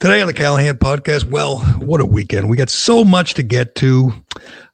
[0.00, 2.48] Today on the Callahan podcast, well, what a weekend.
[2.48, 4.12] We got so much to get to.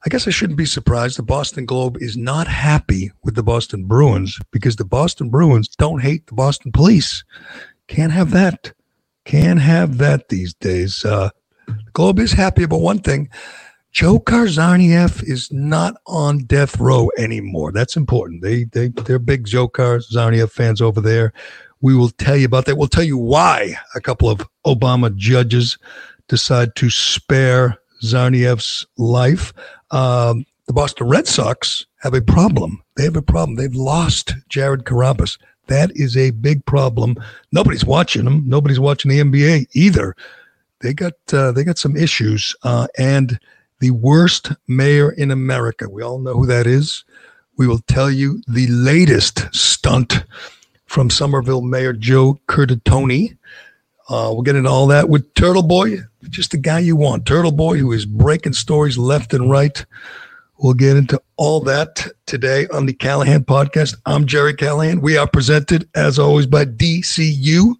[0.05, 1.17] I guess I shouldn't be surprised.
[1.17, 6.03] The Boston Globe is not happy with the Boston Bruins because the Boston Bruins don't
[6.03, 7.23] hate the Boston police.
[7.87, 8.71] Can't have that.
[9.25, 11.03] Can't have that these days.
[11.03, 11.31] Uh,
[11.65, 13.27] the Globe is happy about one thing.
[13.95, 17.71] Dzhokhar Tsarnaev is not on death row anymore.
[17.71, 18.43] That's important.
[18.43, 21.33] They they they're big Dzhokhar Tsarnaev fans over there.
[21.85, 22.77] We will tell you about that.
[22.77, 25.77] We'll tell you why a couple of Obama judges
[26.27, 29.53] decide to spare Tsarnaev's life.
[29.91, 32.81] Um, the Boston Red Sox have a problem.
[32.97, 33.55] They have a problem.
[33.55, 35.37] They've lost Jared Carrabis.
[35.67, 37.17] That is a big problem.
[37.51, 38.41] Nobody's watching them.
[38.47, 40.15] Nobody's watching the NBA either.
[40.81, 42.55] They got uh, they got some issues.
[42.63, 43.39] Uh, and
[43.79, 45.87] the worst mayor in America.
[45.87, 47.05] We all know who that is.
[47.57, 50.23] We will tell you the latest stunt
[50.85, 53.37] from Somerville Mayor Joe Curtatone.
[54.07, 55.97] Uh, we'll get into all that with Turtle Boy,
[56.29, 57.25] just the guy you want.
[57.25, 59.83] Turtle Boy, who is breaking stories left and right.
[60.57, 63.95] We'll get into all that today on the Callahan podcast.
[64.05, 65.01] I'm Gerry Callahan.
[65.01, 67.75] We are presented, as always, by DCU,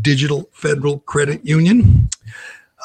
[0.00, 2.08] Digital Federal Credit Union.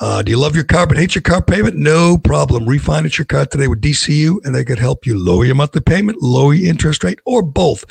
[0.01, 1.75] Uh, do you love your car but hate your car payment?
[1.75, 2.65] No problem.
[2.65, 6.21] Refinance your car today with DCU and they could help you lower your monthly payment,
[6.21, 7.85] lower your interest rate, or both.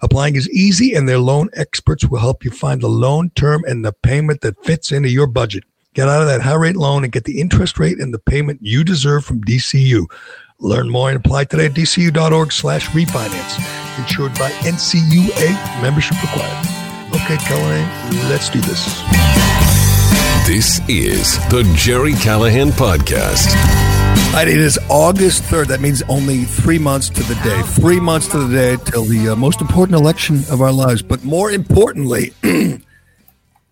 [0.00, 3.84] Applying is easy and their loan experts will help you find the loan term and
[3.84, 5.64] the payment that fits into your budget.
[5.92, 8.60] Get out of that high rate loan and get the interest rate and the payment
[8.62, 10.06] you deserve from DCU.
[10.60, 13.98] Learn more and apply today at dcu.org slash refinance.
[13.98, 15.82] Insured by NCUA.
[15.82, 16.66] Membership required.
[17.10, 19.39] Okay, Callahan, let's do this.
[20.50, 23.54] This is the Gerry Callahan Podcast.
[24.26, 25.68] All right, it is August 3rd.
[25.68, 27.62] That means only three months to the day.
[27.80, 31.02] Three months to the day till the uh, most important election of our lives.
[31.02, 32.32] But more importantly,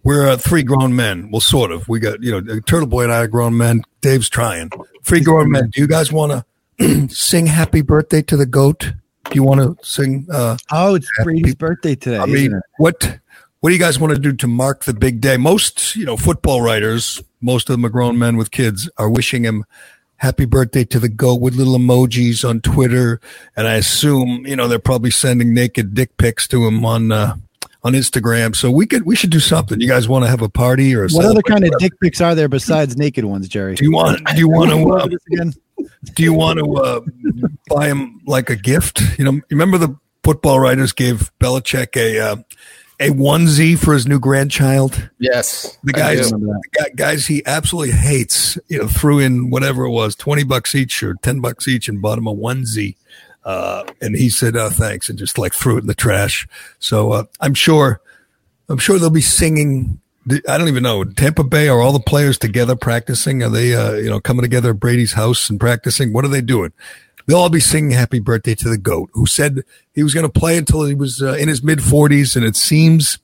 [0.05, 1.33] we're uh, three grown men.
[1.33, 1.89] Well, sort of.
[1.89, 3.83] We got, you know, Turtle Boy and I are grown men.
[4.01, 4.71] Dave's trying.
[5.03, 5.71] Three grown men.
[5.71, 6.45] Do you guys want
[6.79, 8.93] to sing happy birthday to the goat?
[9.25, 10.29] Do you want to sing?
[10.31, 12.19] Uh, oh, it's Brady's birthday today.
[12.19, 13.19] I mean, what
[13.61, 15.37] what do you guys want to do to mark the big day?
[15.37, 19.45] Most, you know, football writers, most of them are grown men with kids, are wishing
[19.45, 19.65] him
[20.19, 23.21] happy birthday to the goat with little emojis on Twitter,
[23.57, 27.37] and I assume you know they're probably sending naked dick pics to him on uh,
[27.83, 28.55] on Instagram.
[28.55, 29.81] So we could we should do something.
[29.81, 32.35] You guys want to have a party or what other kind of dick pics are
[32.35, 33.75] there besides naked ones, Gerry?
[33.75, 34.93] Do you want do you want to
[35.85, 37.01] uh, do you want to uh,
[37.69, 39.01] buy him like a gift?
[39.19, 42.37] You know, remember the football writers gave Belichick a uh,
[43.01, 45.11] a onesie for his new grandchild.
[45.19, 48.59] Yes, the guys, the guys he absolutely hates.
[48.69, 52.03] You know, threw in whatever it was, twenty bucks each or ten bucks each, and
[52.03, 52.97] bought him a onesie.
[53.45, 56.49] Uh, and he said, "Oh, thanks," and just like threw it in the trash.
[56.79, 58.01] So uh, I'm sure,
[58.69, 60.01] I'm sure they'll be singing.
[60.47, 61.05] I don't even know.
[61.05, 63.43] Tampa Bay are all the players together practicing?
[63.43, 66.13] Are they, uh, you know, coming together at Brady's house and practicing?
[66.13, 66.73] What are they doing?
[67.29, 69.63] They'll all be singing happy birthday to the goat who said
[69.93, 72.57] he was going to play until he was uh, in his mid 40s and it
[72.57, 73.19] seems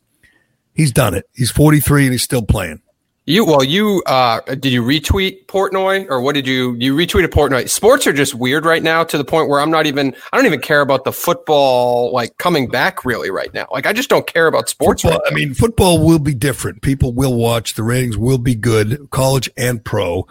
[0.74, 1.28] he's done it.
[1.34, 2.82] He's 43 and he's still playing.
[3.26, 7.70] You well you uh did you retweet portnoy or what did you you retweeted portnoy.
[7.70, 10.44] Sports are just weird right now to the point where i'm not even i don't
[10.44, 13.66] even care about the football like coming back really right now.
[13.72, 16.82] Like i just don't care about sports football, right i mean football will be different.
[16.82, 17.72] People will watch.
[17.72, 20.26] The ratings will be good college and pro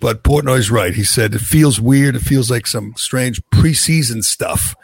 [0.00, 0.94] but Portnoy's right.
[0.94, 2.16] He said it feels weird.
[2.16, 4.74] It feels like some strange preseason stuff,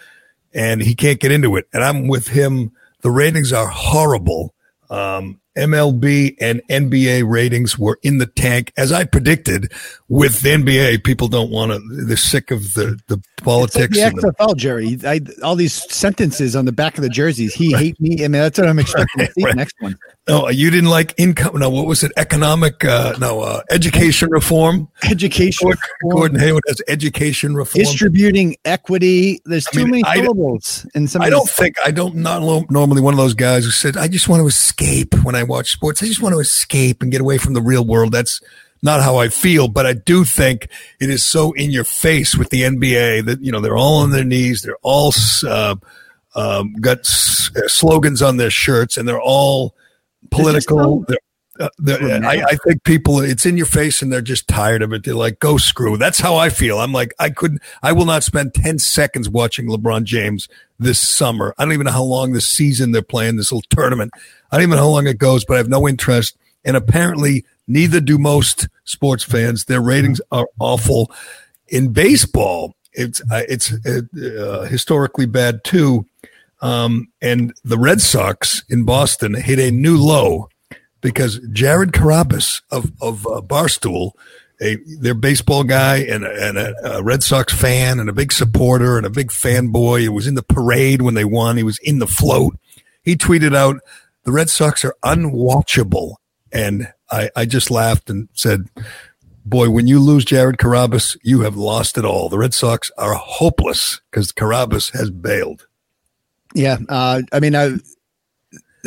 [0.53, 1.67] and he can't get into it.
[1.73, 2.73] And I'm with him.
[3.03, 4.55] The ratings are horrible.
[4.89, 9.73] Um, MLB and NBA ratings were in the tank, as I predicted.
[10.09, 13.97] With the NBA, people don't want to; they're sick of the the politics.
[13.97, 14.99] Like the XFL, the, Gerry.
[15.05, 17.55] I, all these sentences on the back of the jerseys.
[17.55, 17.83] He right.
[17.83, 18.25] hate me.
[18.25, 19.57] I mean, that's what I'm expecting right, to see right.
[19.57, 19.99] next one.
[20.27, 21.59] No, you didn't like income.
[21.59, 22.11] No, what was it?
[22.17, 22.85] Economic?
[22.85, 24.89] Uh, no, uh, education reform.
[25.05, 25.67] Education.
[25.67, 26.17] Gordon, reform.
[26.17, 27.85] Gordon Hayward has education reform.
[27.85, 29.41] Distributing equity.
[29.45, 30.87] There's too mean, many syllables.
[30.95, 31.23] And some.
[31.23, 34.29] I don't think I don't not normally one of those guys who said I just
[34.29, 36.03] want to escape when I watch sports.
[36.03, 38.13] I just want to escape and get away from the real world.
[38.13, 38.41] That's
[38.85, 40.69] not how I feel, but I do think
[41.01, 44.11] it is so in your face with the NBA that, you know, they're all on
[44.11, 44.61] their knees.
[44.63, 45.13] They're all,
[45.47, 45.77] uh,
[46.37, 49.75] um, got s- uh, slogans on their shirts and they're all
[50.31, 51.07] political.
[51.59, 51.69] Uh,
[52.27, 55.05] I, I, think people, it's in your face and they're just tired of it.
[55.05, 55.97] They're like, go screw.
[55.97, 56.81] That's how I feel.
[56.81, 60.49] I'm like, I couldn't, I will not spend 10 seconds watching LeBron James
[60.79, 61.55] this summer.
[61.57, 64.11] I don't even know how long this season they're playing, this little tournament.
[64.55, 66.37] I don't even know how long it goes, but I have no interest.
[66.65, 69.65] And apparently, neither do most sports fans.
[69.65, 71.11] Their ratings are awful.
[71.67, 76.07] In baseball, it's uh, it's uh, historically bad too.
[76.63, 80.49] Um, and the Red Sox in Boston hit a new low
[81.01, 84.13] because Jared Carrabis of of uh, Barstool,
[84.63, 88.33] a their baseball guy and, a, and a, a, Red Sox fan and a big
[88.33, 90.03] supporter and a big fanboy.
[90.03, 91.57] He was in the parade when they won.
[91.57, 92.57] He was in the float.
[93.03, 93.81] He tweeted out,
[94.25, 96.17] "The Red Sox are unwatchable,"
[96.53, 98.69] and I, I just laughed and said,
[99.45, 102.29] "Boy, when you lose Jared Carrabis, you have lost it all.
[102.29, 105.67] The Red Sox are hopeless because Carrabis has bailed."
[106.55, 107.77] Yeah, uh, I mean, I,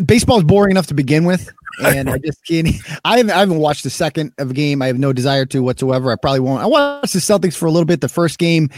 [0.06, 1.52] baseball is boring enough to begin with
[1.84, 2.68] and I just can't.
[3.06, 4.82] I haven't, I haven't watched the second of a game.
[4.82, 6.12] I have no desire to whatsoever.
[6.12, 6.62] I probably won't.
[6.62, 8.70] I watched the Celtics for a little bit the first game,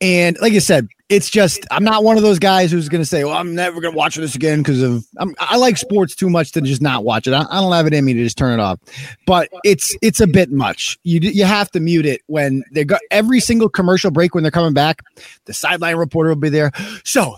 [0.00, 3.06] and like I said, it's just I'm not one of those guys who's going to
[3.06, 6.14] say, "Well, I'm never going to watch this again" because of I'm, i like sports
[6.14, 7.34] too much to just not watch it.
[7.34, 8.80] I, I, don't have it in me to just turn it off,
[9.26, 10.98] but it's it's a bit much.
[11.02, 14.50] You you have to mute it when they got every single commercial break when they're
[14.50, 15.02] coming back.
[15.44, 16.72] The sideline reporter will be there.
[17.04, 17.36] So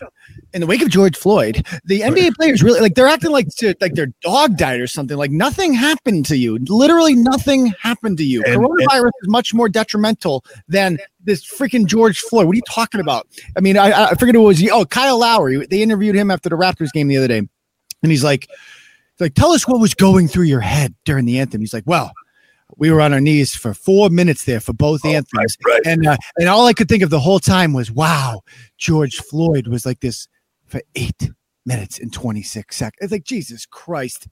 [0.53, 3.49] in the wake of George Floyd, the NBA players really like they're acting like
[3.81, 5.17] like their dog died or something.
[5.17, 6.59] Like nothing happened to you.
[6.69, 8.43] Literally nothing happened to you.
[8.45, 12.47] And, Coronavirus and, is much more detrimental than this freaking George Floyd.
[12.47, 13.27] What are you talking about?
[13.57, 14.69] I mean, I, I forget who it was.
[14.71, 15.67] Oh, Kyle Lowry.
[15.67, 17.49] They interviewed him after the Raptors game the other day, and
[18.03, 18.49] he's like,
[19.19, 21.61] like, tell us what was going through your head during the anthem.
[21.61, 22.13] He's like, well
[22.77, 25.83] we were on our knees for four minutes there for both oh, anthems, right, right.
[25.87, 28.43] and uh, and all I could think of the whole time was, wow,
[28.77, 30.29] George Floyd was like this
[30.67, 31.31] for eight
[31.65, 32.99] minutes and 26 seconds.
[33.01, 34.29] It's like, Jesus Christ.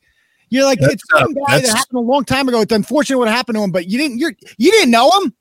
[0.50, 2.60] You're like, that's, it's uh, guy that happened a long time ago.
[2.60, 5.34] It's unfortunate what happened to him, but you didn't, you're, you didn't know him.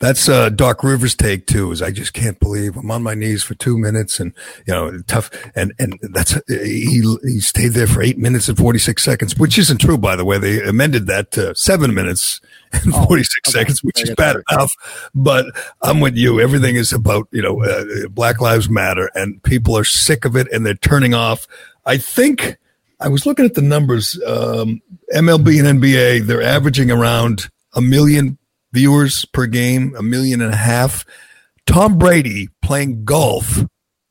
[0.00, 1.70] That's uh, Doc Rivers' take too.
[1.72, 4.32] Is I just can't believe I'm on my knees for two minutes, and
[4.66, 5.30] you know, tough.
[5.54, 9.78] And and that's he he stayed there for eight minutes and 46 seconds, which isn't
[9.78, 10.38] true, by the way.
[10.38, 12.40] They amended that to seven minutes
[12.72, 13.58] and oh, 46 okay.
[13.58, 14.72] seconds, which is bad enough.
[15.14, 15.46] But
[15.82, 16.40] I'm with you.
[16.40, 20.50] Everything is about you know, uh, Black Lives Matter, and people are sick of it,
[20.50, 21.46] and they're turning off.
[21.84, 22.56] I think
[23.00, 24.18] I was looking at the numbers.
[24.26, 24.80] Um,
[25.14, 28.38] MLB and NBA, they're averaging around a million
[28.72, 31.04] viewers per game, a million and a half.
[31.66, 33.64] Tom Brady playing golf.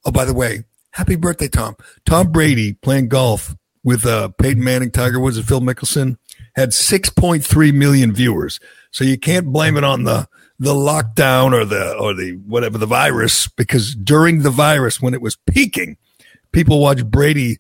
[0.06, 1.76] Oh, by the way, happy birthday, Tom.
[2.06, 6.18] Tom Brady playing golf with uh, Peyton Manning, Tiger Woods, and Phil Mickelson
[6.56, 8.60] had 6.3 million viewers.
[8.92, 10.28] So you can't blame it on the
[10.62, 15.22] the lockdown or the or the whatever the virus because during the virus when it
[15.22, 15.96] was peaking,
[16.52, 17.60] people watched Brady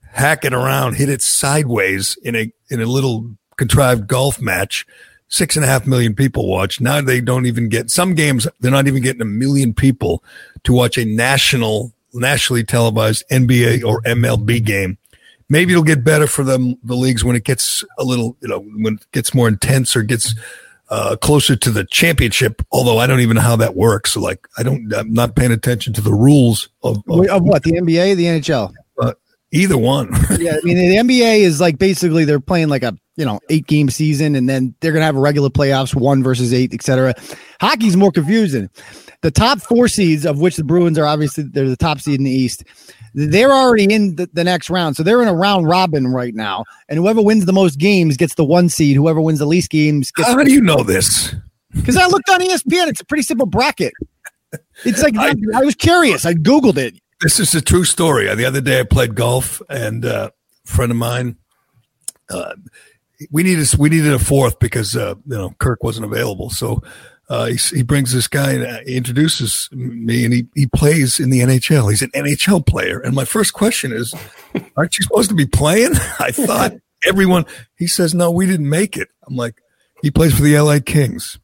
[0.00, 4.84] hack it around, hit it sideways in a in a little contrived golf match
[5.30, 6.80] six and a half million people watch.
[6.80, 8.46] Now they don't even get some games.
[8.60, 10.22] They're not even getting a million people
[10.64, 14.98] to watch a national, nationally televised NBA or MLB game.
[15.48, 18.60] Maybe it'll get better for them, the leagues when it gets a little, you know,
[18.60, 20.34] when it gets more intense or gets
[20.90, 22.62] uh, closer to the championship.
[22.70, 24.16] Although I don't even know how that works.
[24.16, 27.72] Like, I don't, I'm not paying attention to the rules of, of, of what the
[27.72, 28.74] NBA, the NHL.
[29.52, 30.08] Either one.
[30.38, 33.66] yeah, I mean the NBA is like basically they're playing like a you know eight
[33.66, 37.14] game season, and then they're gonna have a regular playoffs, one versus eight, etc.
[37.60, 38.70] Hockey's more confusing.
[39.22, 42.24] The top four seeds, of which the Bruins are obviously they're the top seed in
[42.24, 42.64] the East,
[43.12, 46.64] they're already in the, the next round, so they're in a round robin right now,
[46.88, 48.96] and whoever wins the most games gets the one seed.
[48.96, 50.28] Whoever wins the least games gets.
[50.28, 51.34] How do you know this?
[51.72, 52.88] Because I looked on ESPN.
[52.88, 53.92] It's a pretty simple bracket.
[54.84, 56.24] It's like I, I was curious.
[56.24, 56.94] I googled it.
[57.20, 58.34] This is a true story.
[58.34, 60.30] The other day I played golf, and uh,
[60.64, 61.36] a friend of mine.
[62.30, 62.54] Uh,
[63.30, 66.48] we needed we needed a fourth because uh, you know Kirk wasn't available.
[66.48, 66.82] So
[67.28, 71.28] uh, he, he brings this guy and uh, introduces me, and he, he plays in
[71.30, 71.90] the NHL.
[71.90, 74.14] He's an NHL player, and my first question is,
[74.76, 76.72] "Aren't you supposed to be playing?" I thought
[77.06, 77.44] everyone.
[77.76, 79.56] He says, "No, we didn't make it." I'm like,
[80.02, 81.38] "He plays for the LA Kings."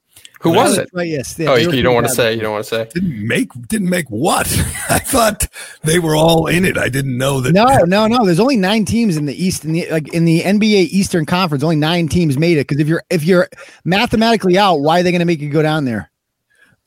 [0.47, 0.91] Who was it?
[0.93, 1.39] Right, yes.
[1.41, 2.35] oh, you, you don't want to say.
[2.35, 2.89] You don't want to say.
[2.93, 3.51] Didn't make.
[3.69, 4.47] Didn't make what?
[4.89, 5.47] I thought
[5.83, 6.77] they were all in it.
[6.77, 7.53] I didn't know that.
[7.53, 8.25] No, no, no.
[8.25, 9.65] There's only nine teams in the East.
[9.65, 12.69] In the like in the NBA Eastern Conference, only nine teams made it.
[12.69, 13.49] Because if you're if you're
[13.85, 16.11] mathematically out, why are they going to make you go down there?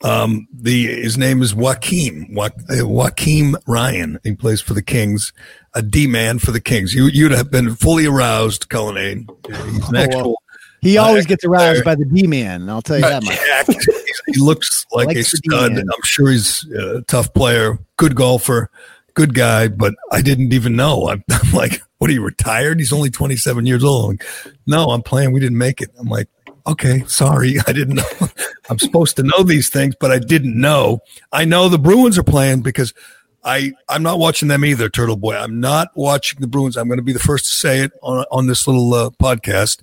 [0.02, 4.18] Um, the his name is Joakim jo- uh, Joakim Ryan.
[4.24, 5.32] He plays for the Kings,
[5.74, 6.94] a D man for the Kings.
[6.94, 9.28] You you'd have been fully aroused, Cullinane.
[9.46, 10.42] He's an oh, actual.
[10.80, 12.68] He always gets aroused by the D man.
[12.68, 13.86] I'll tell you that much.
[14.26, 15.72] he looks like a stud.
[15.76, 18.70] I'm sure he's a tough player, good golfer,
[19.14, 21.08] good guy, but I didn't even know.
[21.10, 22.78] I'm, I'm like, what are you retired?
[22.78, 24.08] He's only 27 years old.
[24.08, 24.26] Like,
[24.66, 25.32] no, I'm playing.
[25.32, 25.90] We didn't make it.
[25.98, 26.28] I'm like,
[26.66, 27.56] okay, sorry.
[27.66, 28.28] I didn't know.
[28.68, 31.00] I'm supposed to know these things, but I didn't know.
[31.32, 32.94] I know the Bruins are playing because
[33.42, 35.34] I, I'm not watching them either, Turtle Boy.
[35.36, 36.76] I'm not watching the Bruins.
[36.76, 39.80] I'm going to be the first to say it on, on this little uh, podcast.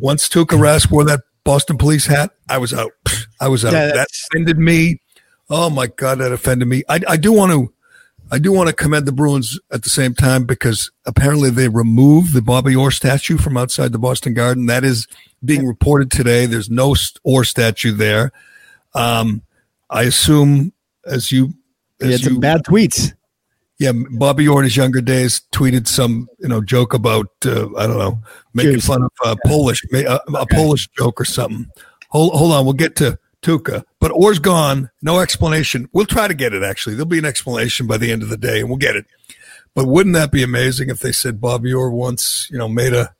[0.00, 2.92] Once Tuukka Rask wore that Boston police hat, I was out.
[3.40, 3.72] I was out.
[3.72, 5.00] Yeah, that offended me.
[5.50, 6.82] Oh my God, that offended me.
[6.88, 7.72] I, I do want to
[8.30, 12.34] I do want to commend the Bruins at the same time because apparently they removed
[12.34, 14.66] the Bobby Orr statue from outside the Boston Garden.
[14.66, 15.06] That is
[15.42, 16.44] being reported today.
[16.44, 16.94] There's no
[17.24, 18.32] Orr statue there.
[18.94, 19.42] Um,
[19.88, 20.74] I assume
[21.06, 21.54] as you,
[22.00, 23.14] as had some bad tweets.
[23.78, 27.86] Yeah, Bobby Orr in his younger days tweeted some, you know, joke about uh, I
[27.86, 28.18] don't know,
[28.52, 28.86] making Jews.
[28.86, 31.70] fun of uh, Polish, a, a Polish joke or something.
[32.08, 33.84] Hold, hold on, we'll get to Tuukka.
[34.00, 34.90] But Orr's gone.
[35.02, 35.88] No explanation.
[35.92, 36.94] We'll try to get it, actually.
[36.94, 39.06] There'll be an explanation by the end of the day, and we'll get it.
[39.74, 43.14] But wouldn't that be amazing if they said Bobby Orr once, you know, made a,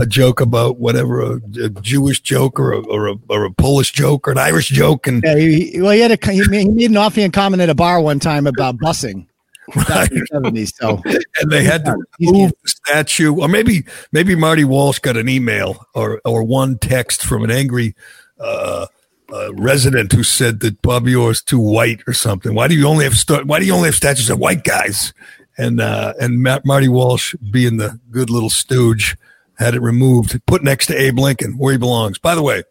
[0.00, 3.92] a joke about whatever, a, a Jewish joke or a, or a, or, a, Polish
[3.92, 5.06] joke or an Irish joke?
[5.06, 7.70] And yeah, he, well, he had a, he made, he made an offhand comment at
[7.70, 9.26] a bar one time about busing.
[9.74, 10.10] Right.
[10.32, 11.02] 70s, so
[11.40, 15.86] and they had to move the statue, or maybe maybe Marty Walsh got an email
[15.94, 17.94] or or one text from an angry
[18.38, 18.86] uh,
[19.32, 22.54] a resident who said that Bobby Orr is too white or something.
[22.54, 25.12] Why do you only have st- Why do you only have statues of white guys?
[25.56, 29.16] And uh, and Matt, Marty Walsh, being the good little stooge,
[29.58, 32.18] had it removed, put next to Abe Lincoln, where he belongs.
[32.18, 32.62] By the way,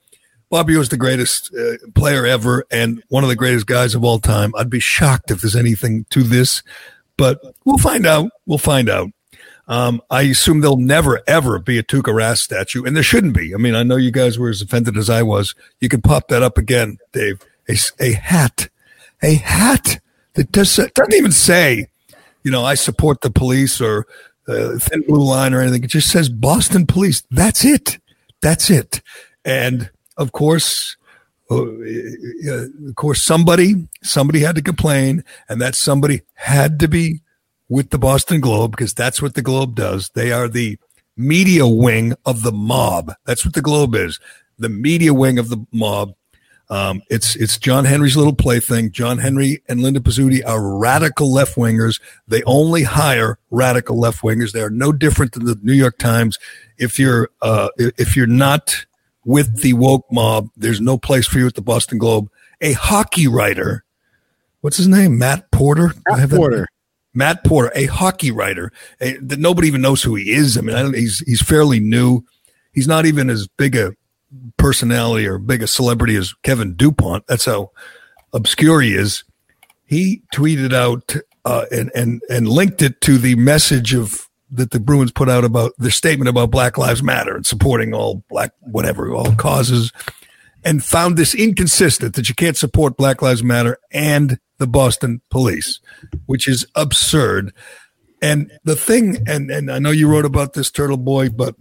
[0.49, 4.19] Bobby was the greatest uh, player ever and one of the greatest guys of all
[4.19, 4.53] time.
[4.55, 6.63] I'd be shocked if there's anything to this,
[7.17, 8.31] but we'll find out.
[8.45, 9.09] We'll find out.
[9.67, 13.53] Um, I assume there'll never, ever be a Tuukka Rask statue, and there shouldn't be.
[13.53, 15.53] I mean, I know you guys were as offended as I was.
[15.79, 17.39] You can pop that up again, Dave.
[17.69, 18.69] A, a hat,
[19.21, 19.99] a hat
[20.33, 21.85] that does, doesn't even say,
[22.43, 24.07] you know, I support the police or
[24.47, 25.83] uh, thin blue line or anything.
[25.83, 27.21] It just says Boston Police.
[27.29, 27.99] That's it.
[28.41, 29.03] That's it.
[29.45, 30.97] And of course,
[31.49, 37.21] uh, of course, somebody somebody had to complain, and that somebody had to be
[37.69, 40.09] with the Boston Globe because that's what the Globe does.
[40.13, 40.77] They are the
[41.15, 43.13] media wing of the mob.
[43.25, 44.19] That's what the Globe is.
[44.57, 46.13] The media wing of the mob.
[46.71, 48.91] Um, it's it's John Henry's little plaything.
[48.91, 51.99] John Henry and Linda Pizzuti are radical left wingers.
[52.27, 54.51] They only hire radical left wingers.
[54.51, 56.37] They are no different than the New York Times.
[56.77, 58.85] If you're uh, if you're not
[59.29, 62.31] with the woke mob, there's no place for you at the Boston Globe.
[62.61, 63.83] A hockey writer,
[64.61, 65.19] what's his name?
[65.19, 65.93] Matt Porter.
[66.07, 66.67] Matt Porter.
[67.13, 70.57] Matt Porter, a hockey writer a, that nobody even knows who he is.
[70.57, 72.23] I mean, I he's he's fairly new.
[72.71, 73.93] He's not even as big a
[74.57, 77.23] personality or big a celebrity as Kevin Dupont.
[77.27, 77.69] That's how
[78.33, 79.23] obscure he is.
[79.85, 84.79] He tweeted out uh, and and and linked it to the message of that the
[84.79, 89.13] Bruins put out about their statement about Black Lives Matter and supporting all black whatever
[89.13, 89.91] all causes,
[90.63, 95.79] and found this inconsistent that you can't support Black Lives Matter and the Boston police,
[96.25, 97.53] which is absurd.
[98.21, 101.55] And the thing, and, and I know you wrote about this, Turtle Boy, but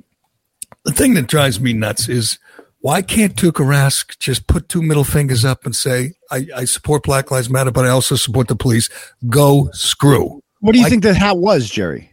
[0.84, 2.38] the thing that drives me nuts is
[2.80, 7.02] why can't Tuukka Rask just put two middle fingers up and say, I, I support
[7.04, 8.88] Black Lives Matter, but I also support the police?
[9.28, 10.40] Go screw.
[10.60, 12.10] What do you why- think that hat was, Gerry?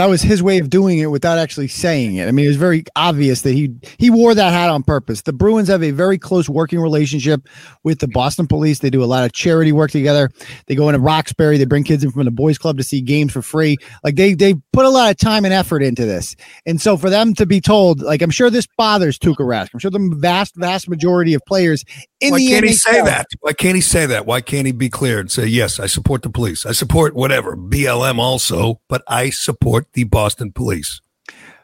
[0.00, 2.26] That was his way of doing it without actually saying it.
[2.26, 5.22] I mean, it was very obvious that he he wore that hat on purpose.
[5.22, 7.46] The Bruins have a very close working relationship
[7.84, 8.78] with the Boston Police.
[8.78, 10.30] They do a lot of charity work together.
[10.66, 11.58] They go into Roxbury.
[11.58, 13.76] They bring kids in from the boys' club to see games for free.
[14.02, 16.34] Like they they put a lot of time and effort into this.
[16.64, 19.68] And so for them to be told, like I'm sure this bothers Tuukka Rask.
[19.74, 21.84] I'm sure the vast vast majority of players
[22.20, 23.26] in Why the can't NHL, he say that?
[23.40, 24.24] Why can't he say that?
[24.24, 25.78] Why can't he be clear and say yes?
[25.78, 26.64] I support the police.
[26.64, 31.00] I support whatever BLM also, but I support the Boston police.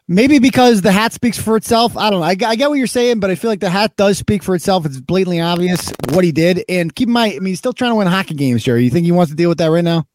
[0.08, 1.96] Maybe because the hat speaks for itself.
[1.96, 2.26] I don't know.
[2.26, 4.54] I, I, get what you're saying, but I feel like the hat does speak for
[4.54, 4.86] itself.
[4.86, 6.64] It's blatantly obvious what he did.
[6.68, 8.84] And keep in mind, I mean, he's still trying to win hockey games, Gerry.
[8.84, 10.06] You think he wants to deal with that right now?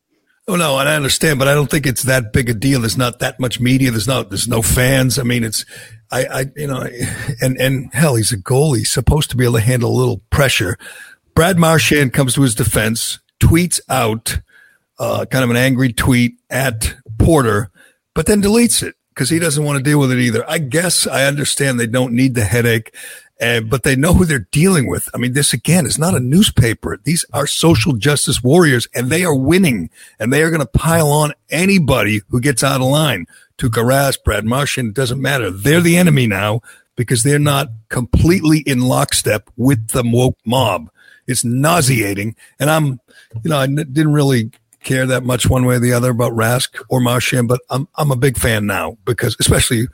[0.48, 2.80] Oh no, and I understand, but I don't think it's that big a deal.
[2.80, 3.92] There's not that much media.
[3.92, 4.30] There's not.
[4.30, 5.20] There's no fans.
[5.20, 5.66] I mean, it's.
[6.10, 6.88] I, I, you know,
[7.42, 8.80] and and hell, he's a goalie.
[8.80, 10.78] He's supposed to be able to handle a little pressure.
[11.36, 14.42] Brad Marchand comes to his defense, tweets out
[15.00, 17.72] uh, kind of an angry tweet at Porter
[18.14, 20.50] but then deletes it because he doesn't want to deal with it either.
[20.50, 22.96] I guess I understand they don't need the headache,
[23.42, 25.10] uh, but they know who they're dealing with.
[25.14, 27.00] I mean, this again is not a newspaper.
[27.04, 29.90] These are social justice warriors and they are winning
[30.20, 33.26] and they are going to pile on anybody who gets out of line
[33.58, 34.90] to Garaz, Brad Marchand.
[34.90, 35.52] It doesn't matter.
[35.52, 36.62] They're the enemy now
[36.96, 40.90] because they're not completely in lockstep with the woke mob.
[41.28, 42.36] It's nauseating.
[42.60, 43.00] And I'm,
[43.44, 44.52] you know, I didn't really
[44.84, 48.12] care that much one way or the other about Rask or Marchand, but I'm I'm
[48.12, 49.88] a big fan now because especially,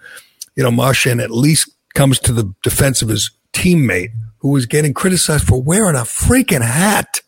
[0.56, 4.94] you know, Marchand at least comes to the defense of his teammate who was getting
[4.94, 7.22] criticized for wearing a freaking hat.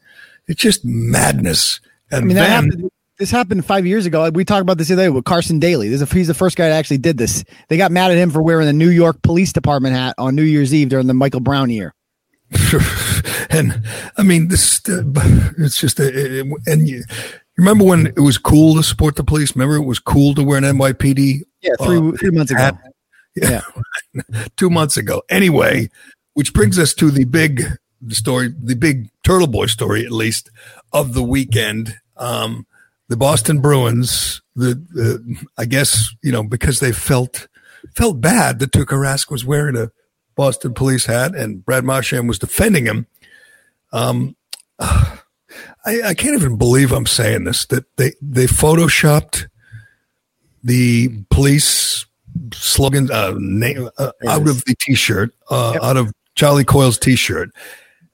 [0.47, 1.79] It's just madness.
[2.11, 4.29] And I mean, then, happened, this happened five years ago.
[4.29, 5.93] We talked about this the other day with Carson Daly.
[5.93, 7.43] A, he's the first guy that actually did this.
[7.67, 10.43] They got mad at him for wearing the New York Police Department hat on New
[10.43, 11.93] Year's Eve during the Michael Brown year.
[13.51, 13.83] and
[14.17, 15.03] I mean, this uh,
[15.59, 17.03] it's just uh, a, and you,
[17.59, 19.53] Remember when it was cool to support the police?
[19.53, 21.41] Remember it was cool to wear an NYPD?
[21.61, 22.61] Yeah, three uh, three months ago.
[22.61, 22.77] Hat?
[23.35, 23.61] Yeah,
[24.13, 24.23] yeah.
[24.57, 25.21] two months ago.
[25.29, 25.89] Anyway,
[26.33, 27.63] which brings us to the big
[28.09, 30.49] story, the big Turtle Boy story, at least
[30.93, 31.95] of the weekend.
[32.17, 32.65] Um,
[33.07, 37.47] the Boston Bruins, the, the, I guess you know because they felt
[37.95, 39.91] felt bad that Tuukka Rask was wearing a
[40.35, 43.05] Boston police hat and Brad Marchand was defending him.
[43.93, 44.35] Um,
[45.89, 49.47] I, I can't even believe I'm saying this that they they photoshopped
[50.63, 52.05] the police
[52.53, 55.83] slogan uh, name, uh, out of the T-shirt, uh, yep.
[55.83, 57.49] out of Charlie Coyle's T-shirt,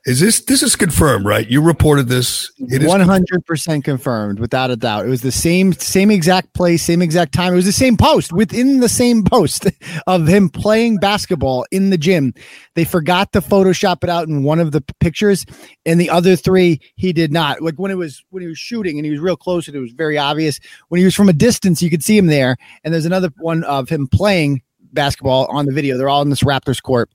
[0.06, 1.50] is this this is confirmed, right?
[1.50, 2.52] You reported this.
[2.60, 5.08] It is one hundred percent confirmed, without a doubt.
[5.08, 7.54] It was the same same exact place, same exact time.
[7.54, 9.66] It was the same post within the same post
[10.08, 12.36] of him playing basketball in the gym.
[12.76, 15.44] They forgot to Photoshop it out in one of the pictures,
[15.88, 17.62] and the other three he did not.
[17.62, 19.80] Like when it was when he was shooting and he was real close, and it
[19.80, 20.60] was very obvious.
[20.90, 22.58] When he was from a distance, you could see him there.
[22.84, 24.62] And there's another one of him playing
[24.94, 25.98] basketball on the video.
[25.98, 27.10] They're all in this Raptors court.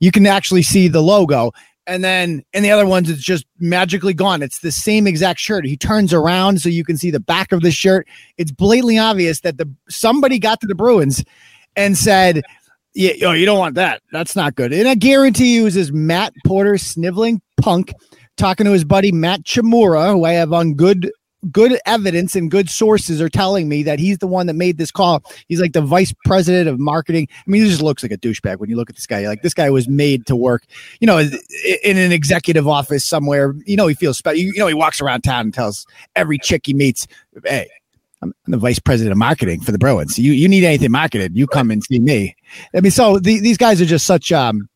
[0.00, 1.52] You can actually see the logo
[1.86, 4.42] and then in the other ones it's just magically gone.
[4.42, 5.64] It's the same exact shirt.
[5.64, 8.08] He turns around so you can see the back of the shirt.
[8.38, 11.24] It's blatantly obvious that the somebody got to the bruins
[11.76, 12.42] and said
[12.94, 14.02] yeah oh, you don't want that.
[14.12, 14.72] That's not good.
[14.72, 17.92] And i guarantee you was this matt porter sniveling punk
[18.36, 21.12] talking to his buddy matt chmura who i have on good
[21.50, 24.90] good evidence and good sources are telling me that he's the one that made this
[24.90, 25.22] call.
[25.48, 27.28] He's like the vice president of marketing.
[27.30, 29.26] I mean, he just looks like a douchebag when you look at this guy.
[29.26, 30.64] Like this guy was made to work,
[31.00, 33.54] you know, in an executive office somewhere.
[33.66, 34.38] You know, he feels special.
[34.38, 37.06] You know, he walks around town and tells every chick he meets,
[37.44, 37.68] "Hey,
[38.22, 40.18] I'm the vice president of marketing for the Bruins.
[40.18, 42.36] You you need anything marketed, you come and see me."
[42.74, 44.68] I mean, so the, these guys are just such um.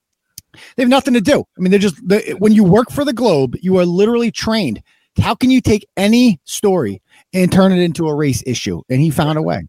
[0.76, 1.44] They have nothing to do.
[1.58, 1.96] I mean, they're just
[2.38, 4.82] when you work for the Globe, you are literally trained
[5.18, 8.82] how can you take any story and turn it into a race issue?
[8.88, 9.66] And he found a way.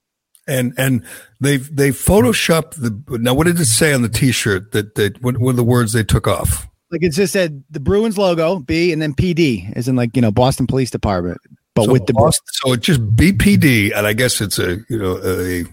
[0.48, 1.06] And and
[1.42, 3.34] they've they photoshopped the now.
[3.34, 6.26] What did it say on the T-shirt that that what were the words they took
[6.26, 6.68] off?
[6.90, 10.22] Like it just said the Bruins logo B and then PD, as in like you
[10.22, 11.40] know Boston Police Department,
[11.76, 14.98] but so with the Boston, so it's just BPD, and I guess it's a you
[14.98, 15.66] know a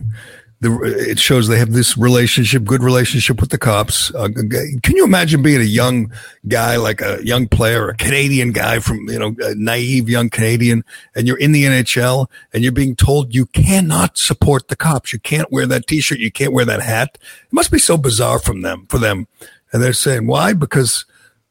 [0.65, 4.13] the, it shows they have this relationship, good relationship with the cops.
[4.15, 4.29] Uh,
[4.83, 6.11] can you imagine being a young
[6.49, 10.83] guy, like a young player, a Canadian guy from, you know, a naive young Canadian,
[11.15, 15.13] and you're in the NHL and you're being told you cannot support the cops.
[15.13, 16.19] You can't wear that t-shirt.
[16.19, 17.19] You can't wear that hat.
[17.45, 19.29] It must be so bizarre from them, for them.
[19.71, 20.55] And they're saying, why?
[20.55, 21.05] Because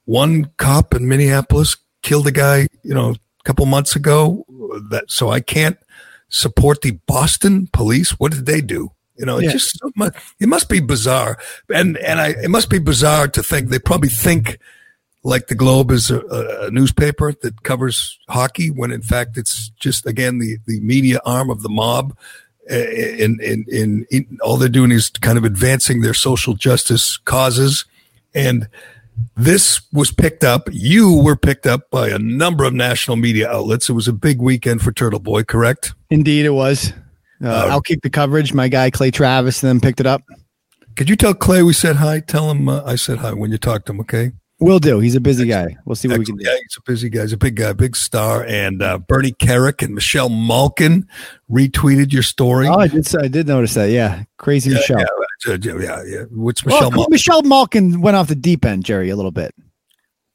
[0.06, 4.44] one cop in Minneapolis killed a guy, you know, a couple months ago
[4.90, 5.78] that, so I can't
[6.30, 8.12] support the Boston police.
[8.12, 8.92] What did they do?
[9.16, 9.52] You know, it yeah.
[9.52, 9.80] just
[10.40, 11.38] it must be bizarre,
[11.74, 14.58] and and I it must be bizarre to think they probably think
[15.24, 16.20] like the Globe is a,
[16.66, 21.50] a, newspaper that covers hockey when in fact it's just again the the media arm
[21.50, 22.18] of the mob.
[22.70, 27.18] Eh, in, in, in, in all they're doing is kind of advancing their social justice
[27.18, 27.84] causes,
[28.34, 28.70] and
[29.36, 30.70] this was picked up.
[30.72, 33.90] You were picked up by a number of national media outlets.
[33.90, 35.94] It was a big weekend for Turtle Boy, correct?
[36.10, 36.94] Indeed, it was.
[37.44, 38.54] Uh, uh, I'll keep the coverage.
[38.54, 40.24] My guy Clay Travis then picked it up.
[40.96, 42.20] Could you tell Clay we said hi?
[42.20, 44.00] Tell him uh, I said hi when you talk to him.
[44.02, 44.32] Okay.
[44.60, 45.00] Will do.
[45.00, 45.76] He's a busy guy.
[45.84, 46.40] We'll see what Excellent.
[46.40, 46.50] we can do.
[46.50, 47.22] Yeah, he's a busy guy.
[47.24, 48.46] He's a big guy, big star.
[48.46, 51.06] And uh, Bernie Kerik and Michelle Malkin
[51.52, 52.68] retweeted your story.
[52.68, 53.14] Oh, I did.
[53.16, 53.90] I did notice that.
[53.90, 55.00] Yeah, crazy yeah, Michelle.
[55.00, 56.22] Yeah, yeah, yeah.
[56.32, 56.82] What's Michelle?
[56.82, 57.12] Well, Malkin?
[57.12, 59.54] Michelle Malkin went off the deep end, Gerry, a little bit.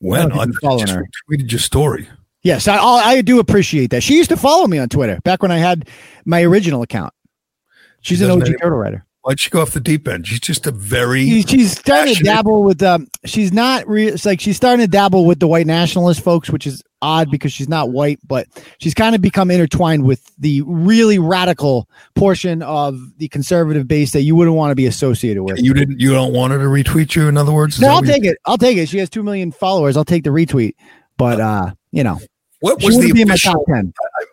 [0.01, 1.07] When I, I following her.
[1.31, 2.09] Retweeted your story.
[2.43, 4.03] Yes, I I do appreciate that.
[4.03, 5.89] She used to follow me on Twitter back when I had
[6.25, 7.13] my original account.
[8.01, 9.05] She's an OG turtle writer.
[9.23, 10.27] Why'd she go off the deep end?
[10.27, 11.27] She's just a very.
[11.27, 12.83] She's, she's starting to dabble with.
[12.83, 13.87] Um, she's not.
[13.89, 17.31] Re- it's like she's starting to dabble with the white nationalist folks, which is odd
[17.31, 18.47] because she's not white, but
[18.79, 24.23] she's kind of become intertwined with the really radical portion of the conservative base that
[24.23, 25.59] you wouldn't want to be associated with.
[25.61, 26.01] You didn't.
[26.01, 27.29] You don't want her to retweet you.
[27.29, 27.89] In other words, no.
[27.89, 28.39] I'll take it.
[28.47, 28.89] I'll take it.
[28.89, 29.97] She has two million followers.
[29.97, 30.75] I'll take the retweet.
[31.19, 32.19] But uh, you know,
[32.61, 33.67] what was the official?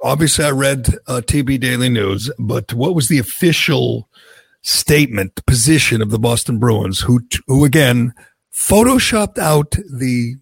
[0.03, 4.07] Obviously, I read uh, TB Daily News, but what was the official
[4.61, 8.13] statement, position of the Boston Bruins, who, who again
[8.51, 10.35] photoshopped out the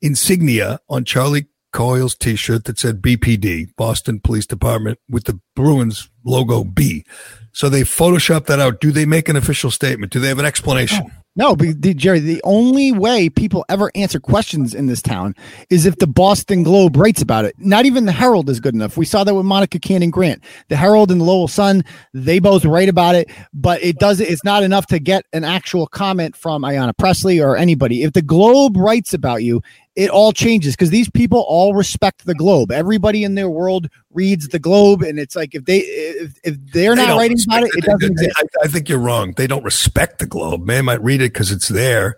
[0.00, 6.62] insignia on Charlie Coyle's T-shirt that said BPD, Boston Police Department, with the Bruins logo
[6.62, 7.04] B.
[7.52, 8.80] So they photoshopped that out.
[8.80, 10.12] Do they make an official statement?
[10.12, 11.06] Do they have an explanation?
[11.06, 11.10] Oh.
[11.38, 15.36] No, but Gerry, the only way people ever answer questions in this town
[15.70, 17.54] is if the Boston Globe writes about it.
[17.58, 18.96] Not even the Herald is good enough.
[18.96, 20.42] We saw that with Monica Cannon Grant.
[20.66, 24.42] The Herald and the Lowell Sun, they both write about it, but it does it's
[24.42, 28.02] not enough to get an actual comment from Ayanna Pressley or anybody.
[28.02, 29.62] If the Globe writes about you,
[29.98, 32.70] it all changes because these people all respect the Globe.
[32.70, 36.94] Everybody in their world reads the Globe, and it's like if they if, if they're
[36.94, 38.36] They not writing about it, it doesn't exist.
[38.38, 39.34] I, I think you're wrong.
[39.36, 40.64] They don't respect the Globe.
[40.64, 42.16] Man might read it because it's there,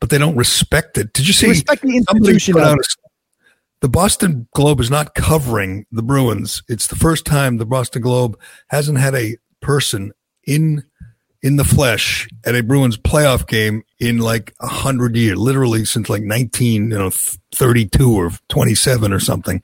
[0.00, 1.12] but they don't respect it.
[1.12, 1.50] Did you see?
[1.50, 2.76] respect the institution of
[3.80, 6.64] the Boston Globe is not covering the Bruins.
[6.68, 8.36] It's the first time the Boston Globe
[8.70, 10.12] hasn't had a person
[10.48, 10.82] in
[11.42, 16.08] in the flesh at a Bruins playoff game in like a hundred years, literally since
[16.08, 17.10] like nineteen, you know,
[17.54, 19.62] thirty two or twenty seven or something.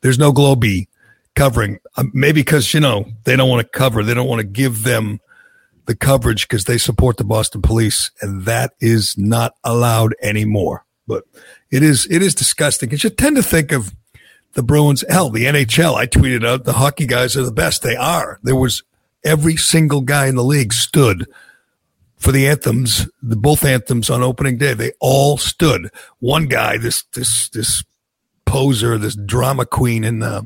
[0.00, 0.88] There's no Globey
[1.36, 4.46] covering, um, maybe because you know they don't want to cover, they don't want to
[4.46, 5.20] give them
[5.86, 10.84] the coverage because they support the Boston Police, and that is not allowed anymore.
[11.06, 11.24] But
[11.70, 13.94] it is it is disgusting you tend to think of
[14.54, 15.94] the Bruins, hell, the NHL.
[15.94, 17.82] I tweeted out the hockey guys are the best.
[17.82, 18.38] They are.
[18.42, 18.82] There was
[19.24, 21.26] every single guy in the league stood
[22.16, 24.74] for the anthems, the both anthems on opening day.
[24.74, 25.90] They all stood.
[26.20, 27.84] One guy, this this this
[28.46, 30.42] poser, this drama queen in uh,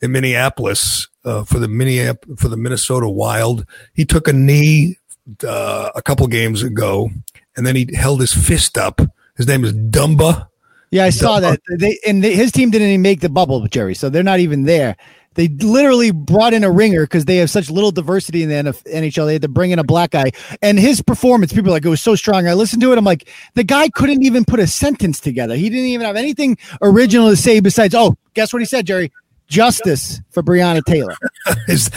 [0.00, 4.98] in Minneapolis uh, for the Minneap- for the Minnesota Wild, he took a knee
[5.46, 7.10] uh, a couple games ago,
[7.56, 9.00] and then he held his fist up.
[9.36, 10.48] His name is Dumba.
[10.90, 11.60] Yeah, I saw that.
[11.78, 13.94] They and they, his team didn't even make the bubble, Gerry.
[13.94, 14.96] So they're not even there.
[15.34, 19.26] They literally brought in a ringer because they have such little diversity in the NHL.
[19.26, 21.88] They had to bring in a black guy, and his performance, people are like it
[21.88, 22.46] was so strong.
[22.46, 22.98] I listened to it.
[22.98, 25.56] I'm like, the guy couldn't even put a sentence together.
[25.56, 29.10] He didn't even have anything original to say besides, "Oh, guess what he said, Gerry?
[29.48, 31.16] Justice for Breonna Taylor."
[31.68, 31.90] Is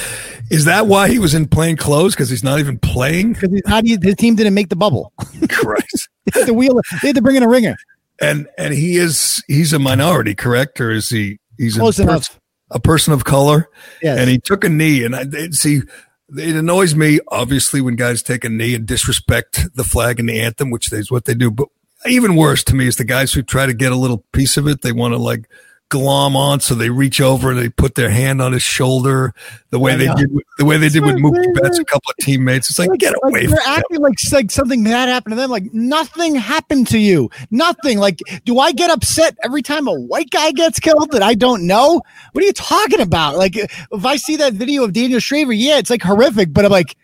[0.49, 2.13] is that why he was in plain clothes?
[2.13, 3.33] Because he's not even playing.
[3.33, 5.13] Because how do you, his team didn't make the bubble?
[5.49, 6.09] Christ.
[6.33, 6.81] They had to wheel.
[7.03, 7.75] They had to bring in a ringer.
[8.19, 10.81] And and he is he's a minority, correct?
[10.81, 12.39] Or is he he's Close enough.
[12.75, 13.67] A person of color?
[14.03, 14.19] Yes.
[14.19, 15.81] And he took a knee, and I see.
[16.27, 20.41] It annoys me, obviously, when guys take a knee and disrespect the flag and the
[20.41, 21.51] anthem, which is what they do.
[21.51, 21.69] But
[22.07, 24.67] even worse to me is the guys who try to get a little piece of
[24.67, 24.81] it.
[24.81, 25.47] They want to like
[25.89, 29.33] glom on, so they reach over and they put their hand on his shoulder,
[29.69, 31.53] the way they did, with, the way they did with Mookie.
[31.61, 32.69] Betts, a couple of teammates.
[32.69, 33.79] It's like, Like- get like away they're from him.
[33.79, 35.49] acting like, like something bad happened to them.
[35.51, 37.29] Like nothing happened to you.
[37.51, 37.99] Nothing.
[37.99, 41.67] Like, do I get upset every time a white guy gets killed that I don't
[41.67, 42.01] know?
[42.31, 43.37] What are you talking about?
[43.37, 46.51] Like, if I see that video of Daniel Shaver, yeah, it's like horrific.
[46.53, 46.95] But I'm like,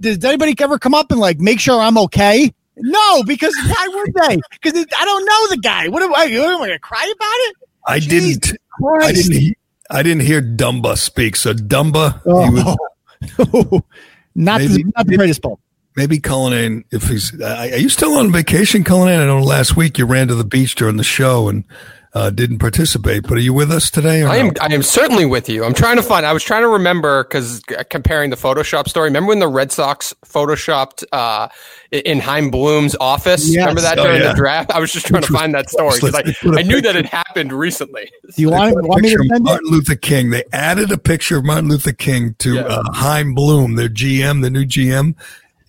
[0.00, 2.52] does anybody ever come up and like make sure I'm okay?
[2.76, 4.40] No, because why would they?
[4.50, 5.88] Because I don't know the guy.
[5.88, 6.24] What am I?
[6.26, 7.56] What am I gonna cry about it?
[7.86, 8.60] I Jesus didn't.
[9.02, 9.56] I didn't.
[9.90, 11.36] I didn't hear Dumba speak.
[11.36, 12.44] So Dumba, oh.
[12.44, 12.76] he was,
[13.38, 13.82] Oh.
[14.34, 15.60] not Maybe- the, not the greatest ball.
[15.96, 16.84] maybe Cullinane.
[16.90, 19.20] If he's, are you still on vacation, Cullinane?
[19.20, 21.64] I know last week you ran to the beach during the show and
[22.14, 23.24] uh, didn't participate.
[23.24, 24.22] But are you with us today?
[24.22, 24.46] Or I am.
[24.46, 24.52] no?
[24.60, 25.64] I am certainly with you.
[25.64, 26.24] I'm trying to find.
[26.24, 29.08] I was trying to remember because comparing the Photoshop story.
[29.08, 31.48] Remember when the Red Sox photoshopped uh,
[31.90, 33.48] in Chaim Bloom's office?
[33.48, 33.62] Yes.
[33.62, 34.28] Remember that Oh, during yeah.
[34.28, 34.70] the draft?
[34.70, 36.38] I was just trying Which to find that story because priceless.
[36.40, 38.10] They put I, a I knew that it happened recently.
[38.36, 39.50] Do you want, want me to picture of send it?
[39.50, 40.30] Martin Luther King.
[40.30, 42.60] They added a picture of Martin Luther King to Yeah.
[42.62, 45.14] uh, Chaim Bloom, their GM, the new GM,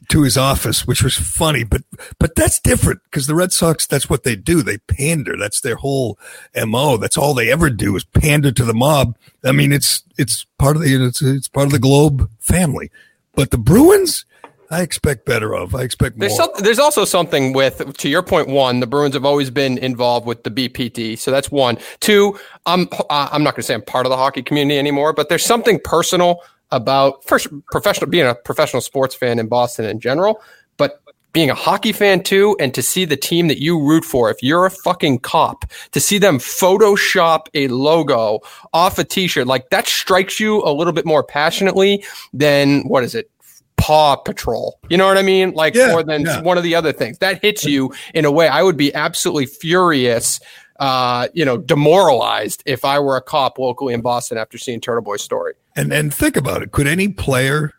[0.09, 1.63] to his office, which was funny.
[1.63, 1.83] But
[2.19, 4.61] but that's different because the Red Sox, that's what they do.
[4.61, 5.35] They pander.
[5.37, 6.19] That's their whole
[6.55, 6.97] mo.
[6.97, 9.17] That's all they ever do is pander to the mob.
[9.43, 12.91] I mean, it's it's part of the it's it's part of the Globe family.
[13.35, 14.25] But the Bruins,
[14.71, 15.75] I expect better of.
[15.75, 16.27] I expect more.
[16.27, 18.23] There's some, there's also something with to your.
[18.23, 21.77] One, the Bruins have always been involved with the BPD, so that's one.
[21.99, 25.13] Two, I'm uh, I'm not going to say I'm part of the hockey community anymore,
[25.13, 29.99] but there's something personal about first professional being a professional sports fan in Boston in
[29.99, 30.41] general,
[30.77, 31.01] but
[31.35, 34.37] being a hockey fan too, and to see the team that you root for, if
[34.41, 38.39] you're a fucking cop, to see them Photoshop a logo
[38.73, 43.15] off a T-shirt like that strikes you a little bit more passionately than what is
[43.15, 43.29] it?
[43.77, 44.79] Paw Patrol.
[44.89, 45.51] You know what I mean?
[45.51, 46.41] Like Yeah, more than yeah.
[46.41, 47.17] one of the other things.
[47.17, 48.47] That hits you in a way.
[48.47, 50.39] I would be absolutely furious,
[50.79, 55.03] uh, you know, demoralized if I were a cop locally in Boston after seeing Turtle
[55.03, 55.53] Boy's story.
[55.75, 56.71] And and think about it.
[56.71, 57.73] Could any player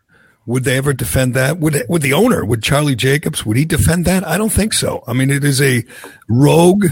[0.45, 1.59] would they ever defend that?
[1.59, 4.25] Would would the owner, would Charlie Jacobs, would he defend that?
[4.25, 5.03] I don't think so.
[5.07, 5.83] I mean, it is a
[6.29, 6.85] rogue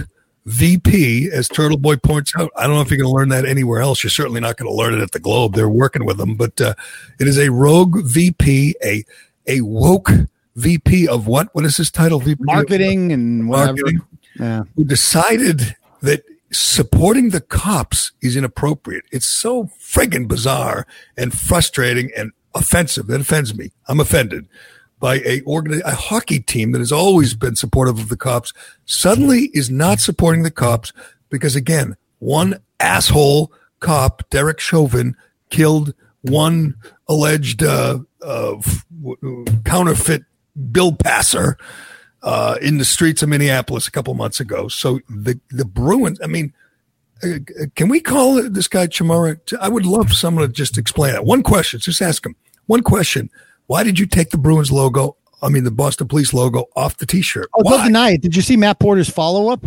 [0.45, 2.51] VP, as Turtle Boy points out.
[2.55, 4.03] I don't know if you're going to learn that anywhere else.
[4.03, 5.53] You're certainly not going to learn it at the Globe.
[5.55, 6.75] They're working with them, but uh,
[7.19, 9.03] it is a rogue VP, a
[9.47, 10.09] a woke
[10.55, 11.49] VP of what?
[11.53, 12.19] What is his title?
[12.19, 13.73] VP of Marketing and whatever.
[13.73, 14.01] marketing
[14.39, 14.63] Yeah.
[14.75, 19.05] who decided that supporting the cops is inappropriate.
[19.11, 20.87] It's so friggin' bizarre
[21.17, 23.07] and frustrating and offensive.
[23.07, 23.71] That offends me.
[23.87, 24.47] I'm offended
[24.99, 28.53] by a a hockey team that has always been supportive of the cops
[28.85, 30.93] suddenly is not supporting the cops
[31.29, 35.15] because again, one asshole cop, Derek Chauvin,
[35.49, 36.75] killed one
[37.07, 38.55] alleged uh, uh,
[39.63, 40.23] counterfeit
[40.71, 41.57] bill passer
[42.25, 44.67] uh, in the streets of Minneapolis a couple months ago.
[44.67, 46.19] So the the Bruins.
[46.21, 46.53] I mean,
[47.23, 47.37] uh,
[47.75, 49.39] can we call this guy Chmura?
[49.61, 51.23] I would love someone to just explain that.
[51.23, 51.79] One question.
[51.79, 52.35] Just ask him
[52.65, 53.29] one question.
[53.67, 55.15] Why did you take the Bruins logo?
[55.41, 57.49] I mean, the Boston Police logo off the T-shirt.
[57.53, 58.21] Oh, don't deny it.
[58.21, 59.63] Did you see Matt Porter's follow up?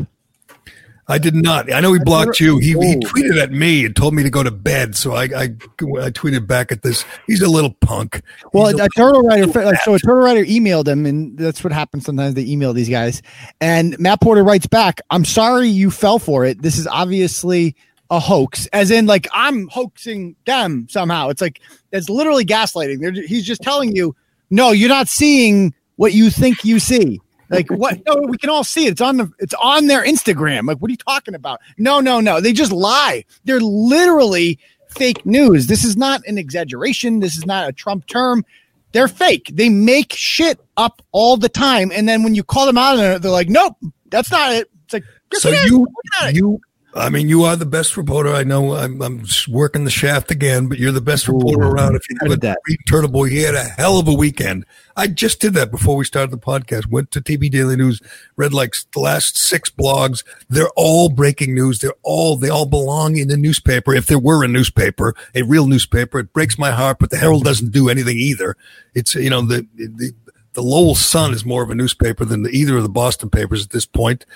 [1.11, 1.73] I did not.
[1.73, 2.59] I know he blocked you.
[2.59, 3.01] He, he oh.
[3.01, 4.95] tweeted at me and told me to go to bed.
[4.95, 7.03] So I, I, I tweeted back at this.
[7.27, 8.21] He's a little punk.
[8.53, 11.73] Well, a, a turtle writer, like, so a turtle writer emailed him, and that's what
[11.73, 12.35] happens sometimes.
[12.35, 13.23] They email these guys,
[13.59, 16.61] and Matt Porter writes back, "I'm sorry you fell for it.
[16.61, 17.75] This is obviously
[18.11, 21.31] a hoax, as in like I'm hoaxing them somehow.
[21.31, 23.01] It's like it's literally gaslighting.
[23.01, 24.15] They're, he's just telling you,
[24.51, 27.19] no, you're not seeing what you think you see."
[27.51, 28.01] Like what?
[28.07, 28.93] No, we can all see it.
[28.93, 29.31] It's on the.
[29.39, 30.67] It's on their Instagram.
[30.67, 31.61] Like what are you talking about?
[31.79, 32.41] No, no, no.
[32.41, 33.25] They just lie.
[33.45, 34.59] They're literally
[34.89, 35.67] fake news.
[35.67, 37.21] This is not an exaggeration.
[37.21, 38.45] This is not a Trump term.
[38.93, 39.51] They're fake.
[39.53, 43.05] They make shit up all the time, and then when you call them out on
[43.05, 45.87] it, they're like, "Nope, that's not it." It's like so you
[46.33, 46.61] you
[46.99, 48.33] I mean, you are the best reporter.
[48.35, 51.97] I know I'm, I'm working the shaft again, but you're the best reporter Ooh, around.
[51.97, 52.59] If you did that,
[52.89, 54.67] Turtle Boy, he had a hell of a weekend.
[54.97, 56.91] I just did that before we started the podcast.
[56.91, 58.01] Went to TB Daily News,
[58.37, 60.25] read like the last six blogs.
[60.49, 61.79] They're all breaking news.
[61.79, 63.95] They're all they all belong in the newspaper.
[63.95, 66.99] If there were a newspaper, a real newspaper, it breaks my heart.
[66.99, 68.57] But the Herald doesn't do anything either.
[68.95, 70.13] It's you know the the
[70.55, 73.65] the Lowell Sun is more of a newspaper than the, either of the Boston papers
[73.65, 74.27] at this point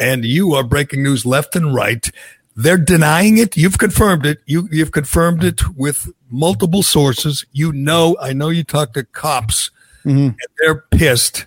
[0.00, 2.10] and you are breaking news left and right.
[2.56, 3.56] They're denying it.
[3.56, 4.38] You've confirmed it.
[4.46, 7.44] You you've confirmed it with multiple sources.
[7.52, 9.70] You know, I know you talked to cops
[10.04, 10.18] mm-hmm.
[10.18, 11.46] and they're pissed,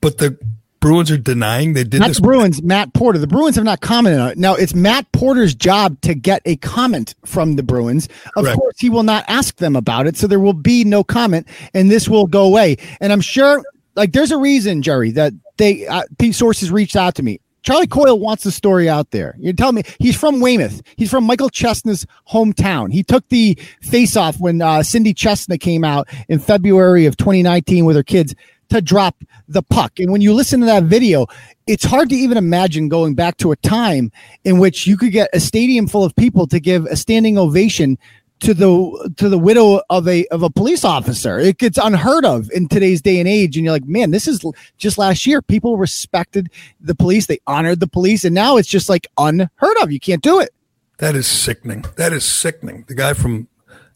[0.00, 0.38] but the
[0.80, 2.16] Bruins are denying they did not this.
[2.16, 3.18] The Bruins, Matt Porter.
[3.18, 4.38] The Bruins have not commented on it.
[4.38, 8.08] Now it's Matt Porter's job to get a comment from the Bruins.
[8.36, 8.58] Of Correct.
[8.58, 11.90] course, he will not ask them about it, so there will be no comment, and
[11.90, 12.78] this will go away.
[13.00, 13.62] And I'm sure,
[13.94, 17.38] like, there's a reason, Gerry, that they uh, sources reached out to me.
[17.62, 19.36] Charlie Coyle wants the story out there.
[19.38, 20.82] You're telling me he's from Weymouth.
[20.96, 22.92] He's from Michael Chesna's hometown.
[22.92, 27.84] He took the face off when uh, Cindy Chesna came out in February of 2019
[27.84, 28.34] with her kids
[28.70, 29.16] to drop
[29.48, 29.98] the puck.
[29.98, 31.26] And when you listen to that video,
[31.66, 34.10] it's hard to even imagine going back to a time
[34.44, 37.98] in which you could get a stadium full of people to give a standing ovation
[38.42, 41.38] to the to the widow of a of a police officer.
[41.38, 43.56] It gets unheard of in today's day and age.
[43.56, 44.44] And you're like, man, this is
[44.78, 45.40] just last year.
[45.40, 46.50] People respected
[46.80, 49.92] the police, they honored the police, and now it's just like unheard of.
[49.92, 50.50] You can't do it.
[50.98, 51.84] That is sickening.
[51.96, 52.84] That is sickening.
[52.88, 53.48] The guy from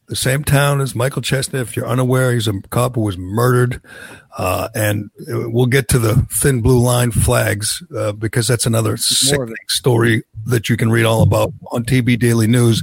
[0.06, 1.60] the same town as Michael Chesna.
[1.60, 3.80] If you're unaware, he's a cop who was murdered.
[4.38, 9.54] Uh, and we'll get to the thin blue line flags uh, because that's another sickening
[9.68, 12.82] story that you can read all about on TB Daily News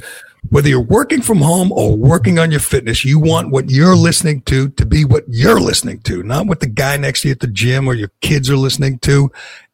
[0.49, 4.41] whether you're working from home or working on your fitness, you want what you're listening
[4.43, 7.39] to to be what you're listening to, not what the guy next to you at
[7.39, 9.31] the gym or your kids are listening to.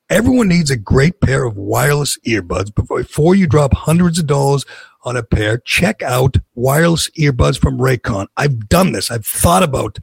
[0.09, 2.73] Everyone needs a great pair of wireless earbuds.
[2.73, 4.65] Before you drop hundreds of dollars
[5.03, 8.27] on a pair, check out wireless earbuds from Raycon.
[8.37, 9.11] I've done this.
[9.11, 9.99] I've thought about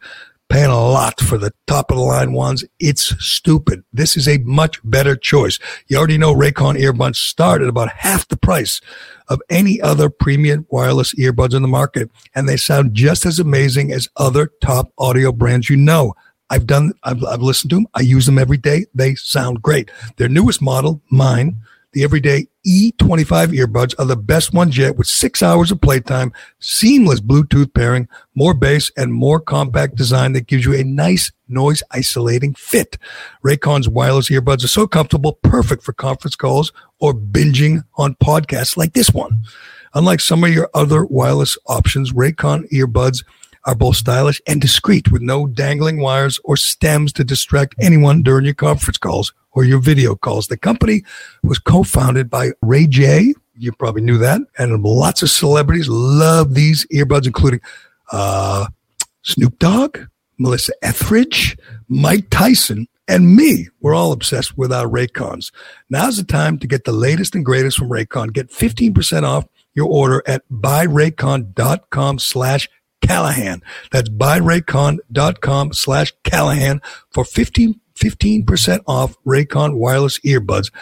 [0.49, 2.65] paying a lot for the top of the line ones.
[2.79, 3.85] It's stupid.
[3.93, 5.59] This is a much better choice.
[5.89, 8.81] You already know Raycon earbuds start at about half the price
[9.29, 12.11] of any other premium wireless earbuds in the market.
[12.35, 16.15] And they sound just as amazing as other top audio brands you know.
[16.49, 17.89] I've done, I've, I've listened to them.
[17.95, 18.87] I use them every day.
[18.95, 19.91] They sound great.
[20.17, 21.57] Their newest model, mine,
[21.97, 27.23] the everyday E25 earbuds are the best ones yet with six hours of playtime, seamless
[27.23, 32.53] Bluetooth pairing, more bass, and more compact design that gives you a nice noise isolating
[32.53, 32.99] fit.
[33.43, 38.93] Raycon's wireless earbuds are so comfortable, perfect for conference calls or binging on podcasts like
[38.93, 39.45] this one.
[39.95, 43.25] Unlike some of your other wireless options, Raycon earbuds
[43.65, 48.45] are both stylish and discreet with no dangling wires or stems to distract anyone during
[48.45, 50.47] your conference calls or your video calls.
[50.47, 51.03] The company
[51.43, 53.35] was co-founded by Ray J.
[53.57, 54.43] You probably knew that.
[54.59, 57.61] And lots of celebrities love these earbuds, including
[58.13, 58.67] uh,
[59.23, 59.99] Snoop Dogg,
[60.39, 61.57] Melissa Etheridge,
[61.89, 63.69] Mike Tyson, and me.
[63.81, 65.53] We're all obsessed with our Raycons.
[65.89, 68.33] Now's the time to get the latest and greatest from Raycon.
[68.33, 72.69] Get 15% off your order at buyraycon.com slash
[73.01, 73.63] Callahan.
[73.91, 80.73] That's buyraycon.com slash Callahan for 15 15% off Raycon wireless earbuds.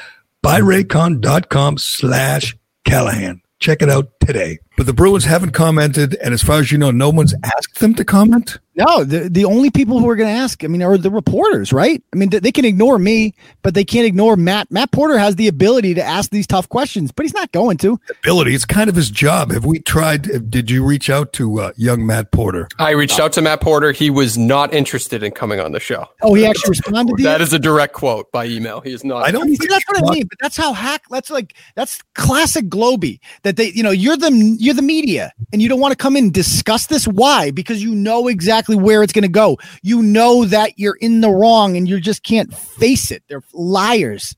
[0.42, 3.40] Buyraycon.com slash Callahan.
[3.60, 4.58] Check it out today.
[4.76, 7.94] But the Bruins haven't commented, and as far as you know, no one's asked them
[7.94, 8.58] to comment.
[8.76, 11.72] No, the, the only people who are going to ask, I mean, are the reporters,
[11.72, 12.02] right?
[12.12, 14.68] I mean, they can ignore me, but they can't ignore Matt.
[14.70, 18.00] Matt Porter has the ability to ask these tough questions, but he's not going to.
[18.10, 19.52] Ability, it's kind of his job.
[19.52, 20.50] Have we tried?
[20.50, 22.68] Did you reach out to uh, young Matt Porter?
[22.80, 23.92] I reached out to Matt Porter.
[23.92, 26.08] He was not interested in coming on the show.
[26.22, 27.18] Oh, he actually responded.
[27.18, 28.80] that is a direct quote by email.
[28.80, 29.24] He is not.
[29.24, 29.54] I don't.
[29.54, 30.26] See, that's what I mean.
[30.26, 31.04] But that's how hack.
[31.10, 33.20] That's like that's classic Globy.
[33.44, 36.16] That they, you know, you're the you're the media, and you don't want to come
[36.16, 37.06] in and discuss this.
[37.06, 37.50] Why?
[37.50, 39.58] Because you know exactly where it's going to go.
[39.82, 43.22] You know that you're in the wrong and you just can't face it.
[43.28, 44.34] They're liars.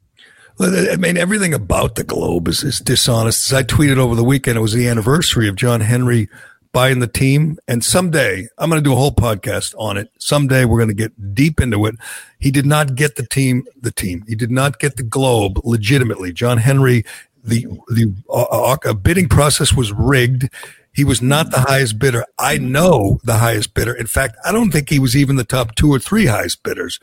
[0.58, 3.52] I mean, everything about the Globe is, is dishonest.
[3.52, 6.30] As I tweeted over the weekend, it was the anniversary of John Henry
[6.72, 7.58] buying the team.
[7.68, 10.10] And someday, I'm going to do a whole podcast on it.
[10.18, 11.96] Someday we're going to get deep into it.
[12.38, 14.24] He did not get the team, the team.
[14.26, 16.32] He did not get the Globe legitimately.
[16.32, 17.04] John Henry,
[17.46, 20.48] the, the uh, uh, bidding process was rigged.
[20.92, 22.24] He was not the highest bidder.
[22.38, 23.94] I know the highest bidder.
[23.94, 26.98] In fact, I don't think he was even the top two or three highest bidders.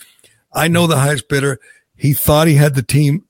[0.52, 1.60] I know the highest bidder.
[1.96, 3.26] He thought he had the team.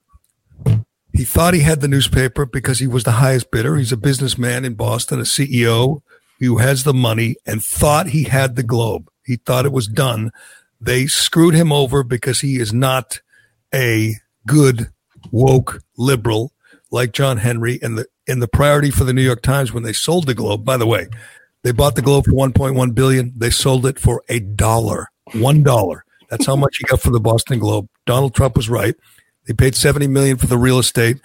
[1.11, 3.75] He thought he had the newspaper because he was the highest bidder.
[3.75, 6.01] He's a businessman in Boston, a CEO
[6.39, 9.09] who has the money and thought he had the Globe.
[9.25, 10.31] He thought it was done.
[10.81, 13.21] They screwed him over because he is not
[13.73, 14.15] a
[14.47, 14.91] good
[15.31, 16.52] woke liberal
[16.93, 19.91] like John Henry and the and the priority for the New York Times when they
[19.91, 20.63] sold the Globe.
[20.63, 21.07] By the way,
[21.63, 23.33] they bought the Globe for 1.1 billion.
[23.35, 26.05] They sold it for a dollar, one dollar.
[26.29, 27.89] That's how much he got for the Boston Globe.
[28.05, 28.95] Donald Trump was right.
[29.45, 31.17] They paid 70 million for the real estate.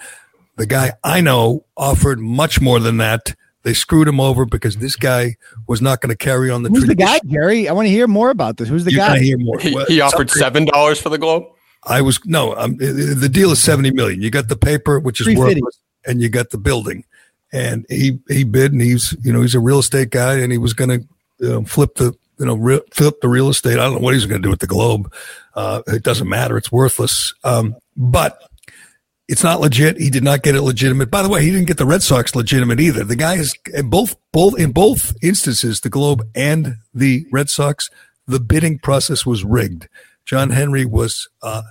[0.56, 3.34] The guy I know offered much more than that.
[3.62, 6.68] They screwed him over because this guy was not going to carry on the.
[6.68, 6.96] Who's tradition.
[6.96, 7.68] the guy, Gary?
[7.68, 8.68] I want to hear more about this.
[8.68, 9.08] Who's the You're guy?
[9.08, 9.58] gonna hear more.
[9.58, 11.44] He, he offered seven dollars for the Globe.
[11.84, 12.54] I was no.
[12.56, 14.20] Um, the deal is seventy million.
[14.20, 17.04] You got the paper, which is worthless, and you got the building.
[17.52, 20.58] And he he bid, and he's you know he's a real estate guy, and he
[20.58, 21.06] was going to
[21.38, 23.78] you know, flip the you know re- flip the real estate.
[23.78, 25.12] I don't know what he's going to do with the Globe.
[25.54, 26.56] Uh, it doesn't matter.
[26.56, 27.34] It's worthless.
[27.44, 28.38] Um, but
[29.28, 29.98] it's not legit.
[29.98, 31.10] He did not get it legitimate.
[31.10, 33.04] By the way, he didn't get the Red Sox legitimate either.
[33.04, 37.90] The guy is in both both in both instances, the Globe and the Red Sox,
[38.26, 39.88] the bidding process was rigged.
[40.28, 41.62] John Henry was uh,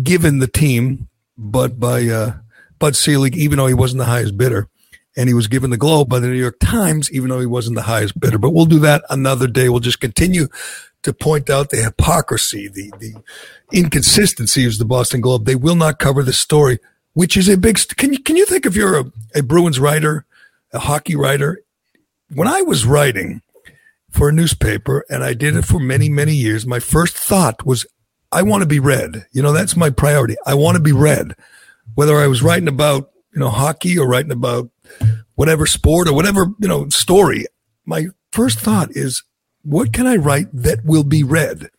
[0.00, 2.34] given the team, but by uh,
[2.78, 4.68] Bud Selig, even though he wasn't the highest bidder,
[5.16, 7.74] and he was given the Globe by the New York Times, even though he wasn't
[7.74, 8.38] the highest bidder.
[8.38, 9.68] But we'll do that another day.
[9.68, 10.46] We'll just continue
[11.02, 13.14] to point out the hypocrisy, the the
[13.72, 15.44] inconsistency of the Boston Globe.
[15.44, 16.78] They will not cover the story,
[17.14, 17.78] which is a big.
[17.78, 20.24] St- can you can you think if you're a, a Bruins writer,
[20.72, 21.62] a hockey writer?
[22.32, 23.42] When I was writing
[24.10, 27.86] for a newspaper, and I did it for many many years, my first thought was,
[28.34, 29.26] I want to be read.
[29.32, 30.36] You know, that's my priority.
[30.44, 31.34] I want to be read,
[31.94, 34.68] whether I was writing about you know hockey or writing about
[35.36, 37.46] whatever sport or whatever you know story.
[37.86, 39.22] My first thought is,
[39.62, 41.70] what can I write that will be read?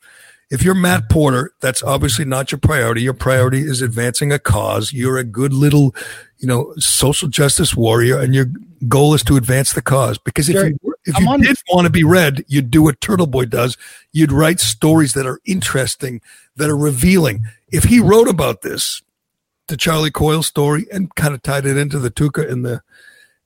[0.51, 3.01] If you're Matt Porter, that's obviously not your priority.
[3.01, 4.93] Your priority is advancing a cause.
[4.93, 5.95] You're a good little,
[6.37, 8.45] you know, social justice warrior, and your
[8.87, 10.17] goal is to advance the cause.
[10.19, 10.67] Because if Sure.
[10.67, 13.77] you if you did want to be read, you'd do what Turtle Boy does.
[14.11, 16.21] You'd write stories that are interesting,
[16.55, 17.45] that are revealing.
[17.69, 19.01] If he wrote about this,
[19.67, 22.81] the Charlie Coyle story, and kind of tied it into the Tuukka and the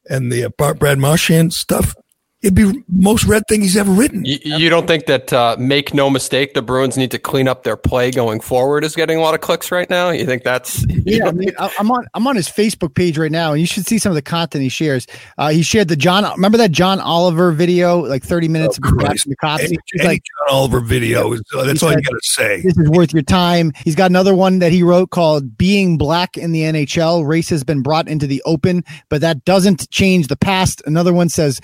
[0.10, 1.95] and the uh, Brad Marchand stuff,
[2.41, 4.23] it'd be the most read thing he's ever written.
[4.23, 7.63] You, you don't think that uh, make no mistake, the Bruins need to clean up
[7.63, 10.10] their play going forward is getting a lot of clicks right now?
[10.10, 13.32] You think that's Yeah, I mean, I- I'm on I'm on his Facebook page right
[13.32, 15.06] now, and you should see some of the content he shares.
[15.38, 16.23] Uh, he shared the John.
[16.32, 19.04] Remember that John Oliver video, like 30 minutes of Oh, Christ.
[19.10, 19.63] watching the cops.
[19.63, 22.19] Any, He's any like, John Oliver video, is, uh, that's He all you got to
[22.23, 22.62] say.
[22.62, 23.71] this is worth your time.
[23.84, 27.63] He's got another one that he wrote called "Being Black in the NHL." Race has
[27.63, 30.82] been brought into the open, but that doesn't change the past.
[30.86, 31.60] Another one says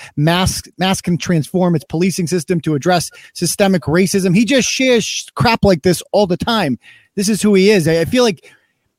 [0.77, 4.35] mask mask can transform its policing system to address systemic racism.
[4.35, 6.77] He just shares crap like this all the time.
[7.15, 7.87] This is who he is.
[7.87, 8.51] I I feel like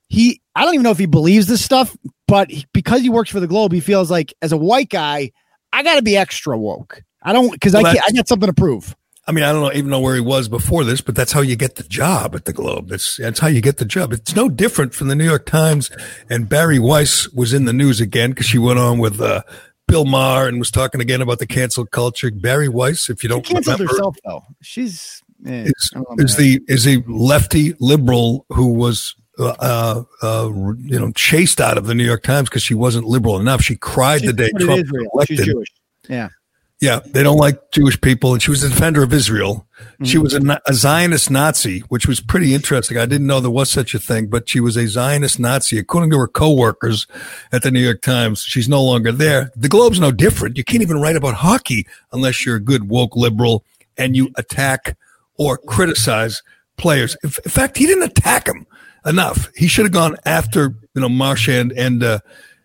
[0.09, 0.40] he.
[0.55, 1.94] I don't even know if he believes this stuff,
[2.26, 5.33] but he, because he works for the Globe, he feels like as a white guy,
[5.72, 7.02] I got to be extra woke.
[7.22, 8.96] I don't because Well, I can't, I got something to prove.
[9.29, 11.40] I mean, I don't know, even know where he was before this, but that's how
[11.40, 12.88] you get the job at the Globe.
[12.88, 14.12] That's that's how you get the job.
[14.12, 15.90] It's no different from the New York Times.
[16.31, 19.42] And Bari Weiss was in the news again because she went on with uh,
[19.88, 22.31] Bill Maher and was talking again about the cancel culture.
[22.31, 24.42] Bari Weiss, if you don't canceled remember, herself though.
[24.62, 29.55] She's eh, is, I don't know is the is a lefty liberal who was uh,
[29.61, 33.38] uh, uh, you know chased out of the New York Times because she wasn't liberal
[33.38, 33.62] enough.
[33.62, 35.55] She cried the day Trump was She's elected.
[35.55, 35.68] Jewish.
[36.09, 36.29] Yeah.
[36.78, 39.66] Yeah, they don't like Jewish people, and she was a defender of Israel.
[40.04, 42.98] She was a, a, Zionist Nazi, which was pretty interesting.
[42.98, 45.79] I didn't know there was such a thing, but she was a Zionist Nazi.
[45.79, 47.06] According to her coworkers
[47.50, 49.50] at the New York Times, she's no longer there.
[49.56, 50.58] The Globe's no different.
[50.58, 53.64] You can't even write about hockey unless you're a good woke liberal
[53.96, 54.98] and you attack
[55.38, 56.42] or criticize
[56.77, 57.16] players.
[57.22, 58.66] In, in fact, he didn't attack him
[59.06, 59.50] enough.
[59.56, 62.18] He should have gone after you know Marchand and uh,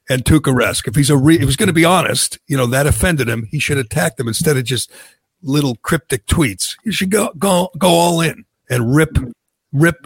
[0.10, 0.88] and Tuukka Rask.
[0.88, 3.48] If he's a re- if he's going to be honest, you know that offended him.
[3.52, 4.92] He should attack them instead of just
[5.42, 6.76] little cryptic tweets.
[6.84, 9.18] You should go go go all in and rip
[9.72, 10.06] rip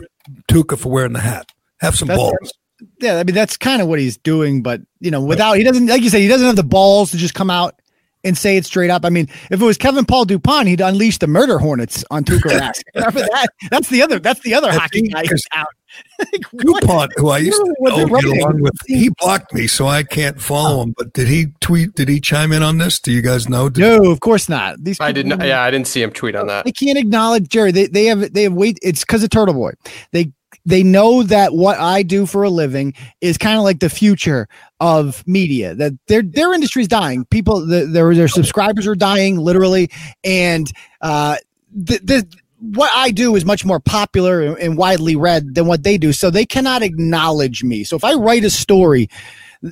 [0.49, 1.51] Tuukka for wearing the hat.
[1.81, 2.53] Have some That's- balls.
[2.99, 5.87] Yeah, I mean that's kind of what he's doing, but you know, without he doesn't
[5.87, 7.81] like you said, he doesn't have the balls to just come out
[8.25, 9.05] and say it straight up.
[9.05, 12.41] I mean, if it was Kevin Paul Dupont, he'd unleash the murder hornets on Tuukka
[12.59, 12.81] Rask.
[12.93, 13.47] That?
[13.71, 14.19] That's the other.
[14.19, 15.23] That's the other I hockey guy
[15.53, 15.67] out.
[16.17, 16.81] Like, what?
[16.81, 20.41] Dupont, who I used to know, get along with, he blocked me, so I can't
[20.41, 20.93] follow him.
[20.97, 21.93] But did he tweet?
[21.95, 23.01] Did he chime in on this?
[23.01, 23.67] Do you guys know?
[23.67, 24.81] Did, No, of course not.
[24.81, 25.41] These I didn't.
[25.43, 26.63] Yeah, I didn't see him tweet on that.
[26.63, 27.71] They can't acknowledge Gerry.
[27.71, 28.79] They they have they have wait.
[28.81, 29.73] It's because of Turtle Boy.
[30.13, 30.31] They
[30.65, 34.47] they know that what I do for a living is kind of like the future
[34.79, 35.75] of media.
[35.75, 37.25] That their their industry is dying.
[37.25, 39.91] People, the, their their subscribers are dying literally,
[40.23, 40.71] and
[41.01, 41.37] uh,
[41.71, 42.27] the, the
[42.73, 46.11] what I do is much more popular and- widely read than what they do.
[46.13, 47.83] So they cannot acknowledge me.
[47.83, 49.09] So if I write a story,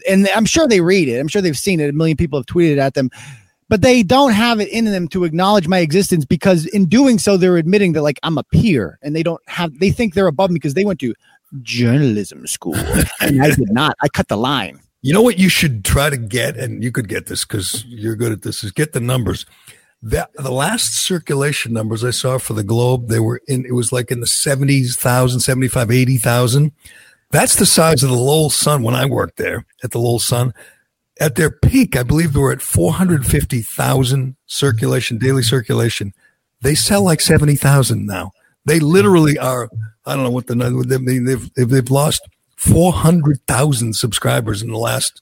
[0.10, 1.90] and I'm sure they read it, I'm sure they've seen it.
[1.90, 3.10] A million people have tweeted at them
[3.70, 7.38] but they don't have it in them to acknowledge my existence because in doing so
[7.38, 10.52] they're admitting that like I'm a peer and they don't have they think they're above
[10.52, 11.16] me because they went to
[11.62, 12.76] journalism school
[13.22, 13.96] and I did not.
[14.02, 14.80] I cut the line.
[15.02, 18.16] You know what you should try to get, and you could get this because you're
[18.16, 19.46] good at this, is get the numbers.
[20.06, 23.94] The, the last circulation numbers I saw for the Globe, they were in, it was
[23.94, 26.72] like in the 70,000, 75, 80,000.
[27.32, 30.54] That's the size of the Lowell Sun when I worked there at the Lowell Sun.
[31.22, 36.14] At their peak, I believe they were at 450,000 circulation, daily circulation.
[36.62, 38.32] They sell like 70,000 now.
[38.66, 39.70] They literally are,
[40.06, 42.28] I don't know what the, number- they- they've, they've, they've lost
[42.58, 45.22] 400,000 subscribers in the last,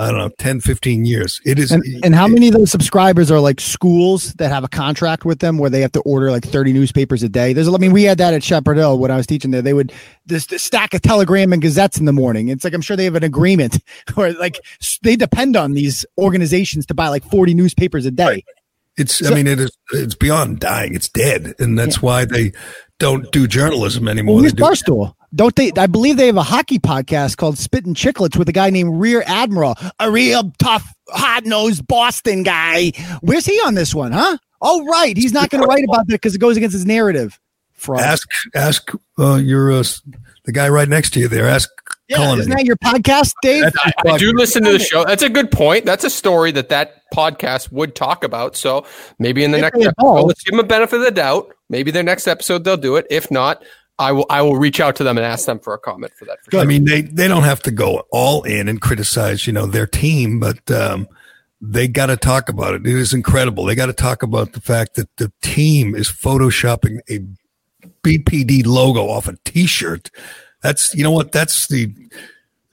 [0.00, 1.40] I don't know, 10, 15 years.
[1.44, 1.72] It is.
[1.72, 5.40] And, and how many of those subscribers are like schools that have a contract with
[5.40, 7.52] them where they have to order like 30 newspapers a day?
[7.52, 9.60] There's, I mean, we had that at Shepherd Hill when I was teaching there.
[9.60, 9.92] They would
[10.28, 12.48] just stack a telegram and gazettes in the morning.
[12.48, 13.78] It's like, I'm sure they have an agreement
[14.16, 14.60] or like
[15.02, 18.44] they depend on these organizations to buy like 40 newspapers a day.
[18.96, 20.94] It's, I mean, it is, it's beyond dying.
[20.94, 21.54] It's dead.
[21.58, 22.52] And that's why they
[23.00, 24.36] don't do journalism anymore.
[24.36, 25.14] Well, They who's do- Barstool?
[25.34, 25.72] Don't they?
[25.76, 29.22] I believe they have a hockey podcast called Spittin' Chicklets with a guy named Rear
[29.26, 32.92] Admiral, a real tough, hot nosed Boston guy.
[33.20, 34.38] Where's he on this one, huh?
[34.60, 35.16] Oh, right.
[35.16, 37.38] He's not going to write about that because it goes against his narrative.
[37.74, 38.00] Fraud.
[38.00, 39.84] ask, ask, uh, your, uh,
[40.44, 41.46] the guy right next to you there.
[41.46, 41.70] Ask
[42.08, 42.40] yeah, Cullen.
[42.40, 43.62] isn't that your podcast, Dave?
[43.64, 45.04] That's his I do listen to the show.
[45.04, 45.84] That's a good point.
[45.84, 48.56] That's a story that that podcast would talk about.
[48.56, 48.84] So
[49.18, 51.54] maybe in the If next episode, let's give them a benefit of the doubt.
[51.68, 53.06] Maybe their next episode they'll do it.
[53.10, 53.62] If not,
[53.98, 54.26] I will.
[54.30, 56.38] I will reach out to them and ask them for a comment for that.
[56.44, 59.66] For I mean, they, they don't have to go all in and criticize, you know,
[59.66, 61.08] their team, but, um,
[61.60, 62.86] they got to talk about it.
[62.86, 63.64] It is incredible.
[63.64, 67.20] They got to talk about the fact that the team is photoshopping a
[68.02, 70.10] BPD logo off a T-shirt.
[70.62, 71.32] That's you know what?
[71.32, 71.92] That's the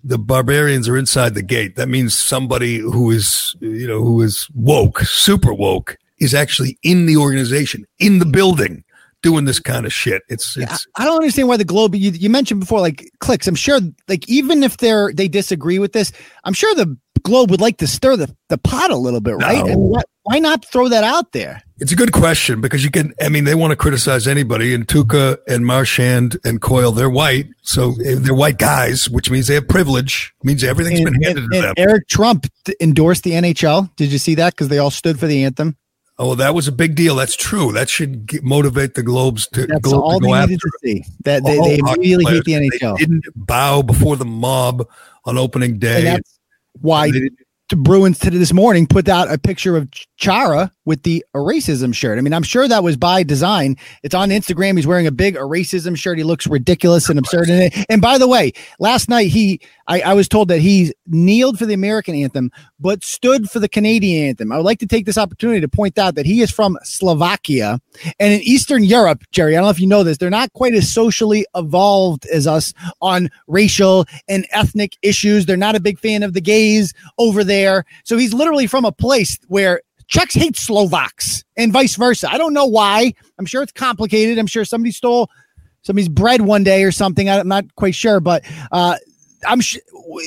[0.04, 1.76] the barbarians are inside the gate.
[1.76, 7.06] That means somebody who is you know who is woke, super woke, is actually in
[7.06, 8.84] the organization, in the building,
[9.26, 10.22] doing this kind of shit.
[10.30, 11.96] It's Yeah, it's I don't understand why the Globe.
[11.96, 13.48] You, you mentioned before, like clicks.
[13.48, 16.12] I'm sure, like even if they're they disagree with this,
[16.46, 19.66] I'm sure the Globe would like to stir the, the pot a little bit, right?
[19.66, 19.72] No.
[19.72, 21.64] And why, why not throw that out there?
[21.80, 23.14] It's a good question because you can.
[23.20, 27.48] I mean, they want to criticize anybody, and Tuukka and Marchand and Coyle, they're white,
[27.64, 30.34] so eh, they're white guys, which means they have privilege.
[30.44, 31.74] Means everything's And, been handed and- to and them.
[31.78, 32.46] Eric Trump
[32.80, 33.94] endorsed the NHL.
[33.96, 34.54] Did you see that?
[34.54, 35.76] Because they all stood for the anthem.
[36.18, 37.16] Oh, that was a big deal.
[37.16, 37.72] That's true.
[37.72, 40.68] That should get, motivate the Globes to, That's Globe all to they go needed after
[40.68, 41.06] to see.
[41.24, 42.54] That they, they really hate the.
[42.54, 42.98] NHL.
[42.98, 44.88] They didn't bow before the mob
[45.26, 46.04] on opening and day.
[46.04, 46.40] that's
[46.82, 47.12] why
[47.70, 52.20] the Bruins today this morning put out a picture of Chara with the racism shirt.
[52.20, 53.76] I mean, I'm sure that was by design.
[54.04, 54.76] It's on Instagram.
[54.76, 56.20] He's wearing a big racism shirt.
[56.20, 57.50] He looks ridiculous and absurd.
[57.50, 61.58] And, and by the way, last night he, I, I was told that he kneeled
[61.58, 64.52] for the American anthem, but stood for the Canadian anthem.
[64.52, 67.80] I would like to take this opportunity to point out that he is from Slovakia
[68.20, 69.56] and in Eastern Europe, Gerry.
[69.56, 70.20] I don't know if you know this.
[70.20, 75.48] They're not quite as socially evolved as us on racial and ethnic issues.
[75.48, 77.55] They're not a big fan of the gays over there.
[78.04, 82.32] So he's literally from a place where Czechs hate Slovaks and vice versa.
[82.32, 83.14] I don't know why.
[83.40, 84.38] I'm sure it's complicated.
[84.38, 85.30] I'm sure somebody stole
[85.82, 87.30] somebody's bread one day or something.
[87.30, 88.98] I'm not quite sure, but uh,
[89.48, 89.78] I'm sh-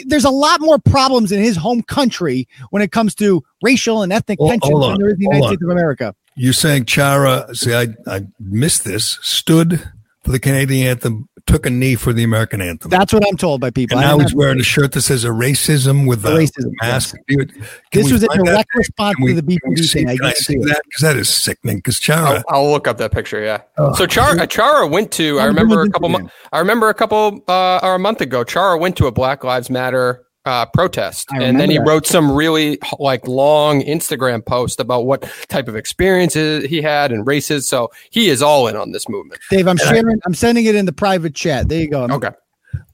[0.07, 4.13] there's a lot more problems in his home country when it comes to racial and
[4.13, 5.49] ethnic Hold- tension hold than there is in the United on.
[5.49, 6.15] States of America.
[6.35, 9.91] You're saying Chara, see, I, I missed this, stood
[10.29, 12.91] for the Canadian anthem, took a knee for the American anthem.
[12.91, 13.97] That's what I'm told by people.
[13.97, 17.17] and I now he's wearing a shirt that says a racism with a, Racism, mask.
[17.31, 17.47] yes.
[17.49, 17.63] Can
[18.03, 18.45] This was a find that?
[18.53, 20.09] direct response Can we- to the can we BPD see- thing.
[20.09, 20.83] I Can I guarantee see that?
[20.85, 21.77] Because that is sickening.
[21.79, 23.43] Because I'll, Chara, I'll look up that picture.
[23.43, 23.63] Yeah.
[23.79, 23.95] Oh.
[23.95, 25.39] so Chara, Chara went to.
[25.41, 26.11] I remember a couple.
[26.11, 28.45] Mo- I remember a couple uh, or a month ago.
[28.45, 31.85] Chara went to a Black Lives Matter uh, protest, I and then he that.
[31.87, 37.27] wrote some really like long Instagram post about what type of experiences he had and
[37.27, 37.69] races.
[37.69, 39.41] So he is all in on this movement.
[39.51, 40.19] Dave, I'm sharing.
[40.27, 41.69] I'm sending it in the private chat.
[41.69, 42.05] There you go.
[42.05, 42.31] Okay.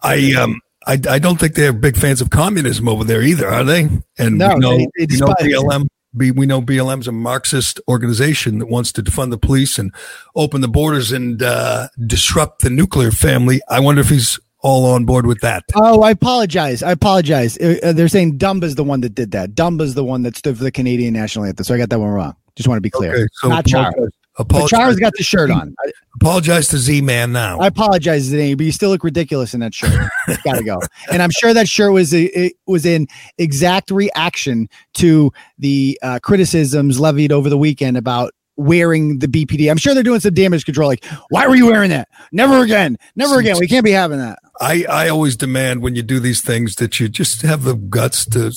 [0.02, 0.60] I um.
[0.86, 3.88] I, I don't think they're big fans of communism over there either, are they?
[4.18, 5.52] And No, we know, they- they we know despise it.
[5.52, 5.86] BLM.
[6.12, 9.92] We we know BLM's a Marxist organization that wants to defund the police and
[10.36, 13.62] open the borders and uh, disrupt the nuclear family.
[13.68, 15.62] I wonder if he's all on board with that.
[15.74, 16.82] Oh, I apologize.
[16.82, 17.58] I apologize.
[17.58, 19.50] Uh, uh, they're saying Dumba's the one that did that.
[19.54, 21.64] Dumba's the one that stood for the Canadian national anthem.
[21.64, 22.34] So I got that one wrong.
[22.56, 23.12] Just want to be clear.
[23.14, 23.92] Okay, so Not Chara.
[24.38, 25.74] apologize, Chara's got the shirt on.
[25.84, 27.58] I, apologize to Z Man now.
[27.58, 30.08] I apologize, Zane, but you still look ridiculous in that shirt.
[30.44, 30.80] got to go.
[31.12, 33.06] And I'm sure that shirt was a, it was in
[33.36, 39.70] exact reaction to the uh, criticisms levied over the weekend about wearing the BPD.
[39.70, 40.88] I'm sure they're doing some damage control.
[40.88, 42.08] Like, why were you wearing that?
[42.32, 42.96] Never again.
[43.14, 43.56] Never again.
[43.58, 44.38] We can't be having that.
[44.60, 48.24] I, I always demand when you do these things that you just have the guts
[48.26, 48.52] to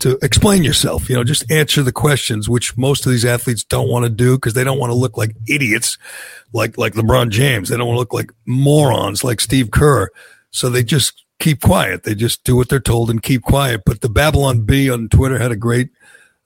[0.00, 1.08] to explain yourself.
[1.08, 4.36] You know, just answer the questions, which most of these athletes don't want to do
[4.36, 5.98] because they don't want to look like idiots,
[6.52, 7.68] like like LeBron James.
[7.68, 10.08] They don't want to look like morons like Steve Kerr.
[10.50, 12.02] So they just keep quiet.
[12.02, 13.82] They just do what they're told and keep quiet.
[13.84, 15.90] But the Babylon Bee on Twitter had a great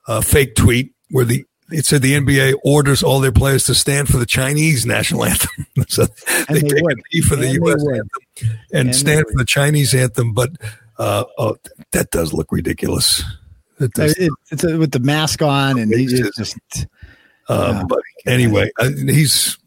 [0.07, 1.45] uh, fake tweet where the
[1.75, 5.67] it said the NBA orders all their players to stand for the Chinese national anthem.
[5.89, 6.07] so
[6.49, 7.01] And they take a would.
[7.13, 7.83] knee for the And they U.S.
[7.89, 8.09] anthem
[8.73, 10.33] and, And stand for the Chinese anthem.
[10.35, 10.51] But
[10.99, 11.57] uh, oh,
[11.93, 13.23] that does look ridiculous.
[13.81, 14.17] It does.
[14.17, 16.57] It- it's uh with the mask on, and he's just.
[17.49, 17.83] Um, yeah.
[17.89, 19.59] But anyway, uh, he's.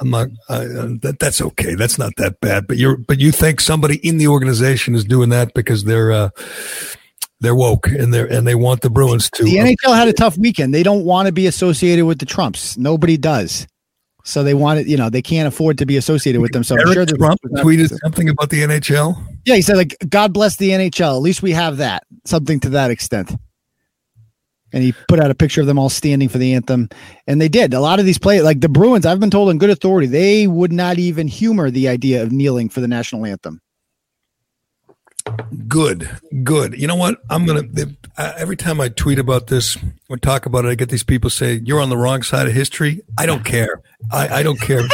[0.00, 0.28] I'm not.
[0.48, 0.64] Uh,
[1.02, 1.74] that, that's okay.
[1.74, 2.66] That's not that bad.
[2.66, 2.96] But you're.
[2.96, 6.12] But you think somebody in the organization is doing that because they're.
[6.12, 6.30] Uh,
[7.42, 9.42] they're woke and they're and they want the Bruins to.
[9.42, 10.72] The NHL had a tough weekend.
[10.72, 12.78] They don't want to be associated with the Trumps.
[12.78, 13.66] Nobody does.
[14.24, 16.62] So they want it, you know, they can't afford to be associated with them.
[16.62, 19.20] So I'm Eric sure Trump tweeted something about the NHL.
[19.44, 21.16] Yeah, he said like God bless the NHL.
[21.16, 22.04] At least we have that.
[22.24, 23.32] Something to that extent.
[24.74, 26.88] And he put out a picture of them all standing for the anthem.
[27.26, 27.74] And they did.
[27.74, 30.46] A lot of these players, like the Bruins, I've been told on good authority, they
[30.46, 33.60] would not even humor the idea of kneeling for the national anthem.
[35.68, 36.08] Good,
[36.42, 36.80] good.
[36.80, 37.20] You know what?
[37.30, 37.62] I'm gonna
[38.16, 39.76] uh, every time I tweet about this
[40.08, 42.52] or talk about it, I get these people say you're on the wrong side of
[42.52, 43.02] history.
[43.16, 43.80] I don't care.
[44.10, 44.80] I, I don't care.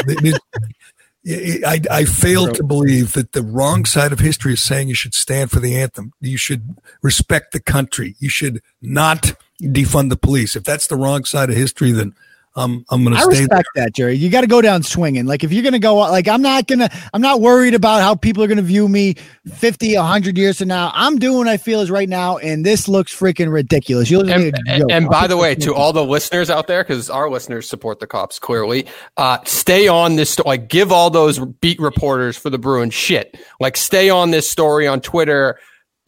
[1.27, 5.15] I, I fail to believe that the wrong side of history is saying you should
[5.15, 6.13] stand for the anthem.
[6.21, 8.15] You should respect the country.
[8.19, 10.57] You should not defund the police.
[10.57, 12.15] If that's the wrong side of history, then
[12.59, 13.41] I'm I'm going to I stay there.
[13.43, 14.17] respect that, Gerry.
[14.17, 15.27] You got to go down swinging.
[15.27, 18.03] Like if you're going to go, like I'm not going to, I'm not worried about
[18.03, 19.15] how people are going to view me
[19.55, 20.91] 50, 100 years from now.
[20.95, 24.11] I'm doing what I feel is right now, and this looks freaking ridiculous.
[24.11, 26.67] You look at me And, and, and by the way, to all the listeners out
[26.67, 28.87] there, because our listeners support the cops clearly,
[29.17, 30.31] uh, stay on this.
[30.31, 33.39] sto- Like, give all those beat reporters for the Bruins shit.
[33.61, 35.59] Like, stay on this story on Twitter.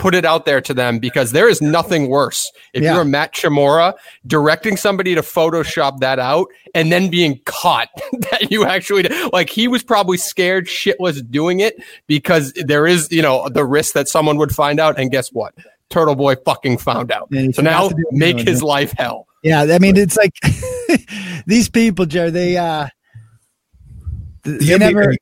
[0.00, 2.50] Put it out there to them because there is nothing worse.
[2.72, 2.94] If Yeah.
[2.94, 3.92] you're Matt Chamora
[4.26, 7.88] directing somebody to Photoshop that out and then being caught
[8.30, 11.74] that you actually like, he was probably scared shitless doing it
[12.06, 14.98] because there is, you know, the risk that someone would find out.
[14.98, 15.54] And guess what?
[15.90, 17.28] Turtle Boy fucking found out.
[17.30, 18.16] And he So now to do it.
[18.16, 19.26] make his life hell.
[19.42, 20.32] Yeah, I mean, it's like
[21.46, 22.30] these people, Gerry.
[22.30, 22.86] They uh,
[24.44, 25.14] the they NBA, never.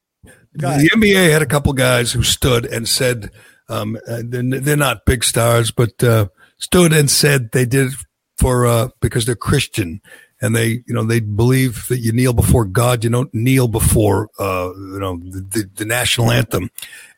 [0.59, 0.81] Go ahead.
[0.83, 3.31] the NBA had a couple guys who stood and said
[3.69, 7.95] um, uh, they're, not big stars, but uh, stood and said they did it
[8.37, 10.01] for uh, because they're Christian
[10.41, 14.31] and they you know they believe that you kneel before God, you don't kneel before
[14.39, 16.71] uh, you know the, the, the national anthem,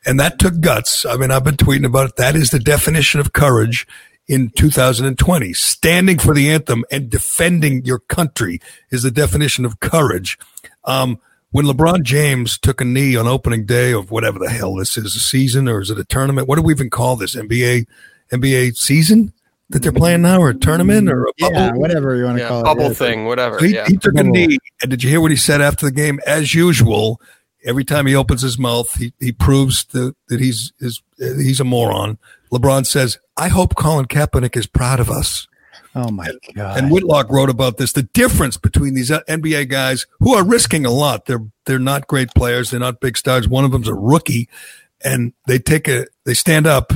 [0.05, 1.05] and that took guts.
[1.05, 2.15] I mean, I've been tweeting about it.
[2.17, 3.87] That is the definition of courage.
[4.27, 10.37] In 2020, standing for the anthem and defending your country is the definition of courage.
[10.85, 11.19] Um,
[11.51, 15.15] when LeBron James took a knee on opening day of whatever the hell this is,
[15.15, 16.47] a season or is it a tournament?
[16.47, 17.35] What do we even call this?
[17.35, 17.85] NBA
[18.31, 19.33] NBA season
[19.69, 21.55] that they're playing now, or a tournament, or a bubble?
[21.55, 22.87] Yeah, whatever you want to Yeah, call bubble it.
[22.89, 22.93] yeah.
[22.93, 23.59] thing, whatever.
[23.63, 23.85] He, yeah.
[23.87, 26.19] he took a knee, and did you hear what he said after the game?
[26.25, 27.21] As usual,
[27.63, 31.63] every time he opens his mouth, he, he proves that, that he's is he's a
[31.65, 32.17] moron.
[32.51, 35.47] LeBron says, "I hope Colin Kaepernick is proud of us."
[35.95, 36.77] Oh my god!
[36.77, 40.91] And Whitlock wrote about this: the difference between these NBA guys who are risking a
[40.91, 41.25] lot.
[41.25, 42.69] They're they're not great players.
[42.69, 43.47] They're not big stars.
[43.47, 44.47] One of them's a rookie,
[45.03, 46.93] and they take a they stand up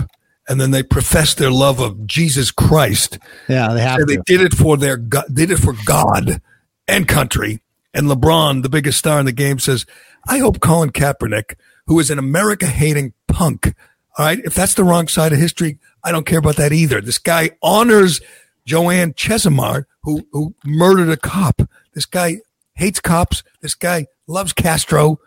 [0.48, 3.18] and then they profess their love of Jesus Christ.
[3.50, 4.00] Yeah, they have.
[4.06, 6.42] They did it for their God, did it for God
[6.88, 7.62] and country.
[7.94, 9.86] And LeBron, the biggest star in the game, says,
[10.28, 11.56] "I hope Colin Kaepernick,
[11.88, 13.74] who is an America hating punk,
[14.18, 17.02] all right, if that's the wrong side of history, I don't care about that either.
[17.02, 18.22] This guy honors
[18.66, 21.62] Joanne Chesimard, who who murdered a cop.
[21.94, 22.38] This guy
[22.74, 23.44] hates cops.
[23.62, 25.20] This guy loves Castro.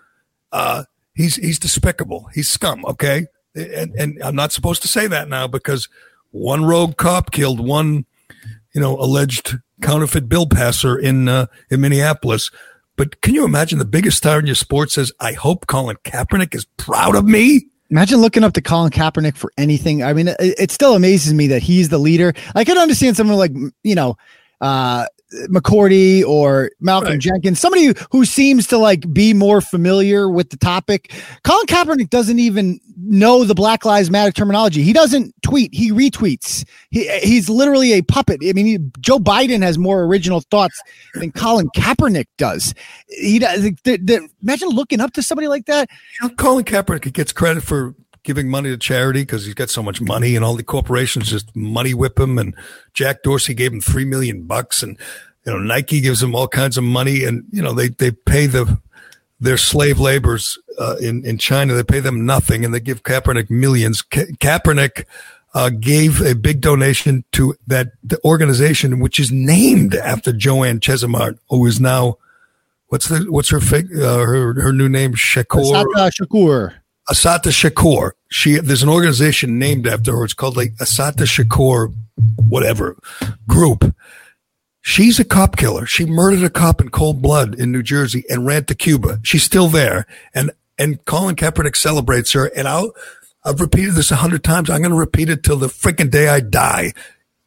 [0.52, 0.84] Uh,
[1.14, 2.28] he's he's despicable.
[2.34, 2.84] He's scum.
[2.84, 3.26] Okay."
[3.58, 5.88] and, and I'm not supposed to say that now because
[6.30, 8.04] one rogue cop killed one,
[8.74, 12.50] you know, alleged counterfeit bill passer in uh, in Minneapolis.
[12.96, 16.54] But can you imagine the biggest star in your sport says, "I hope Colin Kaepernick
[16.54, 20.02] is proud of me." Imagine looking up to Colin Kaepernick for anything.
[20.02, 22.34] I mean, it, it still amazes me that he's the leader.
[22.54, 24.16] I could understand someone like you know,
[24.60, 25.06] uh,
[25.48, 27.20] McCourty or Malcolm right.
[27.20, 31.12] Jenkins, somebody who seems to like be more familiar with the topic.
[31.42, 34.82] Colin Kaepernick doesn't even know the Black Lives Matter terminology.
[34.82, 36.66] He doesn't tweet; he retweets.
[36.90, 38.40] He, he's literally a puppet.
[38.42, 40.80] I mean, he, Joe Biden has more original thoughts
[41.14, 42.74] than Colin Kaepernick does.
[43.08, 43.70] He does.
[43.86, 45.90] Imagine looking up to somebody like that.
[46.22, 47.94] You know, Colin Kaepernick gets credit for
[48.28, 51.56] giving money to charity because he's got so much money and all the corporations just
[51.56, 52.36] money whip him.
[52.36, 52.54] And
[52.92, 54.98] Jack Dorsey gave him three million bucks and
[55.46, 57.24] you know Nike gives him all kinds of money.
[57.24, 58.78] And you know they they pay the
[59.40, 61.72] their slave laborers uh, in in China.
[61.72, 64.02] They pay them nothing and they give Kaepernick millions.
[64.02, 65.06] Ka- Kaepernick
[65.54, 71.38] uh, gave a big donation to that the organization which is named after Joanne Chesimard
[71.48, 72.18] who is now
[72.88, 75.14] what's the what's her uh, her her new name?
[75.14, 75.64] Shakur?
[76.10, 76.74] Shakur
[77.08, 78.12] Assata Shakur.
[78.30, 80.24] She there's an organization named after her.
[80.24, 81.94] It's called like Assata Shakur,
[82.48, 82.96] whatever
[83.48, 83.94] group.
[84.80, 85.86] She's a cop killer.
[85.86, 89.20] She murdered a cop in cold blood in New Jersey and ran to Cuba.
[89.22, 92.46] She's still there, and and Colin Kaepernick celebrates her.
[92.46, 92.92] And I'll
[93.44, 94.70] I've repeated this a hundred times.
[94.70, 96.92] I'm going to repeat it till the freaking day I die.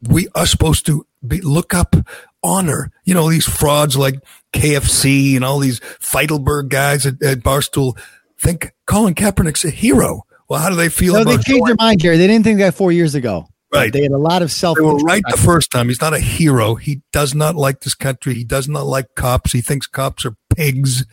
[0.02, 1.94] We are supposed to be look up
[2.42, 2.90] honor.
[3.04, 4.16] You know these frauds like
[4.52, 7.96] KFC and all these Feidelberg guys at, at Barstool
[8.42, 10.22] think Colin Kaepernick's a hero.
[10.48, 11.14] Well, how do they feel?
[11.14, 12.18] No, they changed their mind, Gerry.
[12.18, 13.46] They didn't think that four years ago.
[13.72, 13.90] Right.
[13.90, 14.76] They had a lot of self.
[14.76, 15.88] They were right the first time.
[15.88, 16.74] He's not a hero.
[16.74, 18.34] He does not like this country.
[18.34, 19.52] He does not like cops.
[19.52, 21.06] He thinks cops are pigs,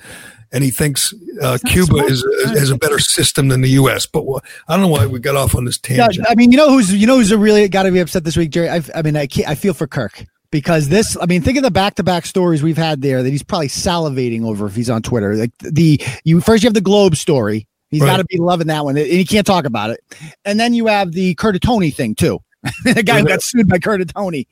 [0.51, 4.05] and he thinks uh, Cuba is has a better system than the U.S.
[4.05, 4.25] But
[4.67, 6.25] I don't know why we got off on this tangent.
[6.27, 8.36] Yeah, I mean, you know who's you know who's really got to be upset this
[8.36, 8.67] week, Gerry.
[8.67, 11.71] I, I mean, I I feel for Kirk because this i mean think of the
[11.71, 15.51] back-to-back stories we've had there that he's probably salivating over if he's on twitter like
[15.59, 18.07] the you first you have the globe story He's right.
[18.07, 20.03] got to be loving that one, and he can't talk about it.
[20.45, 22.39] And then you have the Curtatone thing too.
[22.83, 24.45] the guy who got sued by Curtatone.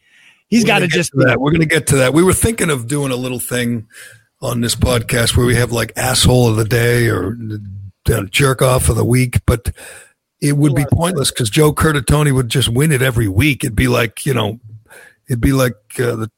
[0.47, 1.11] He's got to just.
[1.15, 1.39] that.
[1.39, 2.13] We're going to get to that.
[2.13, 3.87] We were thinking of doing a little thing
[4.41, 7.37] on this podcast where we have like asshole of the day or
[8.29, 9.71] jerk off of the week, but
[10.39, 13.63] it would be pointless because Joe Curtatone would just win it every week.
[13.63, 14.59] It'd be like you know,
[15.29, 16.31] it'd be like uh, the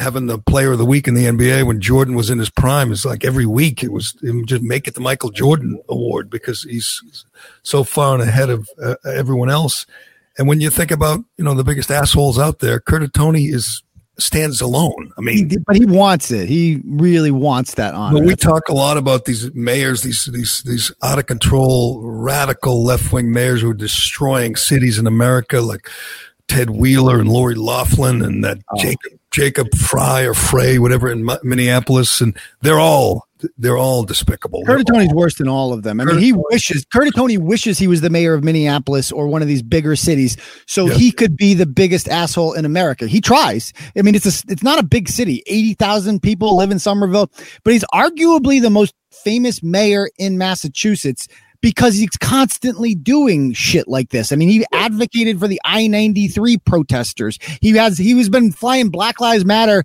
[0.00, 2.90] having the player of the week in the NBA when Jordan was in his prime.
[2.92, 4.12] It's like every week it was
[4.46, 7.24] just make it the Michael Jordan award because he's
[7.62, 9.86] so far ahead of uh, everyone else.
[10.38, 13.82] And when you think about, you know, the biggest assholes out there, Curtatone is
[14.18, 15.12] stands alone.
[15.18, 16.48] I mean, he, but he wants it.
[16.48, 18.24] He really wants that honor.
[18.24, 23.12] we talk a lot about these mayors, these these these out of control, radical left
[23.12, 25.88] wing mayors who are destroying cities in America, like
[26.48, 28.80] Ted Wheeler and Lori Laughlin and that oh.
[28.80, 33.26] Jacob Jacob Fry or Frey, whatever in Minneapolis, and they're all
[33.58, 34.64] they're all despicable.
[34.64, 36.00] Curtatone's worse than all of them.
[36.00, 39.48] I mean, he wishes Curtatone wishes he was the mayor of Minneapolis or one of
[39.48, 43.06] these bigger cities, so he could be the biggest asshole in America.
[43.06, 43.74] He tries.
[43.96, 45.42] I mean, it's a it's not a big city.
[45.46, 47.30] Eighty thousand people live in Somerville,
[47.62, 51.28] but he's arguably the most famous mayor in Massachusetts
[51.60, 54.32] because he's constantly doing shit like this.
[54.32, 57.38] I mean, he advocated for the I 93 protesters.
[57.60, 59.84] He has, he was been flying Black Lives Matter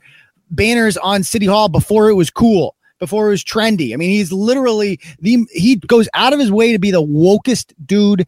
[0.52, 3.94] banners on City Hall before it was cool, before it was trendy.
[3.94, 7.74] I mean, he's literally the, he goes out of his way to be the wokest
[7.84, 8.28] dude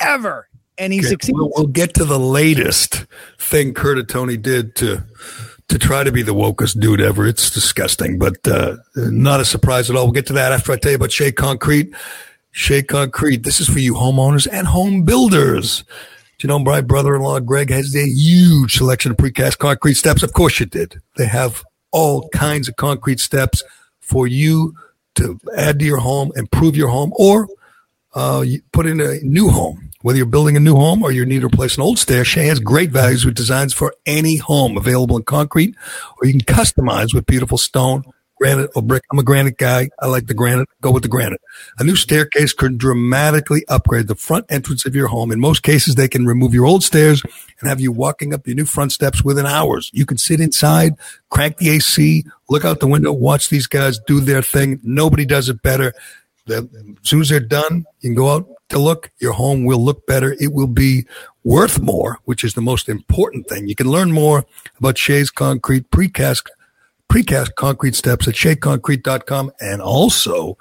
[0.00, 0.48] ever.
[0.76, 1.38] And he okay, succeeds.
[1.38, 3.06] We'll, we'll, get to the latest
[3.38, 5.04] thing Kurt Curtatone did to,
[5.68, 7.26] to try to be the wokest dude ever.
[7.26, 10.06] It's disgusting, but uh, not a surprise at all.
[10.06, 11.94] We'll get to that after I tell you about Shea Concrete.
[12.54, 13.42] Shea Concrete.
[13.42, 15.82] This is for you homeowners and home builders.
[16.38, 20.22] Do you know my brother-in-law Greg has a huge selection of precast concrete steps?
[20.22, 21.00] Of course you did.
[21.16, 23.64] They have all kinds of concrete steps
[24.00, 24.72] for you
[25.16, 27.48] to add to your home, improve your home, or
[28.14, 29.90] uh, put in a new home.
[30.02, 32.46] Whether you're building a new home or you need to replace an old stair, Shea
[32.46, 35.74] has great values with designs for any home available in concrete,
[36.20, 38.04] or you can customize with beautiful stone
[38.36, 39.04] granite or brick.
[39.10, 39.90] I'm a granite guy.
[40.00, 40.68] I like the granite.
[40.80, 41.40] Go with the granite.
[41.78, 45.32] A new staircase could dramatically upgrade the front entrance of your home.
[45.32, 47.22] In most cases, they can remove your old stairs
[47.60, 49.90] and have you walking up your new front steps within hours.
[49.92, 50.94] You can sit inside,
[51.30, 54.80] crank the AC, look out the window, watch these guys do their thing.
[54.82, 55.92] Nobody does it better.
[56.48, 56.66] as
[57.02, 59.10] soon as they're done, you can go out to look.
[59.18, 60.36] Your home will look better.
[60.40, 61.06] It will be
[61.44, 63.68] worth more, which is the most important thing.
[63.68, 64.44] You can learn more
[64.78, 66.48] about Shea's Concrete precast
[67.08, 69.52] precast concrete steps at sheaconcrete.com.
[69.60, 70.58] And also,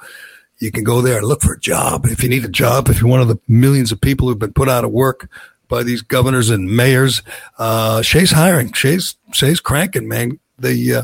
[0.60, 2.06] you can go there and look for a job.
[2.06, 4.54] If you need a job, if you're one of the millions of people who've been
[4.54, 5.30] put out of work
[5.68, 7.22] by these governors and mayors,
[7.58, 8.72] uh, Shea's hiring.
[8.74, 10.39] Shea's, Shea's cranking, man.
[10.58, 11.04] The, uh,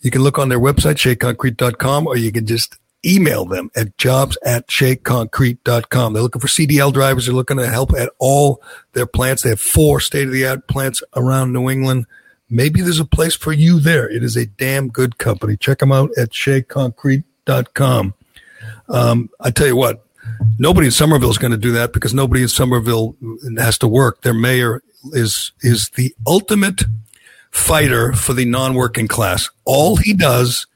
[0.00, 4.38] you can look on their website, sheaconcrete.com, or you can just email them at jobs
[4.44, 6.12] at sheaconcrete.com.
[6.12, 7.26] They're looking for CDL drivers.
[7.26, 8.62] They're looking to help at all
[8.92, 9.42] their plants.
[9.42, 12.06] They have four state of the art plants around New England
[12.50, 14.08] maybe there's a place for you there.
[14.08, 15.56] It is a damn good company.
[15.56, 18.14] Check them out at sheaconcrete.com.
[18.88, 20.04] Um, I tell you what,
[20.58, 23.16] nobody in Somerville is going to do that because nobody in Somerville
[23.58, 24.22] has to work.
[24.22, 24.82] Their mayor
[25.12, 26.82] is is the ultimate
[27.50, 29.48] fighter for the non-working class.
[29.64, 30.66] All he does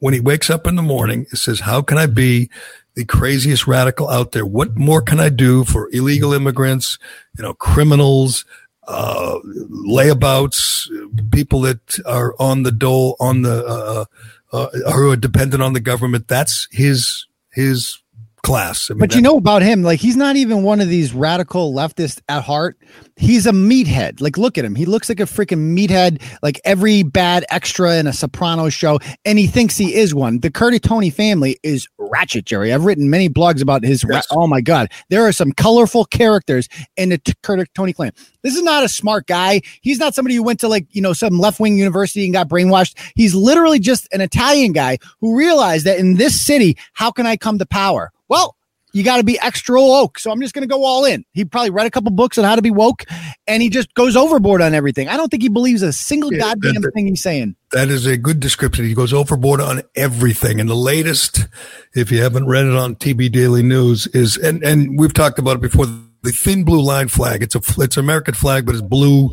[0.00, 2.50] when he wakes up in the morning is says, "How can I be
[2.94, 4.44] the craziest radical out there?
[4.44, 6.98] What more can I do for illegal immigrants,
[7.36, 8.44] you know, criminals,
[8.88, 10.88] uh, layabouts,
[11.30, 14.04] people that are on the dole, on the uh,
[14.52, 16.26] uh, who are dependent on the government.
[16.26, 17.98] That's his his
[18.42, 18.90] class.
[18.90, 21.72] I mean, but you know about him, like he's not even one of these radical
[21.72, 22.78] leftists at heart.
[23.16, 24.20] He's a meathead.
[24.20, 24.74] Like, look at him.
[24.74, 29.38] He looks like a freaking meathead, like every bad extra in a Sopranos show, and
[29.38, 30.40] he thinks he is one.
[30.40, 32.72] The Curtatone family is ratchet, Gerry.
[32.72, 34.04] I've written many blogs about his.
[34.08, 34.26] Yes.
[34.30, 38.12] Ra- oh my god, there are some colorful characters in the Curtatone clan.
[38.42, 39.60] This is not a smart guy.
[39.82, 42.48] He's not somebody who went to like you know some left wing university and got
[42.48, 42.94] brainwashed.
[43.14, 47.36] He's literally just an Italian guy who realized that in this city, how can I
[47.36, 48.12] come to power?
[48.28, 48.56] Well,
[48.92, 50.18] you got to be extra woke.
[50.18, 51.24] So I'm just going to go all in.
[51.32, 53.04] He probably read a couple books on how to be woke
[53.46, 55.08] and he just goes overboard on everything.
[55.08, 57.56] I don't think he believes a single yeah, goddamn that, thing he's saying.
[57.72, 58.84] That is a good description.
[58.84, 60.60] He goes overboard on everything.
[60.60, 61.46] And the latest,
[61.94, 65.56] if you haven't read it on TB Daily News, is, and, and we've talked about
[65.56, 65.86] it before,
[66.22, 67.42] the thin blue line flag.
[67.42, 69.30] It's a, it's an American flag, but it's blue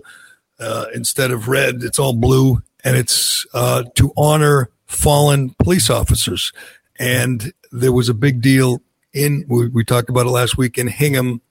[0.59, 1.75] uh, instead of red.
[1.81, 2.61] It's all blue.
[2.83, 6.51] And it's uh, to honor fallen police officers.
[6.99, 8.81] And there was a big deal
[9.16, 11.41] in, we, we talked about it last week in Hingham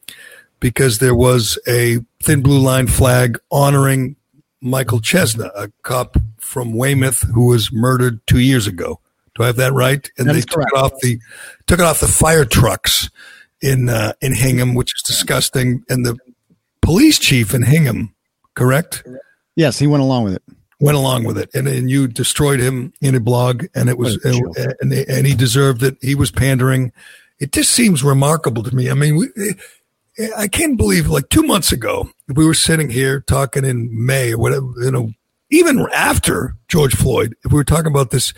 [0.61, 4.17] because there was a thin blue line flag honoring
[4.61, 9.01] Michael Chesna, a cop from Weymouth who was murdered two years ago.
[9.35, 10.09] Do I have that right?
[10.17, 11.19] And that they took it off the
[11.67, 13.11] took it off the fire trucks
[13.61, 15.85] in uh, in Hingham, which is disgusting.
[15.89, 16.17] And the
[16.81, 18.15] police chief in Hingham,
[18.55, 19.05] correct?
[19.57, 20.43] Yes, he went along with it.
[20.81, 24.23] Went along with it, and and you destroyed him in a blog, and it was
[24.25, 25.97] and, and, and he deserved it.
[26.01, 26.93] He was pandering
[27.39, 28.91] it just seems remarkable to me.
[28.91, 29.29] I mean, we,
[30.37, 34.39] I can't believe like two months ago, we were sitting here talking in May or
[34.39, 35.13] whatever, you know,
[35.51, 38.33] even after George Floyd, if we were talking about this,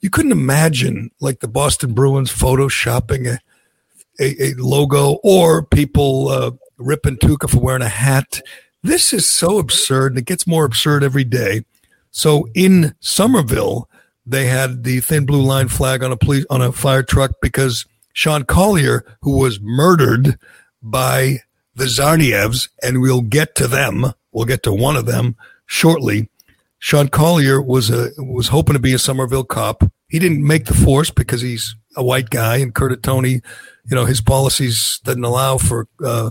[0.00, 3.38] you couldn't imagine like the Boston Bruins photoshopping a,
[4.20, 8.40] a, a logo or people uh, ripping Tuukka for wearing a hat.
[8.82, 11.64] This is so absurd and it gets more absurd every day.
[12.10, 13.88] So in Somerville,
[14.26, 17.86] they had the thin blue line flag on a police on a fire truck because
[18.12, 20.38] Sean Collier, who was murdered
[20.82, 21.38] by
[21.74, 24.12] the Tsarnaevs, and we'll get to them.
[24.32, 25.36] We'll get to one of them
[25.66, 26.28] shortly.
[26.78, 29.84] Sean Collier was a was hoping to be a Somerville cop.
[30.08, 33.42] He didn't make the force because he's a white guy, and Curtatone,
[33.84, 35.86] you know, his policies didn't allow for.
[36.04, 36.30] Uh,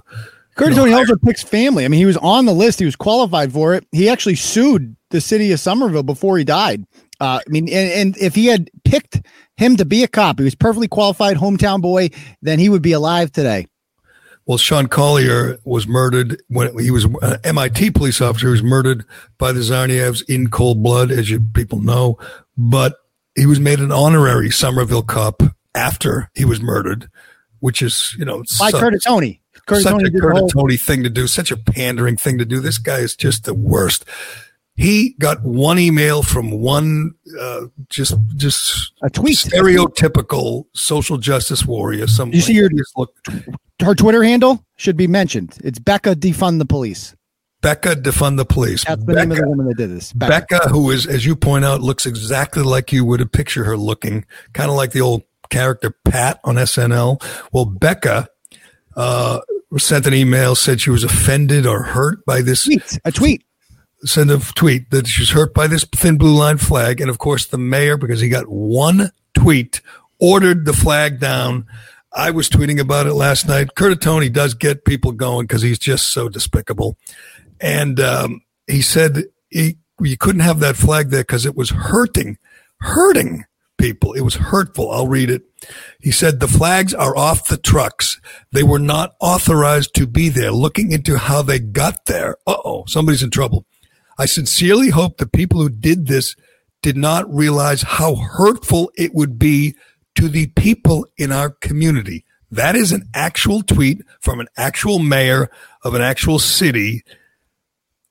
[0.60, 1.86] you know, also picks family.
[1.86, 2.80] I mean, he was on the list.
[2.80, 3.88] He was qualified for it.
[3.92, 6.86] He actually sued the city of Somerville before he died.
[7.22, 9.22] Uh, I mean, and, and if he had picked
[9.62, 10.40] him to be a cop.
[10.40, 12.10] He was perfectly qualified hometown boy.
[12.42, 13.68] Then he would be alive today.
[14.48, 18.48] Well, Sean Collier was murdered when he was an MIT police officer.
[18.48, 19.06] He was murdered
[19.38, 22.18] by the Tsarnaevs in cold blood, as you people know.
[22.58, 22.96] But
[23.36, 25.44] he was made an honorary Somerville cop
[25.76, 27.08] after he was murdered,
[27.60, 29.40] which is, you know, by such, Curtatone.
[29.68, 32.60] Curtatone such a Curtatone whole- thing to do, such a pandering thing to do.
[32.60, 34.06] This guy is just the worst
[34.82, 39.38] he got one email from one uh, just just a tweet.
[39.38, 43.16] stereotypical social justice warrior some you see your look?
[43.82, 45.58] Her twitter handle should be mentioned.
[45.64, 47.16] It's becca defund the police.
[47.62, 48.84] Becca defund the police.
[48.84, 50.14] That's the becca, name of the woman that did this.
[50.14, 50.30] Becca.
[50.58, 53.78] becca who is as you point out looks exactly like you would have pictured her
[53.78, 57.22] looking kind of like the old character pat on snl
[57.52, 58.28] well becca
[58.96, 59.42] uh,
[59.78, 63.44] sent an email said she was offended or hurt by this tweet, a tweet
[64.04, 67.18] sent a tweet that she was hurt by this thin blue line flag, and of
[67.18, 69.82] course the mayor, because he got one tweet,
[70.20, 71.66] ordered the flag down.
[72.14, 73.70] I was tweeting about it last night.
[74.02, 76.98] Tony does get people going because he's just so despicable,
[77.60, 82.38] and um, he said he, you couldn't have that flag there because it was hurting,
[82.80, 83.46] hurting
[83.78, 84.14] people.
[84.14, 84.92] It was hurtful.
[84.92, 85.44] I'll read it.
[86.00, 88.20] He said the flags are off the trucks.
[88.52, 90.52] They were not authorized to be there.
[90.52, 92.38] Looking into how they got there.
[92.48, 93.66] Uh oh, somebody's in trouble.
[94.22, 96.36] I sincerely hope the people who did this
[96.84, 99.74] did not realize how hurtful it would be
[100.14, 102.24] to the people in our community.
[102.52, 105.50] That is an actual tweet from an actual mayor
[105.84, 107.04] of an actual city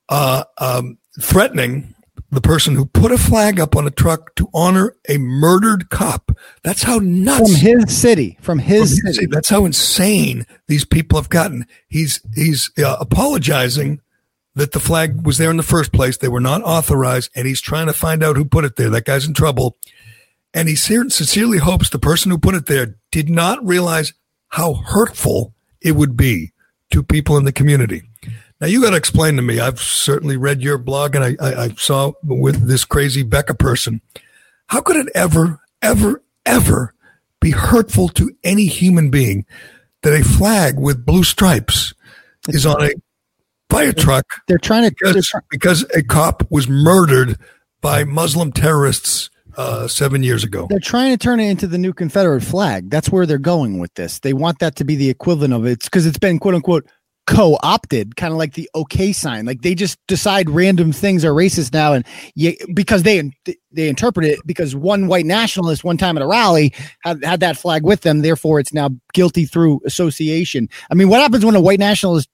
[0.08, 1.94] uh, um, threatening
[2.32, 6.36] the person who put a flag up on a truck to honor a murdered cop.
[6.64, 9.28] That's how nuts from his city, from his, from his city.
[9.30, 11.68] That's how insane these people have gotten.
[11.86, 14.00] He's he's uh, apologizing
[14.54, 16.16] that the flag was there in the first place.
[16.16, 18.90] They were not authorized, and he's trying to find out who put it there.
[18.90, 19.76] That guy's in trouble,
[20.52, 24.12] and he sincerely hopes the person who put it there did not realize
[24.48, 26.52] how hurtful it would be
[26.90, 28.02] to people in the community.
[28.60, 29.58] Now you got to explain to me.
[29.58, 34.02] I've certainly read your blog, and I, I, I saw with this crazy Becca person.
[34.66, 36.94] How could it ever, ever, ever
[37.40, 39.46] be hurtful to any human being
[40.02, 41.94] that a flag with blue stripes
[42.48, 42.90] is on a
[43.70, 44.26] fire truck?
[44.48, 47.36] They're trying to because, try- because a cop was murdered
[47.80, 50.66] by Muslim terrorists uh, seven years ago.
[50.68, 52.90] They're trying to turn it into the new Confederate flag.
[52.90, 54.20] That's where they're going with this.
[54.20, 56.86] They want that to be the equivalent of it because it's been quote unquote
[57.26, 61.72] co-opted kind of like the okay sign like they just decide random things are racist
[61.72, 62.04] now and
[62.34, 63.30] you, because they
[63.70, 67.56] they interpret it because one white nationalist one time at a rally had, had that
[67.56, 71.60] flag with them therefore it's now guilty through association i mean what happens when a
[71.60, 72.28] white nationalist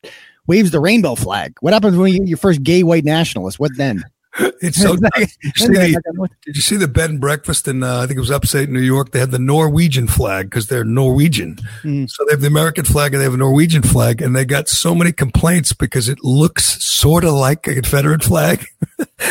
[0.47, 3.77] waves the rainbow flag what happens when you get your first gay white nationalist what
[3.77, 4.05] then
[4.61, 4.97] it's so.
[5.17, 7.83] did, you see the, did you see the bed and breakfast in?
[7.83, 9.13] Uh, I think it was upstate New York.
[9.13, 11.57] They had the Norwegian flag because they're Norwegian.
[11.83, 12.11] Mm.
[12.11, 14.69] So they have the American flag and they have a Norwegian flag, and they got
[14.69, 18.67] so many complaints because it looks sort of like a Confederate flag.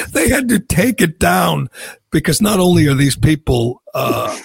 [0.10, 1.70] they had to take it down
[2.12, 3.82] because not only are these people.
[3.94, 4.38] Uh,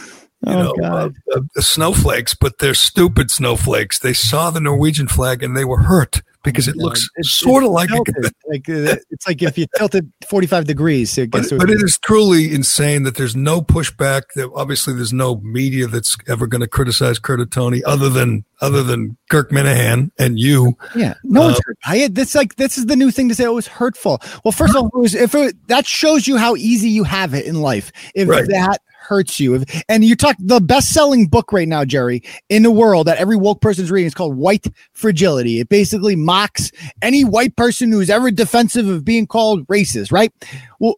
[0.46, 3.98] you oh, know, uh, uh, snowflakes, but they're stupid snowflakes.
[3.98, 7.88] They saw the Norwegian flag and they were hurt because it looks sort of like
[7.88, 8.32] tilted.
[8.48, 11.98] like uh, it's like if you tilt it 45 degrees it but, but it is
[11.98, 16.68] truly insane that there's no pushback that obviously there's no media that's ever going to
[16.68, 21.78] criticize Curtatone other than other than Kirk Minihane and you yeah no uh, one's hurt
[21.84, 24.74] I, this like this is the new thing to say it was hurtful well first
[24.74, 28.28] of all if it, that shows you how easy you have it in life if
[28.28, 28.46] right.
[28.48, 28.80] that
[29.10, 29.64] hurts you.
[29.88, 33.36] And you talk the best selling book right now, Gerry, in the world that every
[33.36, 35.58] woke person's reading is called White Fragility.
[35.58, 36.70] It basically mocks
[37.02, 40.32] any white person who's ever defensive of being called racist, right?
[40.78, 40.94] Well,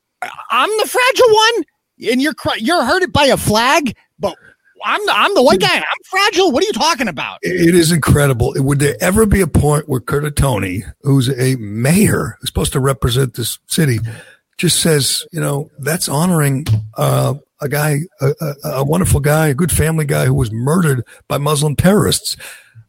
[0.51, 1.65] I'm the fragile one,
[2.13, 4.37] and you're you're hurt by a flag, but
[4.85, 5.75] I'm the, I'm the white guy.
[5.75, 6.53] I'm fragile.
[6.53, 7.39] What are you talking about?
[7.41, 8.53] It is incredible.
[8.55, 13.35] Would there ever be a point where Curtatone, who's a mayor, who's supposed to represent
[13.35, 14.01] this city,
[14.63, 16.65] just says, you know, that's honoring
[16.97, 21.05] uh, a guy, a, a, a, wonderful guy, a good family guy who was murdered
[21.27, 22.37] by Muslim terrorists.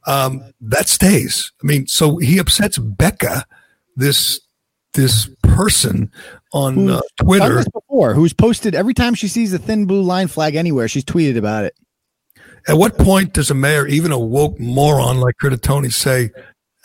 [0.06, 1.52] Um, that stays.
[1.64, 3.48] I mean, so he upsets Becca,
[3.96, 4.40] this
[4.94, 6.12] this person
[6.54, 10.54] on uh, Twitter before, who's posted every time she sees a thin blue line flag
[10.54, 11.74] anywhere, she's tweeted about it.
[12.68, 16.30] At what point does a mayor, even a woke moron like Tony, say,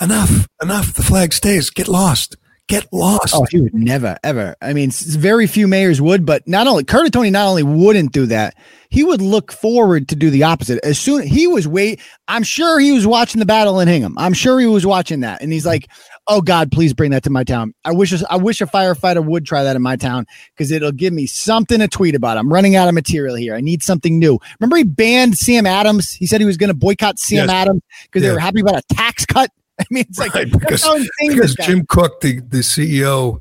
[0.00, 0.94] "Enough, enough.
[0.94, 1.68] The flag stays.
[1.68, 2.38] Get lost."
[2.68, 3.34] Get lost.
[3.34, 4.54] Oh, he would never, ever.
[4.62, 8.54] I mean, very few mayors would, but not only Curtatone not only wouldn't do that,
[8.90, 10.82] he would look forward to do the opposite.
[10.84, 14.16] As soon he was wait, I'm sure he was watching the battle in Hingham.
[14.16, 15.88] I'm sure he was watching that, and he's like,
[16.26, 17.74] "Oh God, please bring that to my town.
[17.84, 21.12] I wish I wish a firefighter would try that in my town because it'll give
[21.12, 22.38] me something to tweet about.
[22.38, 23.54] I'm running out of material here.
[23.54, 24.38] I need something new.
[24.60, 26.12] Remember, he banned Sam Adams.
[26.12, 27.50] He said he was going to boycott Sam yes.
[27.50, 28.30] Adams because yes.
[28.30, 29.50] they were happy about a tax cut.
[29.80, 30.84] I mean, it's like right, because,
[31.20, 33.40] because Jim Koch, the, the CEO,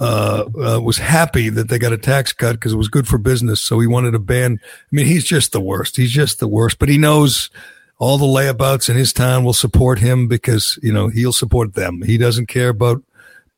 [0.00, 3.18] uh, uh, was happy that they got a tax cut because it was good for
[3.18, 3.60] business.
[3.60, 4.60] So he wanted to ban.
[4.62, 5.96] I mean, he's just the worst.
[5.96, 6.78] He's just the worst.
[6.78, 7.50] But he knows
[7.98, 12.02] all the layabouts in his town will support him because you know he'll support them.
[12.02, 13.02] He doesn't care about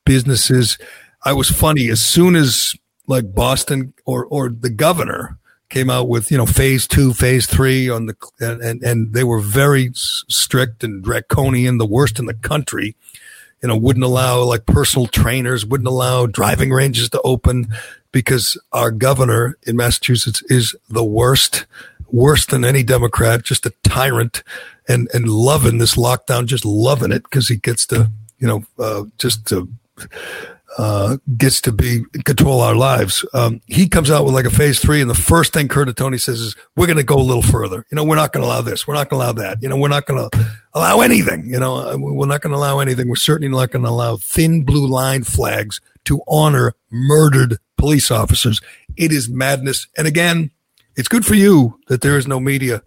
[0.04, 0.78] businesses.
[1.24, 2.74] I was funny as soon as
[3.06, 5.38] like Boston or or the governor
[5.70, 9.40] came out with you know phase two, phase three on the and and they were
[9.40, 12.96] very strict and draconian, the worst in the country.
[13.62, 17.68] You know, wouldn't allow like personal trainers, wouldn't allow driving ranges to open
[18.10, 21.66] because our governor in Massachusetts is the worst,
[22.10, 24.42] worse than any Democrat, just a tyrant
[24.88, 29.04] and and loving this lockdown, just loving it because he gets to you know uh,
[29.18, 29.68] just to
[30.78, 33.24] uh, gets to be control our lives.
[33.34, 36.20] Um, he comes out with like a phase three, and the first thing Kurt Curtatone
[36.20, 37.84] says is, "We're going to go a little further.
[37.90, 38.86] You know, we're not going to allow this.
[38.86, 39.62] We're not going to allow that.
[39.62, 41.46] You know, we're not going to allow anything.
[41.46, 43.08] You know, uh, we're not going to allow anything.
[43.08, 48.60] We're certainly not going to allow thin blue line flags to honor murdered police officers.
[48.96, 49.88] It is madness.
[49.96, 50.50] And again,
[50.96, 52.82] it's good for you that there is no media,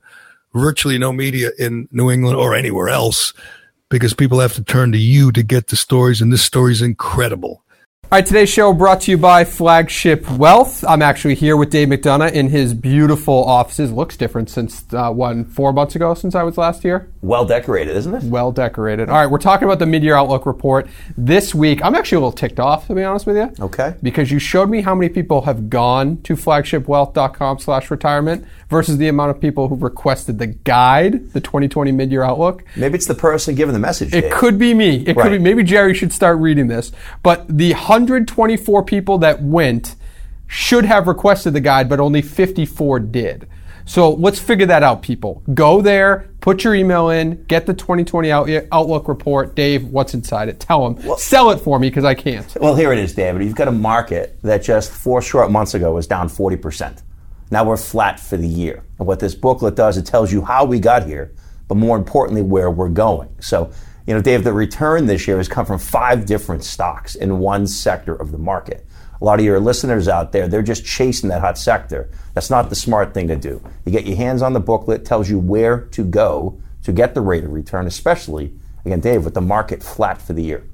[0.53, 3.33] virtually no media in New England or anywhere else."
[3.89, 6.81] Because people have to turn to you to get the stories, and this story is
[6.81, 7.63] incredible.
[8.11, 10.83] All right, today's show brought to you by Flagship Wealth.
[10.87, 13.91] I'm actually here with Dave McDonough in his beautiful offices.
[13.91, 17.11] Looks different since uh, one four months ago since I was last here.
[17.23, 18.21] Well decorated, isn't it?
[18.25, 19.09] Well decorated.
[19.09, 20.87] All right, we're talking about the mid-year outlook report
[21.17, 21.83] this week.
[21.83, 23.51] I'm actually a little ticked off to be honest with you.
[23.59, 23.95] Okay.
[24.03, 29.39] Because you showed me how many people have gone to flagshipwealth.com/retirement versus the amount of
[29.39, 32.63] people who requested the guide, the 2020 mid-year outlook.
[32.75, 34.13] Maybe it's the person giving the message.
[34.13, 34.31] It Dave.
[34.33, 35.03] could be me.
[35.07, 35.23] It Right.
[35.23, 36.91] could be maybe Gerry should start reading this.
[37.21, 39.95] But the 124 people that went
[40.47, 43.47] should have requested the guide, but only 54 did.
[43.85, 45.41] So let's figure that out, people.
[45.53, 49.55] Go there, put your email in, get the 2020 out- Outlook report.
[49.55, 50.59] Dave, what's inside it?
[50.59, 51.03] Tell them.
[51.17, 52.45] Sell it for me because I can't.
[52.61, 53.43] Well, here it is, David.
[53.43, 57.01] You've got a market that just four short months ago was down 40%.
[57.53, 58.83] Now we're flat for the year.
[58.97, 61.35] And what this booklet does, it tells you how we got here,
[61.67, 63.29] but more importantly, where we're going.
[63.41, 63.71] So,
[64.07, 67.67] you know, Dave, the return this year has come from five different stocks in one
[67.67, 68.87] sector of the market.
[69.21, 72.09] A lot of your listeners out there, they're just chasing that hot sector.
[72.33, 73.61] That's not the smart thing to do.
[73.85, 77.21] You get your hands on the booklet, tells you where to go to get the
[77.21, 78.51] rate of return, especially,
[78.83, 80.67] again, Dave, with the market flat for the year.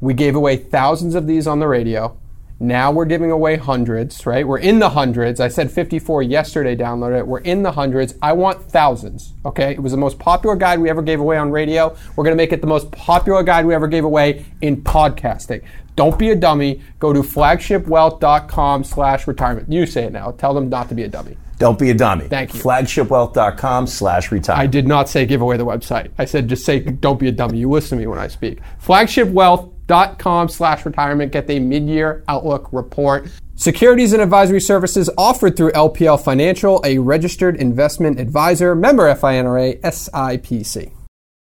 [0.00, 2.18] We gave away thousands of these on the radio.
[2.60, 4.46] Now we're giving away hundreds, right?
[4.46, 5.38] We're in the hundreds.
[5.38, 7.24] I said 54 yesterday, download it.
[7.24, 8.14] We're in the hundreds.
[8.20, 9.72] I want thousands, okay?
[9.72, 11.96] It was the most popular guide we ever gave away on radio.
[12.16, 15.62] We're going to make it the most popular guide we ever gave away in podcasting.
[15.94, 16.82] Don't be a dummy.
[16.98, 19.70] Go to flagshipwealth.com slash retirement.
[19.70, 20.32] You say it now.
[20.32, 21.36] Tell them not to be a dummy.
[21.58, 22.26] Don't be a dummy.
[22.26, 22.60] Thank you.
[22.60, 24.56] Flagshipwealth.com slash retire.
[24.56, 26.10] I did not say give away the website.
[26.18, 27.58] I said just say don't be a dummy.
[27.58, 28.60] You listen to me when I speak.
[28.82, 31.32] Flagshipwealth.com slash retirement.
[31.32, 33.28] Get the mid-year outlook report.
[33.56, 40.92] Securities and advisory services offered through LPL Financial, a registered investment advisor, member FINRA, SIPC.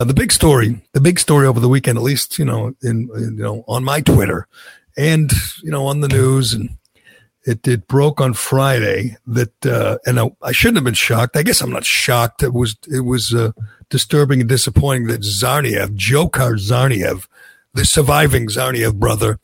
[0.01, 3.09] Uh, the big story, the big story over the weekend, at least you know, in,
[3.15, 4.49] in you know, on my Twitter,
[4.97, 5.31] and
[5.63, 6.71] you know, on the news, and
[7.45, 11.37] it it broke on Friday that, uh, and I, I shouldn't have been shocked.
[11.37, 12.43] I guess I'm not shocked.
[12.43, 13.53] It was it was uh,
[13.91, 17.29] disturbing and disappointing that Tsarnaev, Dzhokhar Tsarnaev,
[17.75, 19.39] the surviving Tsarnaev brother,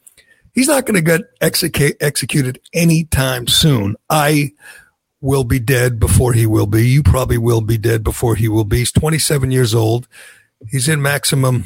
[0.52, 3.96] he's not going to get execu- executed anytime soon.
[4.10, 4.52] I
[5.20, 6.86] will be dead before he will be.
[6.86, 8.78] You probably will be dead before he will be.
[8.78, 10.06] He's 27 years old.
[10.70, 11.64] He's in maximum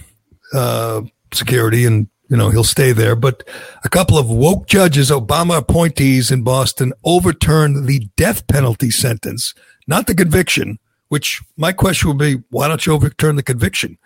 [0.55, 1.03] uh,
[1.33, 3.17] security and, you know, he'll stay there.
[3.17, 3.47] But
[3.85, 9.55] a couple of woke judges, Obama appointees in Boston, overturned the death penalty sentence,
[9.87, 13.99] not the conviction, which my question would be, why don't you overturn the conviction?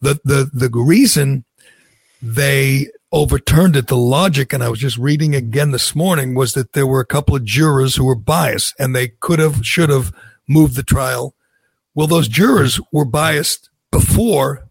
[0.00, 1.44] The, the, the reason
[2.20, 6.72] they overturned it, the logic, and I was just reading again this morning, was that
[6.72, 10.12] there were a couple of jurors who were biased and they could have, should have
[10.46, 11.34] moved the trial.
[11.94, 14.68] Well, those jurors were biased before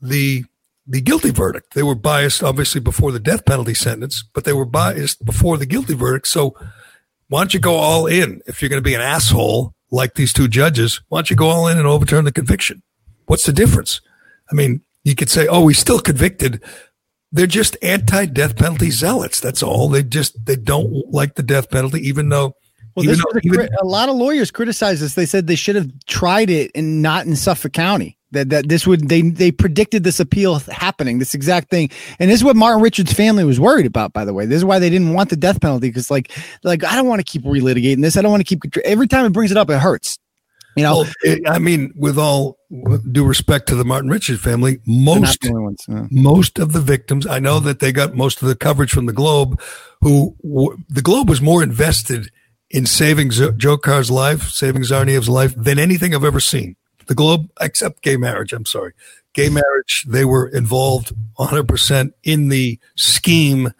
[0.00, 0.44] the
[0.86, 1.74] the guilty verdict.
[1.74, 5.66] They were biased, obviously, before the death penalty sentence, but they were biased before the
[5.66, 6.28] guilty verdict.
[6.28, 6.54] So
[7.28, 10.32] why don't you go all in if you're going to be an asshole like these
[10.32, 11.00] two judges?
[11.08, 12.82] Why don't you go all in and overturn the conviction?
[13.26, 14.00] What's the difference?
[14.50, 16.60] I mean, you could say, oh, he's still convicted.
[17.30, 19.38] They're just anti-death penalty zealots.
[19.40, 19.88] That's all.
[19.88, 22.54] They just they don't like the death penalty, even though.
[22.96, 25.14] Well, even though- a, even- a lot of lawyers criticized this.
[25.14, 28.18] They said they should have tried it and not in Suffolk County.
[28.32, 32.40] That that this would they they predicted this appeal happening, this exact thing, and this
[32.40, 34.12] is what Martin Richards' family was worried about.
[34.12, 36.32] By the way, this is why they didn't want the death penalty because like
[36.64, 38.16] like I don't want to keep relitigating this.
[38.16, 40.18] I don't want to keep every time it brings it up, it hurts.
[40.74, 42.55] You know, Well, it- I mean, with all
[43.10, 45.84] due respect to the Martin Richards family, most ones.
[45.88, 46.06] yeah.
[46.10, 49.12] most of the victims, I know that they got most of the coverage from the
[49.12, 49.60] Globe,
[50.00, 52.30] who w- the Globe was more invested
[52.70, 56.76] in saving Z- Jahar's life, saving Tsarnaev's life than anything I've ever seen.
[57.06, 58.92] The Globe, except gay marriage, I'm sorry.
[59.32, 63.70] Gay marriage, they were involved 100% in the scheme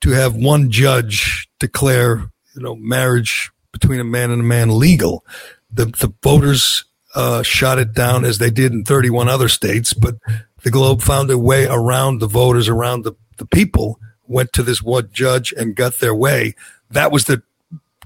[0.00, 5.24] to have one judge declare, you know, marriage between a man and a man legal.
[5.72, 6.84] The, the voters
[7.14, 10.16] uh, shot it down as they did in 31 other states, but
[10.62, 14.82] the Globe found a way around the voters, around the, the people, went to this
[14.82, 16.54] one judge and got their way.
[16.90, 17.42] That was the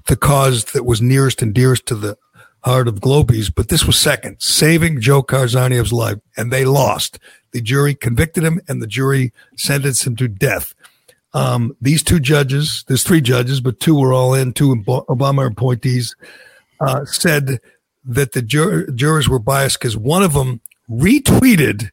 [0.07, 2.17] the cause that was nearest and dearest to the
[2.63, 7.19] heart of Globies, but this was second, saving Dzhokhar Tsarnaev's life, and they lost.
[7.51, 10.73] The jury convicted him, and the jury sentenced him to death.
[11.33, 16.15] Um, these two judges, there's three judges, but two were all in, two Obama appointees,
[16.79, 17.59] uh, said
[18.05, 21.89] that the jur- jurors were biased because one of them retweeted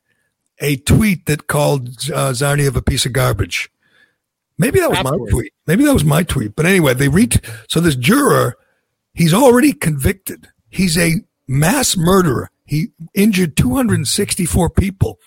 [0.60, 3.70] a tweet that called uh, Tsarnaev a piece of garbage.
[4.58, 5.24] Maybe that was Absolutely.
[5.24, 5.52] my tweet.
[5.66, 6.54] Maybe that was my tweet.
[6.54, 7.40] But anyway, they read.
[7.68, 8.56] So this juror,
[9.14, 10.48] he's already convicted.
[10.68, 11.14] He's a
[11.48, 12.50] mass murderer.
[12.66, 15.18] He injured 264 people.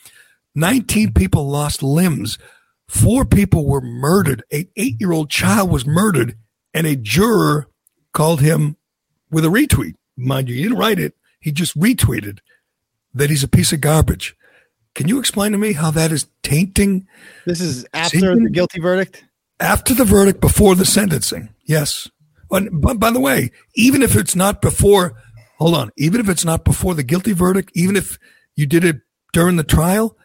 [0.55, 2.38] 19 people lost limbs.
[2.88, 4.43] Four people were murdered.
[4.51, 6.38] An eight year old child was murdered.
[6.73, 7.67] And a juror
[8.13, 8.77] called him
[9.31, 9.95] with a retweet.
[10.16, 11.16] Mind you, he didn't write it.
[11.39, 12.39] He just retweeted
[13.14, 14.36] that he's a piece of garbage.
[14.95, 17.05] Can you explain to me how that is tainting?
[17.45, 19.26] This is after the guilty verdict?
[19.59, 21.49] After the verdict, before the sentencing.
[21.66, 22.09] Yes.
[22.51, 25.16] And, but by the way, even if it's not before,
[25.57, 28.20] hold on, even if it's not before the guilty verdict, even if
[28.55, 28.97] you did it
[29.32, 30.18] during the trial,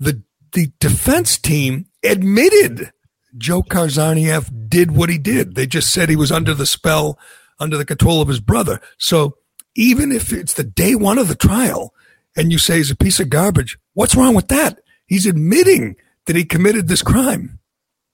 [0.00, 0.22] the
[0.52, 2.92] the defense team admitted
[3.36, 5.54] Joe Tsarnaev did what he did.
[5.54, 7.18] They just said he was under the spell,
[7.60, 8.80] under the control of his brother.
[8.98, 9.36] So
[9.74, 11.94] even if it's the day one of the trial
[12.36, 14.78] and you say he's a piece of garbage, What's wrong with that?
[15.06, 15.96] He's admitting
[16.26, 17.58] that he committed this crime.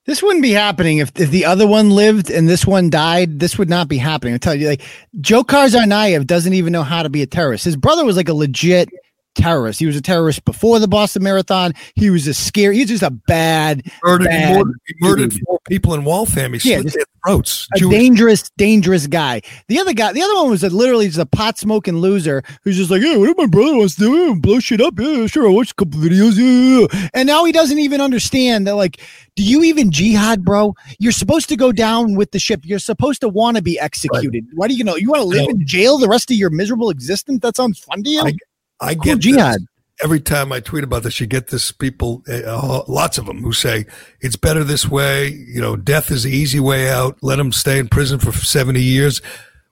[0.06, 3.38] This wouldn't be happening if, if the other one lived and this one died.
[3.38, 4.32] This would not be happening.
[4.32, 4.80] I tell you, like
[5.20, 7.66] Joe Tsarnaev doesn't even know how to be a terrorist.
[7.66, 8.88] His brother was like a legit
[9.34, 9.80] terrorist.
[9.80, 11.72] He was a terrorist before the Boston Marathon.
[11.94, 12.76] He was a scary.
[12.76, 16.52] He's just a bad, murdered, bad he murdered, he murdered four people in Waltham.
[16.54, 17.68] He yeah, slit their throats.
[17.74, 17.94] A Jewish.
[17.94, 19.42] dangerous, dangerous guy.
[19.68, 22.76] The other guy, the other one was a, literally just a pot smoking loser who's
[22.76, 24.40] just like, hey, what if my brother wants to do?
[24.40, 24.94] Blow shit up?
[24.98, 25.46] Yeah, sure.
[25.46, 26.34] I watched a couple videos.
[26.36, 27.08] Yeah.
[27.14, 28.76] And now he doesn't even understand that.
[28.76, 29.00] Like,
[29.36, 30.74] do you even jihad, bro?
[30.98, 32.60] You're supposed to go down with the ship.
[32.64, 34.44] You're supposed to want to be executed.
[34.44, 34.56] Right.
[34.56, 34.96] Why do you know?
[34.96, 37.40] You want to live in jail the rest of your miserable existence?
[37.40, 38.20] That sounds fun to you.
[38.22, 38.32] I,
[38.80, 39.60] I get jihad.
[39.60, 39.68] This.
[40.02, 43.52] Every time I tweet about this, you get this people, uh, lots of them who
[43.52, 43.86] say
[44.20, 45.28] it's better this way.
[45.28, 47.16] You know, death is the easy way out.
[47.22, 49.22] Let them stay in prison for 70 years.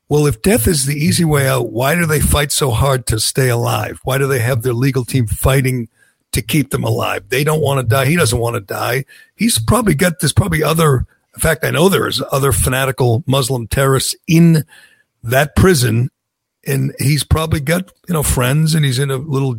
[0.09, 3.19] Well, if death is the easy way out, why do they fight so hard to
[3.19, 3.99] stay alive?
[4.05, 5.89] Why do they have their legal team fighting
[6.33, 7.29] to keep them alive?
[7.29, 8.05] They don't want to die.
[8.05, 9.07] He doesn't want to die.
[9.35, 14.15] He's probably got, this, probably other, in fact, I know there's other fanatical Muslim terrorists
[14.29, 14.65] in
[15.23, 16.11] that prison
[16.67, 19.57] and he's probably got you know friends, and he's in a little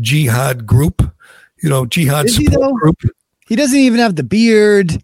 [0.00, 1.12] jihad group,
[1.62, 2.96] you know, jihad is support he group.
[3.46, 5.02] He doesn't even have the beard.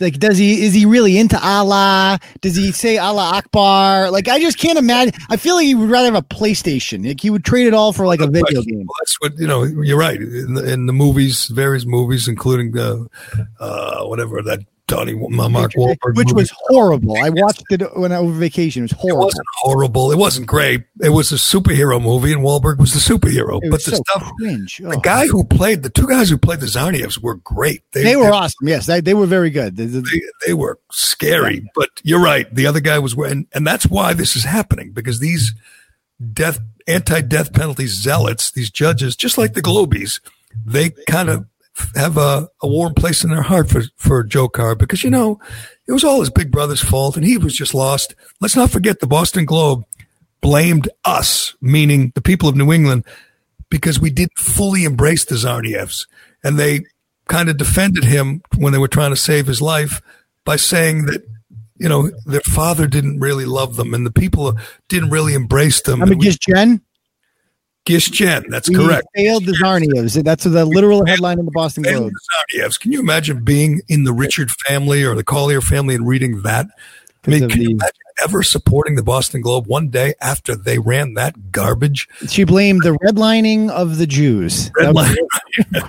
[0.00, 0.64] Like, does he?
[0.64, 2.20] Is he really into Allah?
[2.40, 4.12] Does he say Allah Akbar?
[4.12, 5.12] Like, I just can't imagine.
[5.28, 7.04] I feel like he would rather have a PlayStation.
[7.04, 8.86] Like, he would trade it all for like a video game.
[9.00, 9.64] That's what you know.
[9.64, 10.20] You're right.
[10.20, 13.08] In the, in the movies, various movies, including the
[13.58, 16.34] uh, whatever that Donnie Mark Wahlberg, which movie.
[16.34, 17.16] was horrible.
[17.18, 18.82] I watched it when I was on vacation.
[18.82, 19.22] It was horrible.
[19.22, 20.12] It wasn't horrible.
[20.12, 20.84] It wasn't great.
[21.00, 23.60] It was a superhero movie, and Wahlberg was the superhero.
[23.70, 24.24] But the so stuff.
[24.24, 24.90] Oh.
[24.90, 27.82] the guy who played the two guys who played the Tsarnaevs were great.
[27.92, 28.66] They, they were they, awesome.
[28.66, 29.76] Yes, they, they were very good.
[29.76, 30.00] They, they,
[30.46, 31.56] they were scary.
[31.56, 31.70] Yeah.
[31.74, 32.52] But you're right.
[32.52, 35.54] The other guy was, and and that's why this is happening because these
[36.32, 40.20] death anti-death penalty zealots, these judges, just like the Globies,
[40.64, 41.46] they kind of
[41.94, 45.40] have a, a warm place in their heart for, for Jahar because, you know,
[45.86, 48.14] it was all his big brother's fault and he was just lost.
[48.40, 49.84] Let's not forget the Boston Globe
[50.40, 53.04] blamed us, meaning the people of New England,
[53.70, 56.06] because we didn't fully embrace the Tsarnaevs.
[56.44, 56.84] And they
[57.26, 60.00] kind of defended him when they were trying to save his life
[60.44, 61.22] by saying that,
[61.76, 64.58] you know, their father didn't really love them and the people
[64.88, 66.02] didn't really embrace them.
[66.02, 66.80] I mean, just Jen?
[67.88, 69.06] Jen, that's correct.
[69.14, 70.22] Failed the Tsarnaevs.
[70.22, 72.12] That's the literal headline in the Boston Globe.
[72.52, 72.78] The.
[72.80, 76.66] Can you imagine being in the Richard family or the Collier family and reading that?
[77.26, 80.78] I mean, can the, you imagine ever supporting the Boston Globe one day after they
[80.78, 82.08] ran that garbage?
[82.28, 84.70] She blamed the redlining of the Jews.
[84.70, 85.16] Redlining.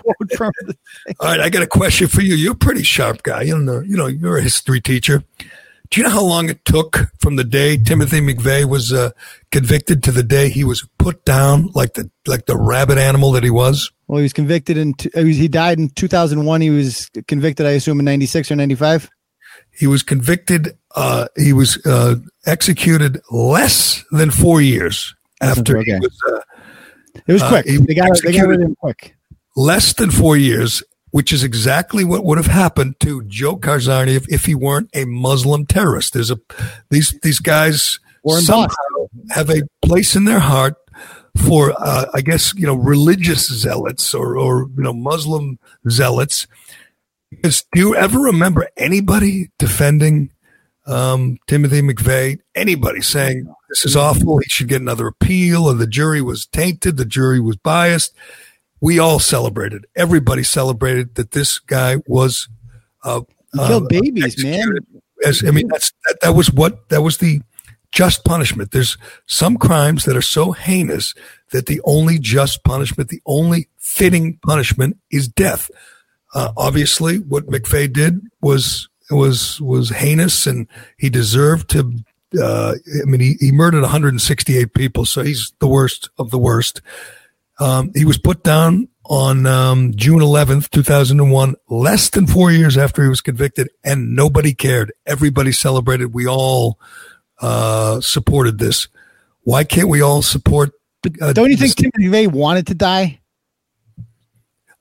[1.19, 2.35] All right, I got a question for you.
[2.35, 3.43] You're a pretty sharp guy.
[3.43, 5.23] You know, you know, you're a history teacher.
[5.91, 9.09] Do you know how long it took from the day Timothy McVeigh was uh,
[9.51, 13.43] convicted to the day he was put down like the like the rabbit animal that
[13.43, 13.91] he was?
[14.07, 16.61] Well, he was convicted in uh, he died in 2001.
[16.61, 19.09] He was convicted, I assume, in 96 or 95.
[19.71, 20.77] He was convicted.
[20.95, 25.93] Uh, he was uh, executed less than four years after okay.
[25.93, 26.17] he was.
[26.27, 26.41] Uh,
[27.25, 27.65] it was quick.
[27.65, 29.15] they got they got rid of him quick.
[29.55, 34.45] Less than four years, which is exactly what would have happened to Dzhokhar Tsarnaev if
[34.45, 36.13] he weren't a Muslim terrorist.
[36.13, 36.39] There's a
[36.89, 38.67] these these guys somehow
[39.31, 40.75] have a place in their heart
[41.47, 45.59] for uh, I guess you know religious zealots or or you know Muslim
[45.89, 46.47] zealots.
[47.29, 50.31] Because do you ever remember anybody defending
[50.87, 52.39] um, Timothy McVeigh?
[52.55, 54.39] Anybody saying this is awful?
[54.39, 58.15] He should get another appeal, or the jury was tainted, the jury was biased
[58.81, 59.85] we all celebrated.
[59.95, 62.47] Everybody celebrated that this guy was
[63.03, 63.21] uh,
[63.55, 64.77] killed uh, babies, man.
[65.25, 67.41] As I mean, that's that, that was what that was the
[67.91, 68.71] just punishment.
[68.71, 71.13] There's some crimes that are so heinous
[71.51, 75.69] that the only just punishment, the only fitting punishment is death.
[76.33, 81.93] Uh, obviously, what McVeigh did was was was heinous, and he deserved to.
[82.39, 86.79] Uh, I mean, he, he murdered 168 people, so he's the worst of the worst.
[87.59, 93.03] Um, he was put down on um, June 11th, 2001, less than four years after
[93.03, 94.93] he was convicted, and nobody cared.
[95.05, 96.13] Everybody celebrated.
[96.13, 96.79] We all
[97.41, 98.87] uh, supported this.
[99.41, 100.71] Why can't we all support?
[101.21, 103.19] Uh, don't you think Timothy McVeigh wanted to die?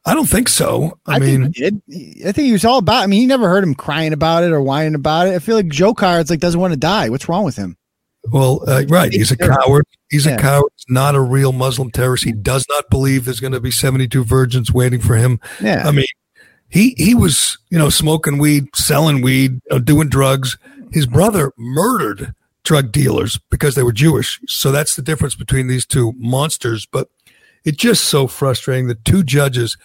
[0.05, 0.99] I don't think so.
[1.07, 3.03] I, I mean, think I think he was all about.
[3.03, 5.35] I mean, he never heard him crying about it or whining about it.
[5.35, 7.11] I feel like Joe Card's like doesn't want to die.
[7.11, 7.77] What's wrong with him?
[8.25, 9.13] Well, uh, right.
[9.13, 9.85] He's a coward.
[10.11, 10.35] He's yeah.
[10.35, 10.71] a coward.
[10.77, 12.25] He's not a real Muslim terrorist.
[12.25, 15.41] He does not believe there's going to be 72 virgins waiting for him.
[15.61, 15.87] Yeah.
[15.87, 16.07] I mean,
[16.69, 20.57] he he was you know smoking weed, selling weed, you know, doing drugs.
[20.93, 24.41] His brother murdered drug dealers because they were Jewish.
[24.47, 26.87] So that's the difference between these two monsters.
[26.87, 27.09] But
[27.65, 29.77] it's just so frustrating that two judges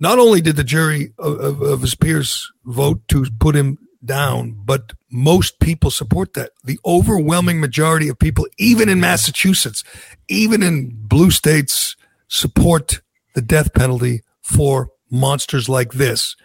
[0.00, 4.60] not only did the jury of, of, of, his peers vote to put him down,
[4.64, 6.52] but most people support that.
[6.64, 9.84] The overwhelming majority of people, even in Massachusetts,
[10.28, 11.96] even in blue states,
[12.28, 13.00] support
[13.34, 16.36] the death penalty for monsters like this.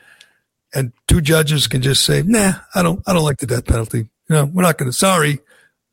[0.73, 4.09] And two judges can just say, "Nah, I don't, I don't like the death penalty.
[4.29, 4.97] You know, we're not going to.
[4.97, 5.39] Sorry,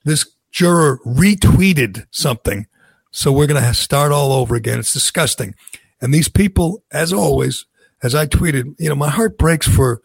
[0.05, 2.66] this juror retweeted something,
[3.10, 4.78] so we're going to start all over again.
[4.78, 5.55] It's disgusting."
[6.01, 7.66] And these people, as always,
[8.02, 10.01] as I tweeted, you know, my heart breaks for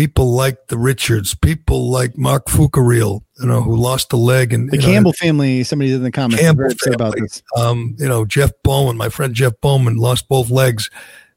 [0.00, 4.70] people like the Richards, people like Marc Fucarile, you know, who lost a leg and
[4.70, 5.62] the Campbell know, family.
[5.62, 7.42] Somebody in the comments Campbell family, about this.
[7.54, 10.88] Um, you know, Jeff Bauman, my friend Jeff Bauman, lost both legs.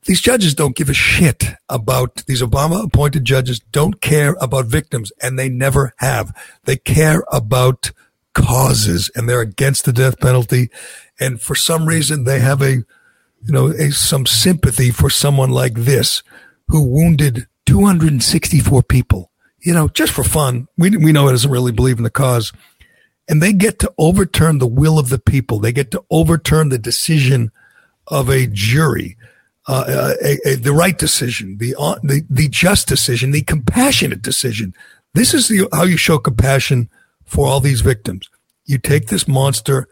[0.05, 3.59] These judges don't give a shit about these Obama appointed judges.
[3.59, 6.33] Don't care about victims, and they never have.
[6.63, 7.91] They care about
[8.33, 10.69] causes, and they're against the death penalty.
[11.19, 12.75] And for some reason, they have a
[13.45, 16.23] you know, a, some sympathy for someone like this
[16.69, 20.67] who wounded 264 people, you know, just for fun.
[20.77, 22.51] We, we know it doesn't really believe in the cause.
[23.27, 25.59] And they get to overturn the will of the people.
[25.59, 27.51] They get to overturn the decision
[28.07, 29.17] of a jury,
[29.67, 34.73] uh, a, a, the right decision, the, uh, the, the just decision, the compassionate decision.
[35.13, 36.89] This is the, how you show compassion
[37.23, 38.29] for all these victims.
[38.65, 39.87] You take this monster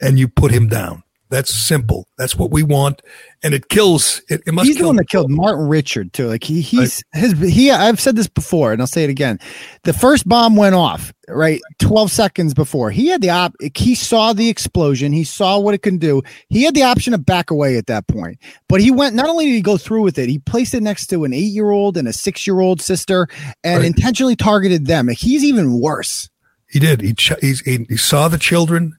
[0.00, 1.02] and you put him down.
[1.32, 2.06] That's simple.
[2.18, 3.00] That's what we want,
[3.42, 4.20] and it kills.
[4.28, 4.66] It, it must.
[4.66, 6.26] He's the one that killed Martin Richard too.
[6.28, 7.22] Like he, he's right.
[7.22, 7.32] his.
[7.40, 7.70] He.
[7.70, 9.38] I've said this before, and I'll say it again.
[9.84, 12.90] The first bomb went off right 12 seconds before.
[12.90, 13.54] He had the op.
[13.74, 15.10] He saw the explosion.
[15.10, 16.20] He saw what it can do.
[16.50, 18.38] He had the option to back away at that point,
[18.68, 19.14] but he went.
[19.14, 21.96] Not only did he go through with it, he placed it next to an eight-year-old
[21.96, 23.26] and a six-year-old sister,
[23.64, 23.86] and right.
[23.86, 25.08] intentionally targeted them.
[25.08, 26.28] He's even worse.
[26.68, 27.00] He did.
[27.00, 28.98] He, he he saw the children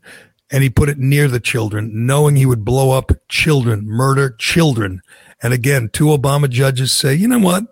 [0.54, 5.02] and he put it near the children, knowing he would blow up children, murder children.
[5.42, 7.64] And again, two Obama judges say, you know what?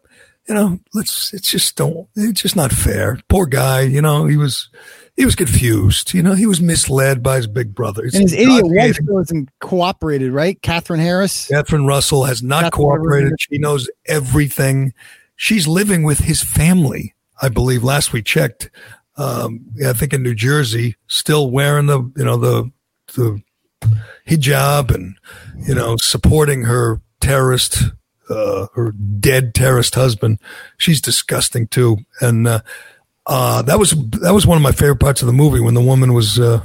[0.50, 3.20] You know, let's, it's just don't, it's just not fair.
[3.30, 4.70] Poor guy, you know, he was,
[5.16, 6.16] he was confused.
[6.16, 8.02] You know, he was misled by his big brother.
[8.02, 10.60] and his idiot wife hasn't cooperated, right?
[10.64, 11.48] Catherine Harris.
[11.50, 13.34] Katherine Russell has not Catherine cooperated.
[13.40, 14.96] She knows everything.
[15.36, 17.14] She's living with his family.
[17.40, 18.72] I believe last we checked,
[19.18, 22.72] um, I think in New Jersey, still wearing the you know the
[23.14, 23.42] the
[24.28, 25.16] hijab and
[25.68, 27.84] you know supporting her terrorist,
[28.30, 30.40] uh, her dead terrorist husband.
[30.78, 32.62] She's disgusting too, and uh,
[33.26, 35.82] uh, that was that was one of my favorite parts of the movie when the
[35.82, 36.64] woman was uh,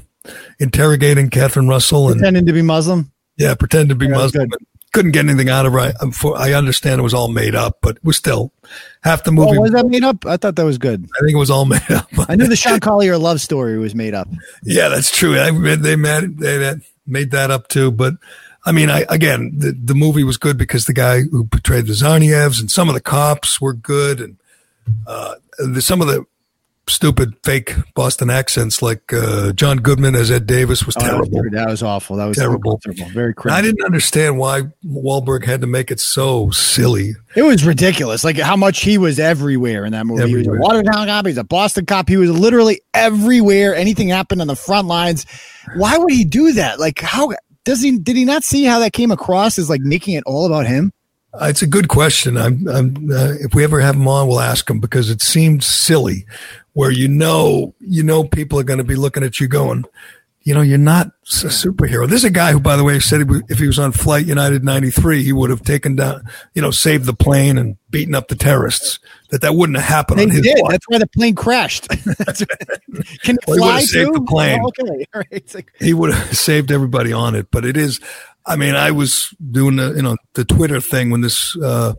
[0.58, 3.12] interrogating Katherine Russell and pretending to be Muslim.
[3.36, 4.48] Yeah, pretending to be yeah, Muslim
[4.96, 5.94] couldn't get anything out of it.
[6.00, 8.50] I, I understand it was all made up, but it was still
[9.02, 9.58] half the movie.
[9.58, 10.24] Oh, was that made up?
[10.24, 11.06] I thought that was good.
[11.14, 12.08] I think it was all made up.
[12.30, 14.26] I knew the Sean Collier love story was made up.
[14.62, 15.38] Yeah, that's true.
[15.38, 17.90] I, they made they made that up too.
[17.90, 18.14] But
[18.64, 21.92] I mean, I again, the, the movie was good because the guy who portrayed the
[21.92, 24.38] Tsarnaevs and some of the cops were good, and
[25.06, 26.24] uh, the, some of the
[26.88, 31.42] stupid fake Boston accents like uh, John Goodman as Ed Davis was oh, terrible.
[31.50, 32.16] That was awful.
[32.16, 32.80] That was terrible.
[33.12, 33.54] Very crazy.
[33.54, 37.14] I didn't understand why Wahlberg had to make it so silly.
[37.34, 38.24] It was ridiculous.
[38.24, 40.22] Like how much he was everywhere in that movie.
[40.22, 40.42] Everywhere.
[40.42, 41.26] He was a Watertown cop.
[41.26, 42.08] He's a Boston cop.
[42.08, 43.74] He was literally everywhere.
[43.74, 45.26] Anything happened on the front lines.
[45.76, 46.78] Why would he do that?
[46.78, 47.32] Like how
[47.64, 47.98] does he?
[47.98, 50.92] Did he not see how that came across as like making it all about him?
[51.34, 52.38] Uh, it's a good question.
[52.38, 55.62] I'm, I'm uh, if we ever have him on, we'll ask him because it seemed
[55.62, 56.24] silly
[56.76, 59.84] where you know you know people are going to be looking at you going
[60.46, 62.08] you know, you're not a superhero.
[62.08, 64.62] This is a guy who, by the way, said if he was on Flight United
[64.62, 66.22] 93, he would have taken down,
[66.54, 69.00] you know, saved the plane and beaten up the terrorists.
[69.30, 70.54] That that wouldn't have happened They on his did.
[70.60, 70.70] watch.
[70.70, 71.88] That's why the plane crashed.
[73.24, 74.60] Can Well, he fly would've saved the plane.
[74.62, 75.06] Oh, okay.
[75.12, 75.52] Right.
[75.52, 77.48] Like, He would have saved everybody on it.
[77.50, 77.98] But it is,
[78.46, 81.94] I mean, I was doing the, you know, the Twitter thing when this, uh,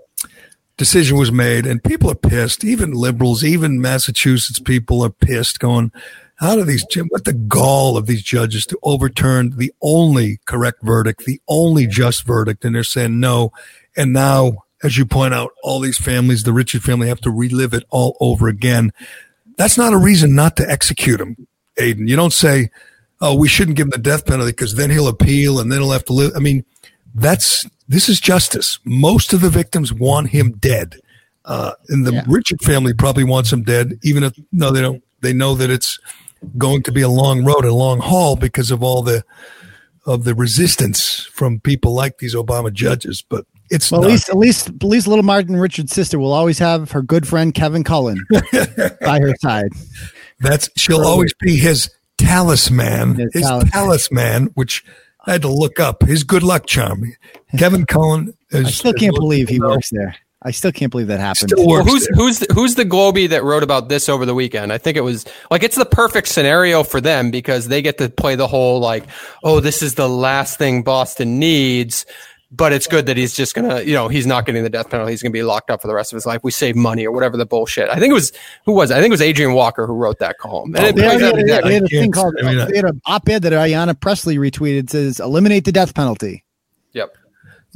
[0.77, 2.63] decision was made and people are pissed.
[2.63, 5.91] Even liberals, even Massachusetts people are pissed going,
[6.35, 11.25] how do these, what the gall of these judges to overturn the only correct verdict,
[11.25, 12.63] the only just verdict.
[12.63, 13.51] And they're saying no.
[13.95, 17.73] And now, as you point out, all these families, the Richard family have to relive
[17.73, 18.91] it all over again.
[19.57, 21.47] That's not a reason not to execute him,
[21.79, 22.07] Aiden.
[22.07, 22.69] You don't say,
[23.19, 25.91] oh, we shouldn't give him the death penalty because then he'll appeal and then he'll
[25.91, 26.33] have to live.
[26.35, 26.63] I mean,
[27.15, 28.79] that's this is justice.
[28.85, 30.95] Most of the victims want him dead,
[31.45, 32.23] uh, and the Yeah.
[32.27, 33.99] Richard family probably wants him dead.
[34.03, 35.03] Even if no, they don't.
[35.21, 35.97] They know that it's
[36.57, 39.23] going to be a long road, a long haul because of all the
[40.05, 43.23] of the resistance from people like these Obama judges.
[43.27, 46.59] But it's well, at least, at least, at least, little Martin Richard's sister will always
[46.59, 48.23] have her good friend Kevin Cullen
[49.01, 49.69] by her side.
[50.39, 53.71] That's she'll always be his talisman, His his talisman.
[53.71, 54.85] talisman, which
[55.27, 56.03] I had to look up.
[56.03, 57.13] His good luck charm.
[57.57, 58.33] Kevin Cullen.
[58.51, 60.15] Is, I still can't believe he works there.
[60.43, 61.51] I still can't believe that happened.
[61.57, 62.15] Well, who's there.
[62.15, 64.71] who's the, who's the Globey that wrote about this over the weekend?
[64.71, 68.07] I think it was like it's the perfect scenario for them because they get to
[68.07, 69.05] play the whole like,
[69.43, 72.05] oh, this is the last thing Boston needs,
[72.51, 75.11] but it's good that he's just gonna, you know, he's not getting the death penalty.
[75.11, 76.41] He's gonna be locked up for the rest of his life.
[76.43, 77.89] We save money or whatever the bullshit.
[77.89, 78.31] I think it was
[78.65, 78.95] who was it?
[78.95, 80.75] I think it was Adrian Walker who wrote that column.
[80.75, 82.77] And Oh, They had, out they had- they had a thing called I mean, they
[82.77, 86.45] had an op-ed that Ayanna Pressley retweeted says eliminate the death penalty.
[86.93, 87.15] Yep.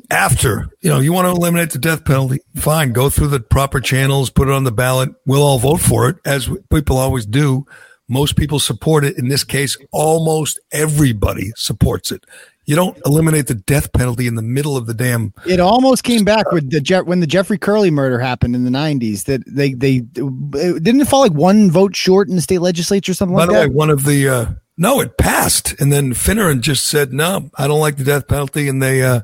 [0.10, 3.80] after you know you want to eliminate the death penalty fine go through the proper
[3.80, 7.66] channels put it on the ballot we'll all vote for it as people always do
[8.08, 12.24] most people support it in this case almost everybody supports it
[12.66, 16.24] you don't eliminate the death penalty in the middle of the damn It almost came
[16.24, 19.26] back with the Je- when the Jeffrey Curley murder happened in the '90s.
[19.26, 23.16] That they they didn't it fall like one vote short in the state legislature, or
[23.16, 23.74] something by like the way that.
[23.74, 24.46] one of the uh
[24.78, 28.68] no it passed and then finneran just said no i don't like the death penalty
[28.68, 29.22] and they uh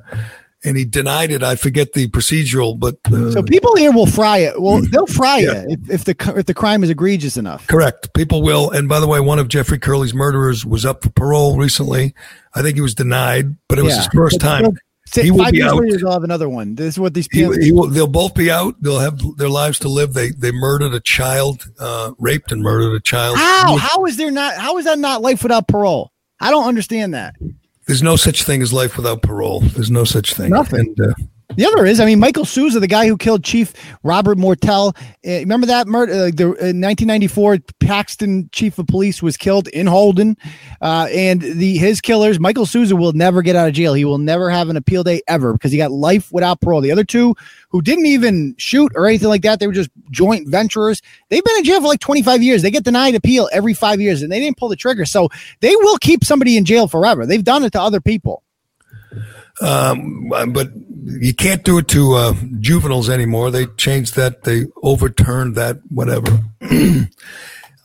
[0.68, 4.40] and he denied it i forget the procedural but uh, So people here will fry
[4.40, 4.62] it.
[4.62, 5.64] Well, they'll fry Yeah.
[5.68, 7.66] it if, if the if the crime is egregious enough.
[7.68, 8.14] Correct.
[8.14, 8.70] People will.
[8.72, 12.14] And by the way, one of Jeffrey Curley's murderers was up for parole recently.
[12.54, 13.98] I think he was denied, but it was Yeah.
[14.04, 14.78] his first But time.
[15.06, 15.78] say He will be out.
[15.78, 16.76] later, they'll have another one.
[16.76, 17.58] This is what these He, people.
[17.60, 18.76] he will, they'll both be out.
[18.82, 20.14] They'll have their lives to live.
[20.14, 23.38] They they murdered a child, uh, raped and murdered a child.
[23.38, 24.56] how how is there not?
[24.58, 26.12] How is that not life without parole?
[26.40, 27.36] I don't understand that.
[27.88, 29.62] There's no such thing as life without parole.
[29.62, 30.50] There's no such thing.
[30.50, 30.94] Nothing.
[30.98, 31.14] And, uh,
[31.58, 33.74] The other is, I mean, Michael Souza, the guy who killed Chief
[34.04, 34.96] Robert Mortell.
[35.26, 36.14] Uh, remember that murder?
[36.14, 40.38] Uh, the in 1994, Paxton chief of police was killed in Holden,
[40.82, 43.96] uh, and the his killers, Michael Souza, will never get out of jail.
[43.96, 46.80] He will never have an appeal day ever because he got life without parole.
[46.80, 47.36] The other two,
[47.70, 51.02] who didn't even shoot or anything like that, they were just joint venturers.
[51.30, 52.62] They've been in jail for like 25 years.
[52.62, 55.06] They get denied appeal every five years, and they didn't pull the trigger.
[55.06, 55.28] So
[55.62, 57.26] they will keep somebody in jail forever.
[57.26, 58.44] They've done it to other people.
[59.62, 60.70] Um, but
[61.04, 63.50] you can't do it to uh, juveniles anymore.
[63.50, 64.44] They changed that.
[64.44, 65.80] They overturned that.
[65.90, 66.44] Whatever.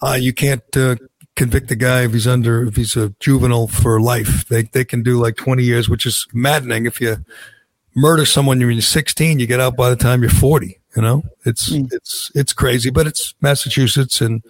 [0.02, 0.96] uh, you can't uh,
[1.36, 4.46] convict a guy if he's under if he's a juvenile for life.
[4.48, 6.86] They they can do like twenty years, which is maddening.
[6.86, 7.24] If you
[7.94, 10.80] murder someone when you're 16, you get out by the time you're 40.
[10.96, 14.42] You know, it's it's it's crazy, but it's Massachusetts and.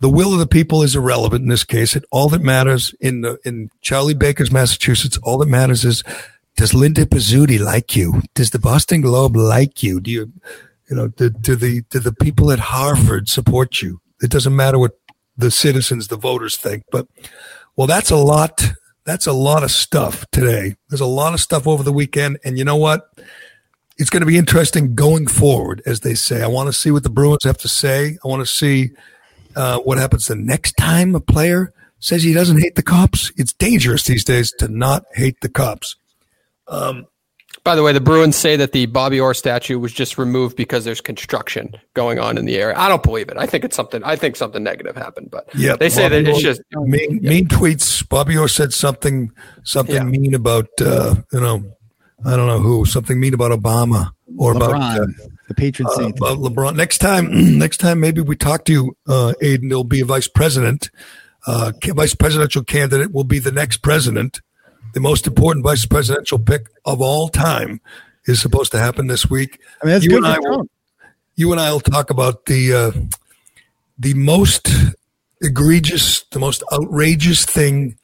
[0.00, 1.96] The will of the people is irrelevant in this case.
[1.96, 6.04] It all that matters in the in Charlie Baker's Massachusetts, all that matters is
[6.58, 8.20] does Linda Pizzuti like you?
[8.34, 10.00] Does the Boston Globe like you?
[10.00, 10.32] Do you,
[10.90, 14.00] you know, do, do the do the people at Harvard support you?
[14.20, 14.98] It doesn't matter what
[15.36, 16.82] the citizens, the voters think.
[16.90, 17.06] But
[17.76, 18.60] well, that's a lot.
[19.04, 20.74] That's a lot of stuff today.
[20.88, 23.08] There's a lot of stuff over the weekend, and you know what?
[23.96, 26.42] It's going to be interesting going forward, as they say.
[26.42, 28.18] I want to see what the Bruins have to say.
[28.24, 28.90] I want to see
[29.54, 33.30] uh, what happens the next time a player says he doesn't hate the cops.
[33.36, 35.94] It's dangerous these days to not hate the cops.
[37.64, 40.84] By the way, the Bruins say that the Bobby Orr statue was just removed because
[40.84, 42.74] there's construction going on in the area.
[42.78, 43.36] I don't believe it.
[43.36, 44.02] I think it's something.
[44.04, 47.20] I think something negative happened, but Yeah, they say Bobby that it's Orr- just mean,
[47.22, 48.08] mean tweets.
[48.08, 49.32] Bobby Orr said something
[49.64, 50.04] something Yeah.
[50.04, 51.64] mean about uh, you know
[52.24, 55.06] I don't know who something mean about Obama or about uh,
[55.48, 56.16] the patron uh, saint.
[56.18, 56.76] about LeBron.
[56.76, 57.28] Next time,
[57.58, 59.68] next time maybe we talk to you, uh, Aiden.
[59.68, 60.90] There'll be a vice president,
[61.46, 64.40] uh, vice presidential candidate will be the next president.
[64.94, 67.80] The most important vice presidential pick of all time
[68.26, 69.60] is supposed to happen this week.
[69.82, 70.68] I mean, that's you good and I will,
[71.36, 72.90] you and I will talk about the uh,
[73.98, 74.68] the most
[75.40, 77.98] egregious, the most outrageous thing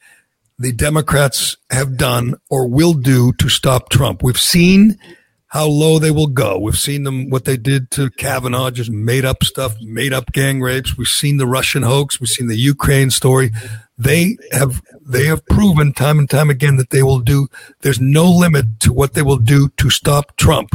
[0.57, 4.23] the Democrats have done or will do to stop Trump.
[4.23, 4.97] We've seen
[5.55, 6.59] how low they will go.
[6.59, 10.59] We've seen them what they did to Kavanaugh, just made up stuff, made up gang
[10.59, 10.97] rapes.
[10.97, 12.19] We've seen the Russian hoax.
[12.19, 13.51] We've seen the Ukraine story.
[13.97, 17.47] They have they have proven time and time again that they will do.
[17.79, 20.71] There's no limit to what they will do to stop Trump.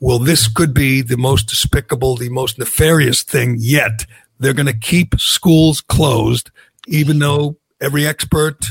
[0.00, 4.06] Well, this could be the most despicable, the most nefarious thing yet.
[4.38, 6.50] They're going to keep schools closed,
[6.88, 8.64] even though every expert,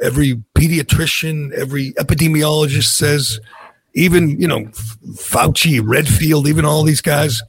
[0.00, 3.40] every pediatrician, every epidemiologist says,
[3.94, 4.64] even, you know,
[5.14, 7.42] Fauci, Redfield, even all these guys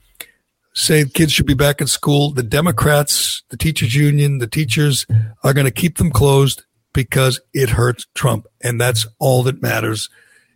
[0.76, 2.32] say kids should be back in school.
[2.32, 5.06] The Democrats, the teachers union, the teachers
[5.44, 6.64] are going to keep them closed
[6.94, 8.46] because it hurts Trump.
[8.62, 10.10] And that's all that matters.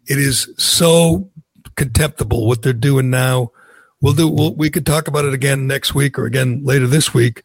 [0.07, 1.31] It is so
[1.75, 3.51] contemptible what they're doing now.
[4.01, 7.13] We'll do, we'll, we could talk about it again next week or again later this
[7.13, 7.43] week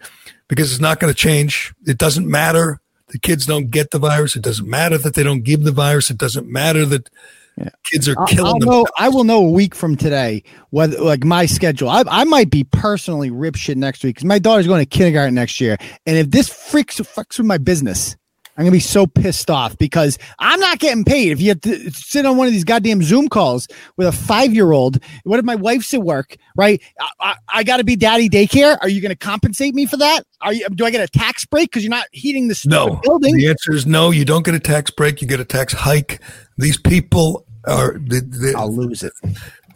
[0.49, 1.75] because it's not going to change.
[1.87, 2.81] It doesn't matter.
[3.09, 4.37] The kids don't get the virus.
[4.37, 6.11] It doesn't matter that they don't give the virus.
[6.11, 7.11] It doesn't matter that
[7.57, 7.69] yeah.
[7.85, 11.47] kids are killing I'll know, I will know a week from today whether like my
[11.47, 11.89] schedule.
[11.89, 15.35] I, I might be personally rip shit next week because my daughter's going to kindergarten
[15.35, 15.77] next year.
[16.07, 18.17] And if this freaks fucks with my business,
[18.57, 21.33] I'm gonna be so pissed off because I'm not getting paid.
[21.33, 23.67] If you have to sit on one of these goddamn Zoom calls
[23.97, 26.37] with a five year old, what if my wife's at work?
[26.57, 26.81] Right?
[27.01, 28.79] I, I, I got to be daddy daycare.
[28.81, 30.25] Are you going to compensate me for that?
[30.41, 30.69] Are you?
[30.69, 33.37] Do I get a tax break because you're not heating the no building?
[33.37, 34.13] The answer is no.
[34.13, 35.21] You don't get a tax break.
[35.21, 36.21] You get a tax hike.
[36.57, 37.99] These people are.
[37.99, 39.13] They, they, I'll lose it.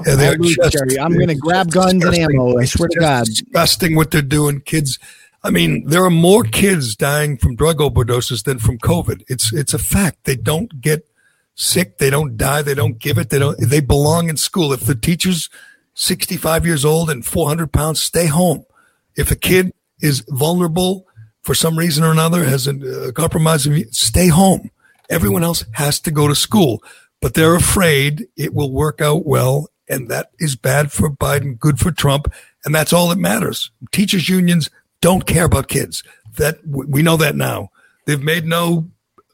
[0.06, 2.58] Yeah, they're lose just, it, I'm going to grab guns and ammo.
[2.58, 3.24] I swear to God.
[3.24, 5.00] Disgusting what they're doing, kids
[5.48, 9.22] I mean, there are more kids dying from drug overdoses than from COVID.
[9.28, 10.24] It's it's a fact.
[10.24, 11.08] They don't get
[11.54, 11.96] sick.
[11.96, 12.60] They don't die.
[12.60, 13.30] They don't give it.
[13.30, 13.58] They don't.
[13.58, 14.74] They belong in school.
[14.74, 15.48] If the teacher's
[15.94, 18.66] 65 years old and 400 pounds, stay home.
[19.16, 19.72] If a kid
[20.02, 21.06] is vulnerable
[21.40, 23.66] for some reason or another, has a, a uh, compromise,
[23.96, 24.70] stay home.
[25.08, 26.82] Everyone else has to go to school,
[27.22, 29.68] but they're afraid it will work out well.
[29.88, 32.30] And that is bad for Biden, good for Trump.
[32.66, 33.70] And that's all that matters.
[33.90, 34.68] Teachers unions
[35.00, 36.02] don't care about kids.
[36.36, 37.70] That we know that now.
[38.06, 38.90] They've made no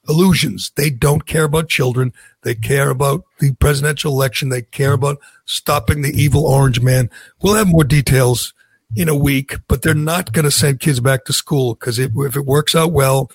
[0.08, 0.72] illusions.
[0.76, 2.12] They don't care about children.
[2.42, 4.48] They care about the presidential election.
[4.48, 7.10] They care about stopping the evil orange man.
[7.42, 8.52] We'll have more details
[8.96, 12.36] in a week, but they're not going to send kids back to school because if
[12.36, 13.30] it works out well,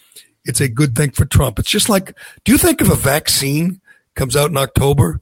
[0.45, 1.59] it's a good thing for Trump.
[1.59, 3.81] It's just like, do you think if a vaccine
[4.15, 5.21] comes out in October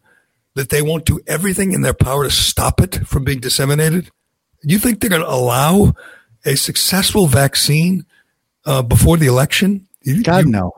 [0.56, 4.12] that they won't do everything in their power to stop it from being disseminated?
[4.64, 5.94] You think they're going to allow
[6.48, 8.06] a successful vaccine
[8.66, 9.88] uh, before the election?
[10.02, 10.72] You, God, you, no.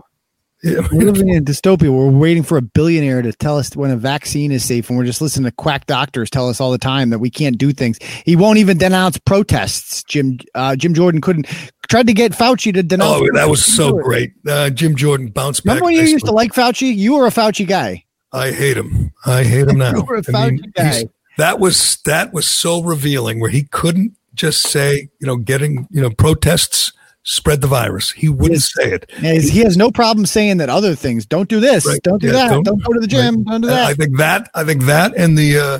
[0.64, 1.90] We're living in a dystopia.
[1.90, 5.06] We're waiting for a billionaire to tell us when a vaccine is safe, and we're
[5.06, 7.98] just listening to quack doctors tell us all the time that we can't do things.
[8.26, 10.04] He won't even denounce protests.
[10.04, 11.48] Jim uh, Jim Jordan couldn't
[11.88, 13.22] tried to get Fauci to denounce.
[13.22, 14.34] Oh, that was so great.
[14.46, 15.76] Uh, Jim Jordan bounced back.
[15.76, 16.94] Remember when you used to like Fauci?
[16.94, 18.04] You were a Fauci guy.
[18.34, 19.14] I hate him.
[19.26, 19.96] I hate him now.
[19.96, 21.04] you were a Fauci I mean, guy.
[21.38, 26.02] That was that was so revealing, where he couldn't just say, you know, getting, you
[26.02, 26.94] know, protests
[27.24, 28.12] spread the virus.
[28.12, 29.12] He wouldn't say it.
[29.12, 31.26] He has no problem saying that other things.
[31.26, 31.86] Don't do this.
[31.86, 32.02] Right.
[32.02, 32.50] Don't do yeah, that.
[32.50, 33.38] Don't, don't, go to the gym.
[33.38, 33.46] Right.
[33.46, 33.88] Don't do that.
[33.88, 34.50] I think that.
[34.56, 35.80] I think that and the uh,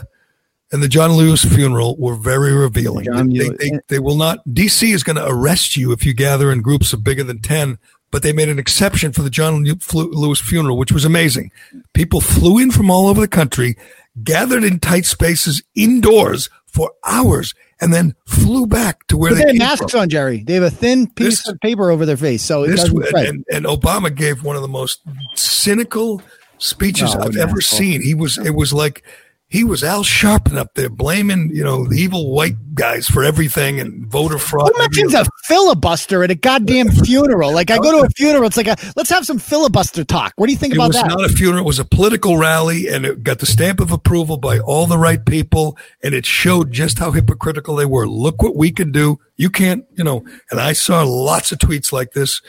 [0.72, 3.06] and the John Lewis funeral were very revealing.
[3.06, 4.46] They, they, they, they will not.
[4.46, 7.80] DC is going to arrest you if you gather in groups of bigger than ten.
[8.12, 11.52] But they made an exception for the John Lewis funeral, which was amazing.
[11.94, 13.78] People flew in from all over the country,
[14.24, 19.44] gathered in tight spaces indoors for hours and then flew back to where but they,
[19.44, 20.02] they have masks from.
[20.02, 20.44] on, Gerry.
[20.44, 23.66] They have a thin piece this, of paper over their face, so this, and, and,
[23.66, 25.02] Obama gave one of the most
[25.36, 26.22] cynical
[26.58, 28.02] speeches oh, I've ever seen.
[28.02, 29.04] He was it was like
[29.50, 33.80] he was Al Sharpton up there blaming, you know, the evil white guys for everything
[33.80, 34.72] and voter fraud.
[34.76, 37.52] Who mentions a filibuster at a goddamn funeral?
[37.52, 40.34] Like I go to a funeral, it's like a let's have some filibuster talk.
[40.36, 41.06] What do you think it about that?
[41.06, 43.80] It was not a funeral; it was a political rally, and it got the stamp
[43.80, 48.08] of approval by all the right people, and it showed just how hypocritical they were.
[48.08, 49.20] Look what we can do.
[49.36, 50.24] You can't, you know.
[50.52, 52.44] And I saw lots of tweets like this.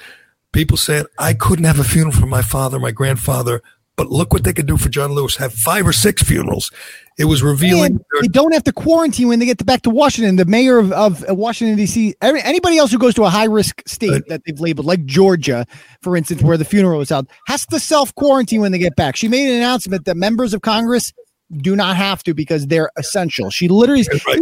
[0.52, 3.62] People said, I couldn't have a funeral for my father, my grandfather.
[4.00, 5.36] But look what they could do for John Lewis.
[5.36, 6.72] Have five or six funerals.
[7.18, 8.02] It was revealing.
[8.22, 10.36] they don't have to quarantine when they get back to Washington.
[10.36, 12.14] The mayor of, of Washington D.C.
[12.22, 15.66] Anybody else who goes to a high risk state that they've labeled, like Georgia,
[16.00, 19.16] for instance, where the funeral was held, has to self quarantine when they get back.
[19.16, 21.12] She made an announcement that members of Congress
[21.58, 23.50] do not have to because they're essential.
[23.50, 24.06] She literally.
[24.26, 24.40] Right.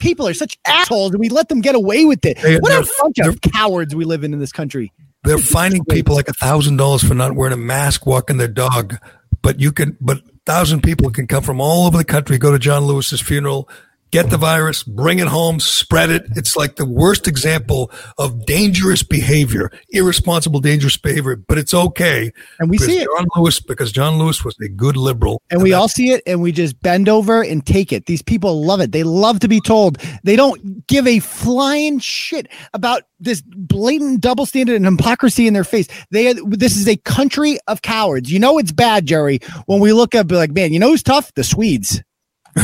[0.00, 1.12] People are such assholes.
[1.12, 2.38] And we let them get away with it.
[2.42, 4.92] They, what a bunch of cowards we live in in this country.
[5.24, 8.96] They're finding people like a thousand dollars for not wearing a mask, walking their dog.
[9.42, 12.58] But you can, but thousand people can come from all over the country, go to
[12.58, 13.68] John Lewis's funeral,
[14.10, 16.26] get the virus, bring it home, spread it.
[16.36, 22.32] It's like the worst example of dangerous behavior, irresponsible, dangerous behavior, but it's okay.
[22.58, 23.08] And we see it.
[23.16, 25.42] John Lewis, because John Lewis was a good liberal.
[25.50, 28.06] And we all see it and we just bend over and take it.
[28.06, 28.92] These people love it.
[28.92, 29.98] They love to be told.
[30.24, 35.64] They don't give a flying shit about this blatant double standard and hypocrisy in their
[35.64, 35.88] face.
[36.10, 38.30] They this is a country of cowards.
[38.30, 41.32] You know it's bad, Gerry, when we look up like, man, you know who's tough?
[41.34, 42.02] The Swedes.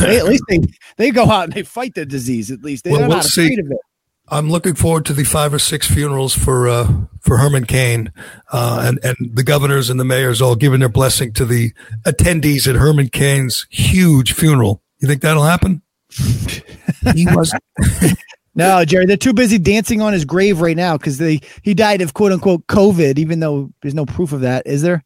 [0.01, 0.59] They, at least they
[0.97, 2.51] they go out and they fight the disease.
[2.51, 3.45] At least they, Well, they're we'll not see.
[3.45, 3.77] afraid of it.
[4.27, 6.91] I'm looking forward to the five or six funerals for uh,
[7.21, 8.11] for Herman Cain,
[8.51, 11.73] uh, and and the governors and the mayors all giving their blessing to the
[12.07, 14.81] attendees at Herman Cain's huge funeral.
[14.99, 15.83] You think that'll happen?
[17.13, 17.53] he was
[18.55, 22.01] No, Gerry, they're too busy dancing on his grave right now because they he died
[22.01, 24.65] of quote unquote COVID, even though there's no proof of that.
[24.65, 25.03] Is there?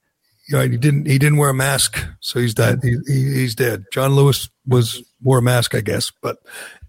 [0.49, 2.79] You know, he didn't he didn't wear a mask, so he's dead.
[2.81, 3.85] He, he, he's dead.
[3.93, 6.11] John Lewis was wore a mask, I guess.
[6.21, 6.37] But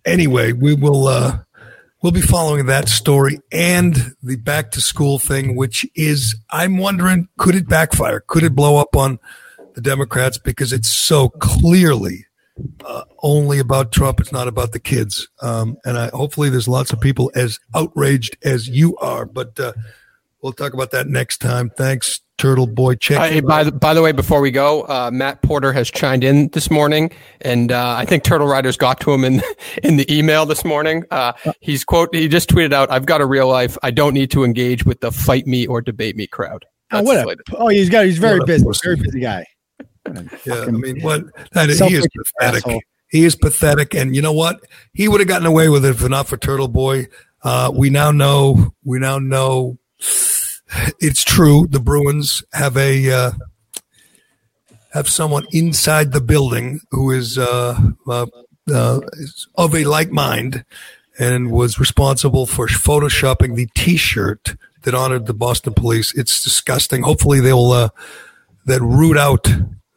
[0.06, 1.40] anyway, we will uh,
[2.02, 7.28] we'll be following that story and the back to school thing, which is I'm wondering
[7.36, 8.20] could it backfire?
[8.26, 9.18] Could it blow up on
[9.74, 12.26] the Democrats because it's so clearly
[12.84, 14.20] uh, only about Trump.
[14.20, 15.28] It's not about the kids.
[15.40, 19.72] Um, and I, hopefully there's lots of people as outraged as you are, but uh,
[20.42, 21.70] we'll talk about that next time.
[21.70, 22.98] Thanks, Turtleboy.
[23.00, 23.36] Check.
[23.36, 26.48] Uh, by the by the way, before we go, uh, Matt Porter has chimed in
[26.48, 27.10] this morning,
[27.42, 29.42] and uh, I think Turtle Riders got to him in
[29.82, 31.04] in the email this morning.
[31.10, 33.76] Uh, he's quote he just tweeted out, "I've got a real life.
[33.82, 37.18] I don't need to engage with the fight me or debate me crowd." Oh, what
[37.18, 38.80] a, oh, he's got he's very busy, pussy.
[38.84, 39.44] very busy guy.
[40.44, 42.66] Yeah, I mean, what that is, he is pathetic.
[42.66, 42.80] asshole.
[43.08, 44.60] He is pathetic, and you know what?
[44.94, 47.08] He would have gotten away with it if not for Turtleboy.
[47.42, 48.72] Uh, we now know.
[48.82, 49.78] We now know
[50.98, 51.66] it's true.
[51.68, 53.30] The Bruins have a uh,
[54.92, 57.78] have someone inside the building who is uh,
[58.08, 58.26] uh,
[58.72, 60.64] uh, is of a like mind
[61.18, 66.14] and was responsible for photoshopping the T-shirt that honored the Boston police.
[66.16, 67.02] It's disgusting.
[67.02, 67.88] Hopefully, they'll uh,
[68.66, 69.48] that root out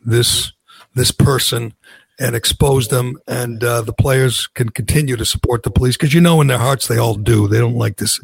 [0.05, 0.51] this
[0.95, 1.73] this person
[2.19, 6.21] and expose them, and uh, the players can continue to support the police because you
[6.21, 7.47] know in their hearts they all do.
[7.47, 8.19] They don't like this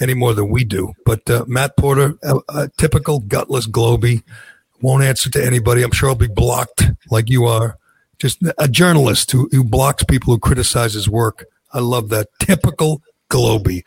[0.00, 0.92] any more than we do.
[1.04, 4.22] But uh, Matt Porter, a, a typical gutless Globy,
[4.80, 5.82] won't answer to anybody.
[5.82, 7.78] I'm sure he'll be blocked like you are.
[8.18, 11.46] Just a journalist who, who blocks people who criticize his work.
[11.72, 12.28] I love that.
[12.40, 13.82] Typical Globy.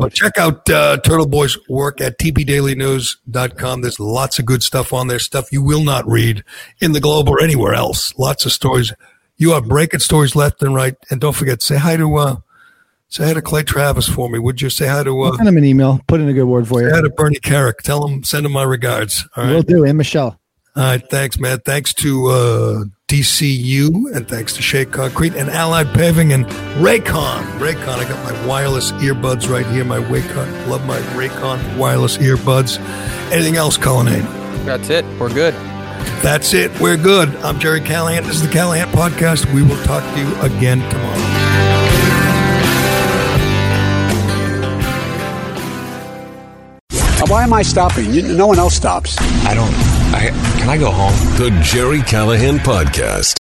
[0.00, 3.80] But check out uh, Turtleboy's work at tpdailynews.com.
[3.80, 6.44] There's lots of good stuff on there, stuff you will not read
[6.80, 8.16] in the Globe or anywhere else.
[8.18, 8.92] Lots of stories.
[9.38, 10.94] You are breaking stories left and right.
[11.10, 12.36] And don't forget, say hi to uh,
[13.08, 14.38] say hi to Clay Travis for me.
[14.38, 16.00] Would you say hi to uh, Send him an email.
[16.06, 16.86] Put in a good word for you.
[16.86, 16.94] say you.
[16.96, 17.78] hi to Bernie Kerik?
[17.78, 19.26] Tell him send him my regards.
[19.36, 19.52] All right.
[19.52, 19.84] We'll do.
[19.84, 20.38] And Michelle.
[20.76, 21.60] All right, thanks, man.
[21.64, 26.44] Thanks to uh, DCU and thanks to Shea Concrete and Allied Paving and
[26.84, 27.58] Raycon.
[27.58, 29.86] Raycon, I got my wireless earbuds right here.
[29.86, 32.78] My Waycon, love my Raycon wireless earbuds.
[33.32, 34.26] Anything else, Cullinane?
[34.66, 35.06] That's it.
[35.18, 35.54] We're good.
[36.22, 36.78] That's it.
[36.78, 37.34] We're good.
[37.36, 38.24] I'm Gerry Callahan.
[38.24, 39.50] This is the Callahan Podcast.
[39.54, 41.35] We will talk to you again tomorrow.
[47.28, 48.12] Why am I stopping?
[48.12, 49.16] You, no one else stops.
[49.44, 49.74] I don't.
[50.14, 50.30] I
[50.60, 51.12] can I go home?
[51.36, 53.34] The Gerry Callahan Podcast.